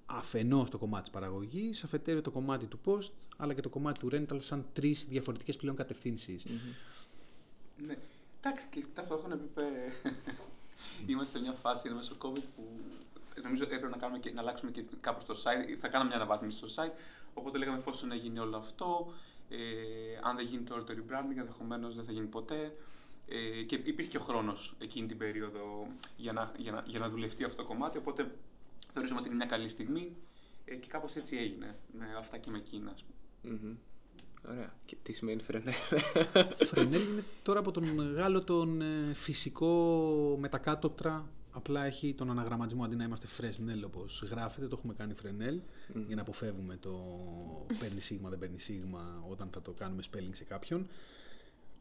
αφενός 0.05 0.69
το 0.69 0.77
κομμάτι 0.77 1.03
της 1.03 1.12
παραγωγής, 1.12 1.83
αφετέρου 1.83 2.21
το 2.21 2.31
κομμάτι 2.31 2.65
του 2.65 2.79
post, 2.85 3.12
αλλά 3.38 3.53
και 3.53 3.62
το 3.62 3.69
κομμάτι 3.69 3.99
του 3.99 4.09
rental, 4.12 4.41
σαν 4.41 4.65
τρεις 4.73 5.05
διαφορετικές 5.09 5.57
πλέον 5.57 5.75
κατευθύνσεις. 5.75 6.45
Mm-hmm. 6.45 6.75
Ναι. 7.85 7.97
Εντάξει, 8.39 8.67
και 8.69 8.85
ταυτόχρονα 8.93 9.35
είπε. 9.35 9.63
Είμαστε 11.07 11.38
σε 11.38 11.43
μια 11.43 11.53
φάση 11.53 11.89
μέσω 11.89 12.15
COVID 12.21 12.43
που 12.55 12.63
νομίζω 13.43 13.63
έπρεπε 13.63 13.88
να, 13.88 13.97
κάνουμε 13.97 14.19
και, 14.19 14.31
να 14.31 14.41
αλλάξουμε 14.41 14.71
και 14.71 14.83
κάπως 15.01 15.25
το 15.25 15.33
site. 15.43 15.77
Θα 15.79 15.88
κάναμε 15.88 16.09
μια 16.09 16.19
αναβάθμιση 16.19 16.57
στο 16.57 16.83
site. 16.83 16.93
Οπότε 17.33 17.57
λέγαμε 17.57 17.77
εφόσον 17.77 18.13
γίνει 18.13 18.39
όλο 18.39 18.57
αυτό, 18.57 19.13
ε, 19.49 19.57
αν 20.21 20.35
δεν 20.35 20.45
γίνει 20.45 20.63
τώρα 20.63 20.83
το 20.83 20.93
rebranding, 20.97 21.38
ενδεχομένως 21.38 21.95
δεν 21.95 22.05
θα 22.05 22.12
γίνει 22.12 22.27
ποτέ. 22.27 22.75
Ε, 23.29 23.63
και 23.63 23.75
υπήρχε 23.75 24.09
και 24.09 24.17
ο 24.17 24.21
χρόνος 24.21 24.75
εκείνη 24.79 25.07
την 25.07 25.17
περίοδο 25.17 25.87
για 26.17 26.33
να, 26.33 26.51
για, 26.57 26.71
να, 26.71 26.83
για 26.87 26.99
να 26.99 27.09
δουλευτεί 27.09 27.43
αυτό 27.43 27.61
το 27.61 27.67
κομμάτι. 27.67 27.97
Οπότε 27.97 28.31
θεωρήσαμε 28.93 29.19
ότι 29.19 29.29
είναι 29.29 29.37
μια 29.37 29.45
καλή 29.45 29.69
στιγμή 29.69 30.15
ε, 30.65 30.75
και 30.75 30.87
κάπως 30.87 31.15
έτσι 31.15 31.37
έγινε 31.37 31.77
με 31.91 32.05
αυτά 32.17 32.37
και 32.37 32.49
με 32.49 32.57
εκείνα. 32.57 32.93
Mm-hmm. 33.43 33.75
Ωραία. 34.49 34.73
Και 34.85 34.97
τι 35.03 35.13
σημαίνει 35.13 35.41
Φρενέλ; 35.41 35.73
Φρενέλ 36.65 37.01
είναι 37.01 37.23
τώρα 37.43 37.59
από 37.59 37.71
τον 37.71 38.13
Γάλλο 38.13 38.43
τον 38.43 38.81
ε, 38.81 39.13
φυσικό 39.13 40.37
μετακάτωτρα 40.39 41.29
Απλά 41.51 41.85
έχει 41.85 42.13
τον 42.13 42.29
αναγραμματισμό 42.29 42.83
αντί 42.83 42.95
να 42.95 43.03
είμαστε 43.03 43.27
Φρεσνέλ 43.27 43.83
όπως 43.83 44.23
γράφεται, 44.29 44.67
το 44.67 44.75
έχουμε 44.77 44.93
κάνει 44.93 45.13
Φρενέλ 45.13 45.59
για 46.07 46.15
να 46.15 46.21
αποφεύγουμε 46.21 46.77
το 46.77 46.99
παίρνει 47.79 47.99
σίγμα, 47.99 48.29
δεν 48.29 48.39
παίρνει 48.39 48.59
σίγμα 48.59 49.23
όταν 49.29 49.49
θα 49.53 49.61
το 49.61 49.71
κάνουμε 49.71 50.03
spelling 50.11 50.31
σε 50.31 50.43
κάποιον. 50.43 50.87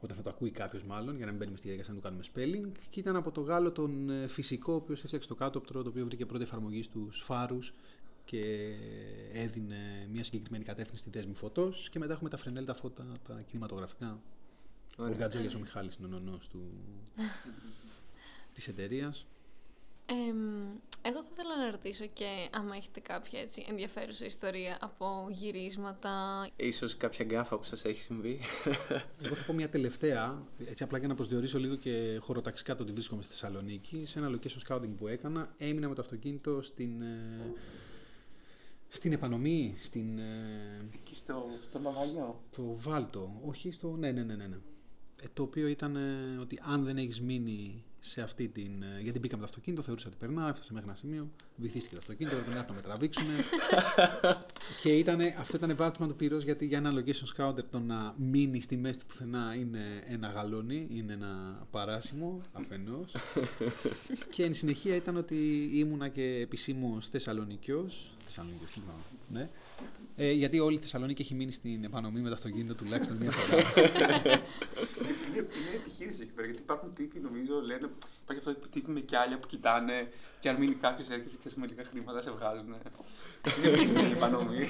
Όταν 0.00 0.16
θα 0.16 0.22
το 0.22 0.30
ακούει 0.30 0.50
κάποιος 0.50 0.82
μάλλον, 0.82 1.16
για 1.16 1.24
να 1.24 1.30
μην 1.30 1.40
μπαίνουμε 1.40 1.56
στη 1.56 1.66
διαδικασία 1.66 1.94
να 1.94 2.00
το 2.00 2.08
κάνουμε 2.08 2.24
spelling. 2.34 2.78
Και 2.90 3.00
ήταν 3.00 3.16
από 3.16 3.30
το 3.30 3.40
Γάλλο 3.40 3.72
τον 3.72 4.10
ε, 4.10 4.26
φυσικό, 4.26 4.72
ο 4.72 4.76
οποίος 4.76 5.04
έφτιαξε 5.04 5.28
το 5.28 5.34
κάτωπτρο, 5.34 5.82
το 5.82 5.88
οποίο 5.88 6.04
βρήκε 6.04 6.26
πρώτη 6.26 6.42
εφαρμογή 6.42 6.82
στους 6.82 7.22
φάρους 7.22 7.74
και 8.24 8.74
έδινε 9.32 10.08
μια 10.12 10.24
συγκεκριμένη 10.24 10.64
κατεύθυνση 10.64 11.00
στη 11.00 11.10
δέσμη 11.10 11.34
φωτός. 11.34 11.88
Και 11.90 11.98
μετά 11.98 12.12
έχουμε 12.12 12.30
τα 12.30 12.36
φρενέλ, 12.36 12.64
τα 12.64 12.74
φώτα, 12.74 13.06
τα 13.26 13.42
κινηματογραφικά. 13.46 14.20
Ο 14.98 15.08
Γκατζόγια 15.08 15.50
ο 15.56 15.58
Μιχάλης 15.58 15.96
είναι 15.96 16.06
ο 16.06 16.18
νονός 16.18 16.48
του... 16.48 16.60
της 18.54 18.68
εταιρείας. 18.68 19.26
Εγώ 21.02 21.22
θα 21.22 21.28
ήθελα 21.32 21.56
να 21.64 21.70
ρωτήσω 21.70 22.06
και 22.12 22.48
άμα 22.52 22.76
έχετε 22.76 23.00
κάποια 23.00 23.40
έτσι 23.40 23.64
ενδιαφέρουσα 23.68 24.24
ιστορία 24.24 24.78
από 24.80 25.26
γυρίσματα. 25.30 26.46
Ίσως 26.56 26.96
κάποια 26.96 27.24
γκάφα 27.24 27.58
που 27.58 27.64
σας 27.64 27.84
έχει 27.84 28.00
συμβεί. 28.00 28.40
Εγώ 29.22 29.34
θα 29.34 29.44
πω 29.46 29.52
μια 29.52 29.68
τελευταία, 29.68 30.42
έτσι 30.68 30.82
απλά 30.82 30.98
για 30.98 31.08
να 31.08 31.14
προσδιορίσω 31.14 31.58
λίγο 31.58 31.74
και 31.74 32.18
χωροταξικά 32.20 32.76
το 32.76 32.82
ότι 32.82 32.92
βρίσκομαι 32.92 33.22
στη 33.22 33.32
Θεσσαλονίκη. 33.32 34.06
Σε 34.06 34.18
ένα 34.18 34.30
location 34.30 34.74
scouting 34.74 34.94
που 34.98 35.08
έκανα, 35.08 35.54
έμεινα 35.58 35.88
με 35.88 35.94
το 35.94 36.00
αυτοκίνητο 36.00 36.62
στην, 36.62 37.02
ε, 37.02 37.52
στην 38.88 39.12
επανομή, 39.12 39.76
στην... 39.80 40.18
Ε, 40.18 40.88
Εκεί 40.94 41.14
στο, 41.14 41.46
στο 41.62 41.78
Μαβαλιό. 41.78 42.40
Το 42.56 42.74
Βάλτο, 42.76 43.40
όχι 43.46 43.70
στο... 43.70 43.96
Ναι, 43.96 44.10
ναι, 44.12 44.22
ναι, 44.22 44.34
ναι. 44.34 44.46
ναι. 44.46 44.56
Ε, 45.22 45.26
το 45.34 45.42
οποίο 45.42 45.66
ήταν 45.66 45.96
ε, 45.96 46.38
ότι 46.40 46.60
αν 46.62 46.84
δεν 46.84 46.96
έχεις 46.96 47.20
μείνει 47.20 47.84
σε 48.00 48.20
αυτή 48.22 48.48
την. 48.48 48.82
Ε, 48.82 49.00
γιατί 49.00 49.18
μπήκαμε 49.18 49.42
το 49.42 49.48
αυτοκίνητο, 49.48 49.82
θεωρούσα 49.82 50.08
ότι 50.08 50.16
περνά, 50.16 50.48
έφτασε 50.48 50.72
μέχρι 50.72 50.88
ένα 50.88 50.96
σημείο, 50.96 51.30
βυθίστηκε 51.60 51.94
το 51.94 52.00
αυτοκίνητο, 52.00 52.36
έπρεπε 52.36 52.56
να 52.56 52.74
με 52.74 52.82
τραβήξουν. 52.82 53.26
και 54.82 54.92
ήτανε, 54.92 55.36
αυτό 55.38 55.56
ήταν 55.56 55.76
βάπτισμα 55.76 56.06
του 56.06 56.16
πυρό 56.16 56.38
γιατί 56.38 56.66
για 56.66 56.78
ένα 56.78 56.92
location 56.92 57.36
scouter 57.36 57.64
το 57.70 57.78
να 57.78 58.14
μείνει 58.18 58.60
στη 58.60 58.76
μέση 58.76 58.98
του 58.98 59.06
πουθενά 59.06 59.54
είναι 59.58 60.04
ένα 60.08 60.28
γαλόνι, 60.28 60.86
είναι 60.90 61.12
ένα 61.12 61.62
παράσημο 61.70 62.40
αφενός. 62.52 63.14
και 64.34 64.44
εν 64.44 64.54
συνεχεία 64.54 64.94
ήταν 64.94 65.16
ότι 65.16 65.70
ήμουνα 65.72 66.08
και 66.08 66.22
επισήμω 66.22 67.00
Θεσσαλονικιός. 67.10 68.12
Θεσσαλονικιός, 68.24 68.78
ναι. 69.28 69.50
Ε, 70.16 70.32
γιατί 70.32 70.58
όλη 70.58 70.76
η 70.76 70.80
Θεσσαλονίκη 70.80 71.22
έχει 71.22 71.34
μείνει 71.34 71.52
στην 71.52 71.84
επανομή 71.84 72.20
με 72.20 72.28
το 72.28 72.34
αυτοκίνητο 72.34 72.74
τουλάχιστον 72.74 73.16
μία 73.16 73.30
φορά. 73.30 73.56
είναι, 75.28 75.38
είναι 75.38 75.76
επιχείρηση 75.80 76.22
εκεί 76.22 76.32
πέρα. 76.32 76.46
Γιατί 76.46 76.62
υπάρχουν 76.62 76.94
τύποι, 76.94 77.20
νομίζω, 77.20 77.60
λένε. 77.60 77.88
Υπάρχει 78.30 78.48
αυτό 78.48 78.60
που 78.60 78.68
τύποι 78.68 78.90
με 78.90 79.00
κιάλια 79.00 79.38
που 79.38 79.46
κοιτάνε 79.46 80.12
και 80.40 80.48
αν 80.48 80.56
μείνει 80.56 80.74
κάποιος 80.74 81.08
έρχεσαι 81.08 81.36
ξέρεις 81.38 81.56
με 81.58 81.66
λίγα 81.66 81.84
χρήματα 81.84 82.22
σε 82.22 82.30
βγάζουν. 82.30 82.66
είναι 83.58 83.68
επίσημη 83.68 84.08
η 84.08 84.12
επανομή. 84.12 84.68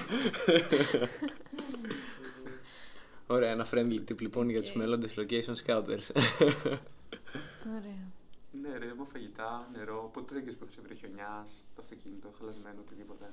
Ωραία, 3.26 3.50
ένα 3.50 3.66
friendly 3.70 4.00
tip 4.08 4.18
λοιπόν 4.20 4.48
για 4.48 4.60
τους 4.60 4.72
μέλλοντες 4.72 5.14
location 5.16 5.54
scouters. 5.64 6.06
Ωραία. 7.78 8.02
Ναι, 8.62 8.78
ρε, 8.78 8.86
έχω 8.86 9.04
φαγητά, 9.04 9.68
νερό. 9.72 10.10
Ποτέ 10.12 10.34
δεν 10.34 10.42
ξέρει 10.42 10.56
πότε 10.56 10.70
σε 10.70 10.80
βρει 10.80 10.94
χιονιάς, 10.94 11.64
το 11.74 11.82
αυτοκίνητο, 11.82 12.28
χαλασμένο, 12.38 12.80
οτιδήποτε. 12.80 13.32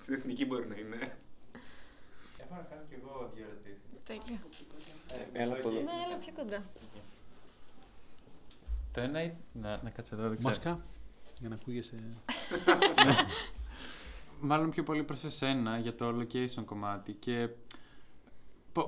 Στην 0.00 0.14
εθνική 0.14 0.46
μπορεί 0.46 0.66
να 0.68 0.76
είναι. 0.76 1.16
Έχω 2.42 2.54
να 2.54 2.62
κάνω 2.70 2.82
κι 2.88 2.96
εγώ 3.00 3.30
δύο 3.34 3.44
ερωτήσεις. 3.48 3.88
Τέλεια. 4.04 4.40
Ε, 5.08 5.42
έλα 5.42 5.54
από 5.54 5.70
Ναι, 5.70 5.96
έλα 6.06 6.16
πιο 6.16 6.32
κοντά. 6.36 6.64
Το 8.92 9.00
ένα 9.00 9.22
είναι. 9.22 9.36
Να, 9.52 9.80
να 9.82 9.90
κάτσε 9.90 10.14
εδώ, 10.14 10.28
δεν 10.28 10.38
ξέρω. 10.38 10.48
Μάσκα, 10.48 10.84
για 11.38 11.48
να 11.48 11.54
ακούγεσαι. 11.54 11.96
Μάλλον 14.40 14.70
πιο 14.70 14.82
πολύ 14.82 15.04
προς 15.04 15.24
εσένα 15.24 15.78
για 15.78 15.94
το 15.94 16.20
location 16.20 16.64
κομμάτι 16.64 17.12
και 17.12 17.48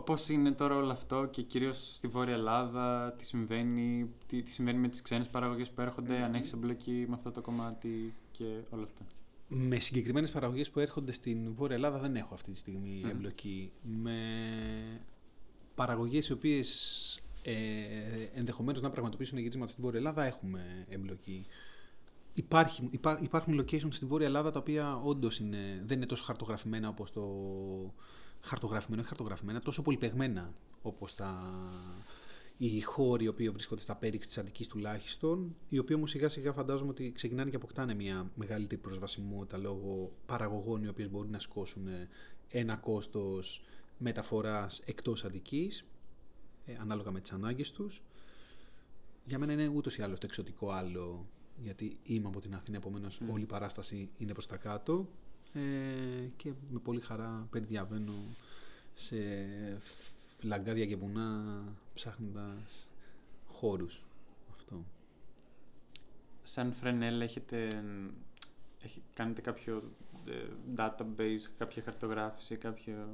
πώς 0.04 0.28
είναι 0.28 0.52
τώρα 0.52 0.76
όλο 0.76 0.92
αυτό 0.92 1.26
και 1.26 1.42
κυρίως 1.42 1.94
στη 1.94 2.06
Βόρεια 2.06 2.34
Ελλάδα, 2.34 3.14
τι 3.18 3.26
συμβαίνει, 3.26 4.10
τι, 4.26 4.42
τι 4.42 4.50
συμβαίνει 4.50 4.78
με 4.78 4.88
τις 4.88 5.02
ξένες 5.02 5.28
παραγωγές 5.28 5.70
που 5.70 5.80
έρχονται, 5.80 6.22
αν 6.22 6.34
έχεις 6.34 6.52
εμπλοκή 6.52 7.04
με 7.08 7.14
αυτό 7.14 7.30
το 7.30 7.40
κομμάτι 7.40 8.14
και 8.30 8.44
όλα 8.70 8.82
αυτά. 8.82 9.04
Με 9.48 9.78
συγκεκριμένες 9.78 10.30
παραγωγές 10.30 10.70
που 10.70 10.80
έρχονται 10.80 11.12
στην 11.12 11.54
Βόρεια 11.54 11.76
Ελλάδα 11.76 11.98
δεν 11.98 12.16
έχω 12.16 12.34
αυτή 12.34 12.50
τη 12.50 12.58
στιγμή 12.58 13.04
εμπλοκή. 13.10 13.72
Με 13.82 14.16
παραγωγές 15.74 16.28
οι 16.28 16.32
οποίες 16.32 17.22
ε, 17.42 17.52
ενδεχομένως 18.34 18.82
να 18.82 18.90
πραγματοποιήσουν 18.90 19.38
γυρίσματα 19.38 19.70
στην 19.70 19.82
Βόρεια 19.82 19.98
Ελλάδα 19.98 20.24
έχουμε 20.24 20.86
εμπλοκή. 20.88 21.46
Υπάρχει, 22.34 22.90
υπάρχουν 23.20 23.60
locations 23.60 23.92
στη 23.92 24.06
Βόρεια 24.06 24.26
Ελλάδα 24.26 24.50
τα 24.50 24.58
οποία 24.58 25.00
όντως 25.04 25.40
δεν 25.84 25.96
είναι 25.96 26.06
τόσο 26.06 26.24
χαρτογραφημένα 26.24 26.88
όπως 26.88 27.12
το. 27.12 27.24
Χαρτογραφημένα, 28.44 29.02
χαρτογραφημένα, 29.02 29.60
τόσο 29.60 29.82
πολυπεγμένα 29.82 30.52
όπως 30.82 31.14
τα, 31.14 31.52
οι 32.56 32.80
χώροι 32.80 33.24
οι 33.24 33.28
οποίοι 33.28 33.50
βρίσκονται 33.50 33.80
στα 33.80 33.96
πέριξ 33.96 34.26
της 34.26 34.38
Αττικής 34.38 34.66
τουλάχιστον, 34.66 35.56
οι 35.68 35.78
οποίοι 35.78 35.94
όμως 35.98 36.10
σιγά 36.10 36.28
σιγά 36.28 36.52
φαντάζομαι 36.52 36.90
ότι 36.90 37.12
ξεκινάνε 37.12 37.50
και 37.50 37.56
αποκτάνε 37.56 37.94
μια 37.94 38.30
μεγαλύτερη 38.34 38.80
προσβασιμότητα 38.80 39.58
λόγω 39.58 40.12
παραγωγών 40.26 40.82
οι 40.84 40.88
οποίες 40.88 41.10
μπορούν 41.10 41.30
να 41.30 41.38
σκόσουν 41.38 41.88
ένα 42.48 42.76
κόστος 42.76 43.62
μεταφοράς 43.98 44.82
εκτός 44.84 45.24
Αττικής, 45.24 45.84
ε, 46.66 46.74
ανάλογα 46.80 47.10
με 47.10 47.20
τις 47.20 47.32
ανάγκες 47.32 47.70
τους. 47.72 48.02
Για 49.24 49.38
μένα 49.38 49.52
είναι 49.52 49.68
ούτως 49.68 49.96
ή 49.96 50.02
άλλως 50.02 50.18
το 50.18 50.26
εξωτικό 50.26 50.70
άλλο, 50.70 51.26
γιατί 51.56 51.98
είμαι 52.02 52.28
από 52.28 52.40
την 52.40 52.54
Αθήνα, 52.54 52.76
επομένως 52.76 53.20
mm. 53.22 53.32
όλη 53.32 53.42
η 53.42 53.46
παράσταση 53.46 54.10
είναι 54.18 54.32
προς 54.32 54.46
τα 54.46 54.56
κάτω. 54.56 55.08
Ε, 55.52 55.60
και 56.36 56.52
με 56.70 56.78
πολύ 56.78 57.00
χαρά 57.00 57.46
περιδιαβαίνω 57.50 58.14
σε 58.94 59.16
λαγκάδια 60.42 60.86
και 60.86 60.96
βουνά 60.96 61.62
ψάχνοντας 61.94 62.90
χώρους. 63.46 64.02
Αυτό. 64.54 64.84
Σαν 66.42 66.72
Φρενέλ 66.72 67.20
έχετε, 67.20 67.84
κάνετε 69.14 69.40
κάποιο 69.40 69.82
ε, 70.26 70.46
database, 70.76 71.50
κάποια 71.58 71.82
χαρτογράφηση, 71.82 72.56
κάποιο... 72.56 73.08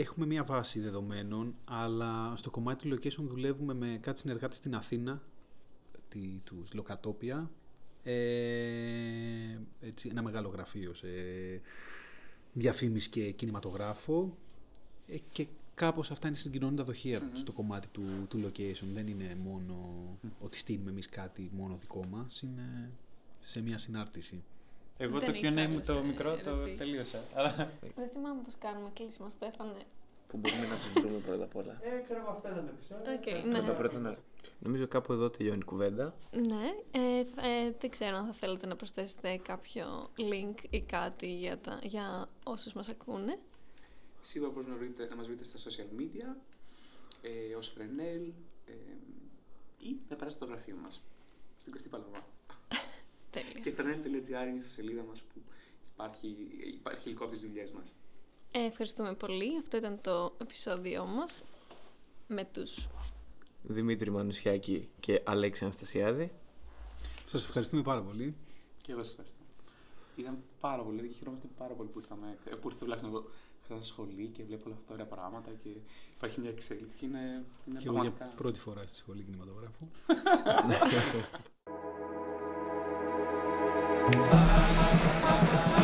Έχουμε 0.00 0.26
μία 0.26 0.44
βάση 0.44 0.80
δεδομένων, 0.80 1.54
αλλά 1.64 2.32
στο 2.36 2.50
κομμάτι 2.50 2.88
του 2.88 2.96
location 2.96 3.22
δουλεύουμε 3.28 3.74
με 3.74 3.98
κάτι 4.00 4.20
συνεργάτες 4.20 4.56
στην 4.56 4.74
Αθήνα, 4.74 5.22
τη, 6.08 6.40
τους 6.44 6.72
Λοκατόπια, 6.74 7.50
ε, 8.02 8.12
έτσι, 9.80 10.08
ένα 10.08 10.22
μεγάλο 10.22 10.48
γραφείο 10.48 10.94
σε 10.94 11.08
διαφήμιση 12.52 13.08
και 13.08 13.30
κινηματογράφο 13.30 14.36
ε, 15.06 15.16
και 15.32 15.46
Κάπως 15.78 16.10
αυτά 16.10 16.28
είναι 16.28 16.36
στην 16.36 16.52
κοινωνία 16.52 16.84
δοχεία 16.84 17.20
mm-hmm. 17.20 17.36
στο 17.36 17.52
κομμάτι 17.52 17.88
του, 17.88 18.26
του 18.28 18.44
location. 18.44 18.86
Δεν 18.92 19.06
είναι 19.06 19.36
μόνο 19.42 19.74
mm. 20.22 20.28
ότι 20.40 20.58
στείλουμε 20.58 20.90
εμείς 20.90 21.08
κάτι 21.08 21.50
μόνο 21.52 21.76
δικό 21.76 22.04
μας, 22.10 22.42
είναι 22.42 22.90
σε 23.40 23.60
μια 23.60 23.78
συνάρτηση. 23.78 24.42
Εγώ 25.00 25.18
το 25.18 25.26
Q&A 25.26 25.66
μου 25.68 25.80
το 25.86 26.02
μικρό 26.02 26.36
το 26.36 26.76
τελείωσα. 26.78 27.24
Δεν 27.96 28.08
θυμάμαι 28.12 28.40
πώς 28.44 28.54
κάνουμε 28.58 28.90
κλείσιμο, 28.94 29.28
Στέφανε. 29.30 29.82
Που 30.28 30.36
μπορούμε 30.36 30.66
να 30.66 30.74
του 30.74 31.00
βρούμε 31.00 31.18
πρώτα 31.18 31.44
απ' 31.44 31.56
όλα; 31.56 31.80
Ε, 31.82 32.02
ξέρω 32.04 32.20
εγώ 32.20 32.30
αυτό 32.30 32.48
ήταν 32.48 32.64
το 32.66 32.72
επεισόδιο. 32.76 33.20
Okay, 33.20 33.44
ναι. 33.46 33.58
Πρώτα, 33.58 33.72
πρώτα, 33.72 33.98
ναι. 33.98 34.16
Νομίζω 34.58 34.86
κάπου 34.86 35.12
εδώ 35.12 35.30
τελειώνει 35.30 35.58
η 35.58 35.64
κουβέντα. 35.64 36.14
Ναι. 36.32 36.74
Ε, 36.90 37.18
ε, 37.18 37.72
δεν 37.78 37.90
ξέρω 37.90 38.16
αν 38.16 38.26
θα 38.26 38.32
θέλετε 38.32 38.66
να 38.66 38.76
προσθέσετε 38.76 39.36
κάποιο 39.36 40.10
link 40.16 40.54
ή 40.70 40.80
κάτι 40.80 41.34
για, 41.34 41.58
τα, 41.58 41.78
για 41.82 42.28
όσους 42.44 42.72
μας 42.72 42.88
ακούνε. 42.88 43.38
Σίγουρα 44.20 44.50
μπορείτε 44.50 44.70
να, 44.70 44.76
βρείτε, 44.76 45.06
να 45.08 45.16
μας 45.16 45.26
βρείτε 45.26 45.44
στα 45.44 45.70
social 45.70 46.00
media, 46.00 46.36
ε, 47.22 47.54
ως 47.54 47.68
Φρενέλ 47.68 48.32
ε, 48.66 48.72
ή 49.78 49.96
να 50.08 50.16
περάσετε 50.16 50.44
στο 50.44 50.54
γραφείο 50.54 50.76
μας, 50.82 51.02
στην 51.58 51.72
Κωστή 51.72 51.88
Παλαβά. 51.88 52.26
Τέλεια. 53.30 53.60
Και 53.62 53.74
frenel.gr 53.76 54.48
είναι 54.48 54.60
στη 54.60 54.70
σελίδα 54.70 55.02
μας 55.02 55.22
που 55.22 55.40
υπάρχει, 55.92 56.36
υπάρχει 56.74 57.08
υλικό 57.08 57.24
από 57.24 57.32
τις 57.32 57.42
δουλειές 57.42 57.70
μας. 57.70 57.92
Ε, 58.50 58.64
ευχαριστούμε 58.64 59.14
πολύ. 59.14 59.58
Αυτό 59.58 59.76
ήταν 59.76 60.00
το 60.00 60.34
επεισόδιό 60.40 61.04
μας 61.04 61.44
με 62.26 62.44
τους 62.52 62.88
Δημήτρη 63.62 64.10
Μανουσιάκη 64.10 64.88
και 65.00 65.22
Αλέξη 65.24 65.64
Αναστασιάδη. 65.64 66.32
Σας 67.26 67.44
ευχαριστούμε 67.44 67.82
πάρα 67.82 68.02
πολύ. 68.02 68.34
Και 68.82 68.92
εγώ 68.92 69.02
σας 69.02 69.10
ευχαριστώ. 69.10 69.42
Ήταν 70.16 70.42
πάρα 70.60 70.82
πολύ 70.82 71.08
και 71.08 71.14
χαιρόμαστε 71.14 71.48
πάρα 71.58 71.74
πολύ 71.74 71.88
που 71.88 71.98
ήρθαμε, 71.98 72.38
που 72.60 72.68
ήρθε 72.68 72.78
τουλάχιστον 72.78 73.10
εγώ 73.12 73.30
στα 73.64 73.82
σχολή 73.82 74.26
και 74.26 74.44
βλέπω 74.44 74.62
όλα 74.66 74.74
αυτά 74.74 74.86
τα 74.86 74.94
ωραία 74.94 75.06
πράγματα 75.06 75.50
και 75.62 75.68
υπάρχει 76.16 76.40
μια 76.40 76.50
εξέλιξη. 76.50 77.04
Είναι, 77.04 77.44
είναι 77.66 77.78
και 77.78 77.84
πραγματικά... 77.84 78.24
εγώ 78.24 78.26
για 78.26 78.36
πρώτη 78.36 78.58
φορά 78.58 78.82
στη 78.86 78.96
σχολή 78.96 79.22
κινηματογράφου. 79.22 79.86
Thank 84.10 85.72
you. 85.72 85.77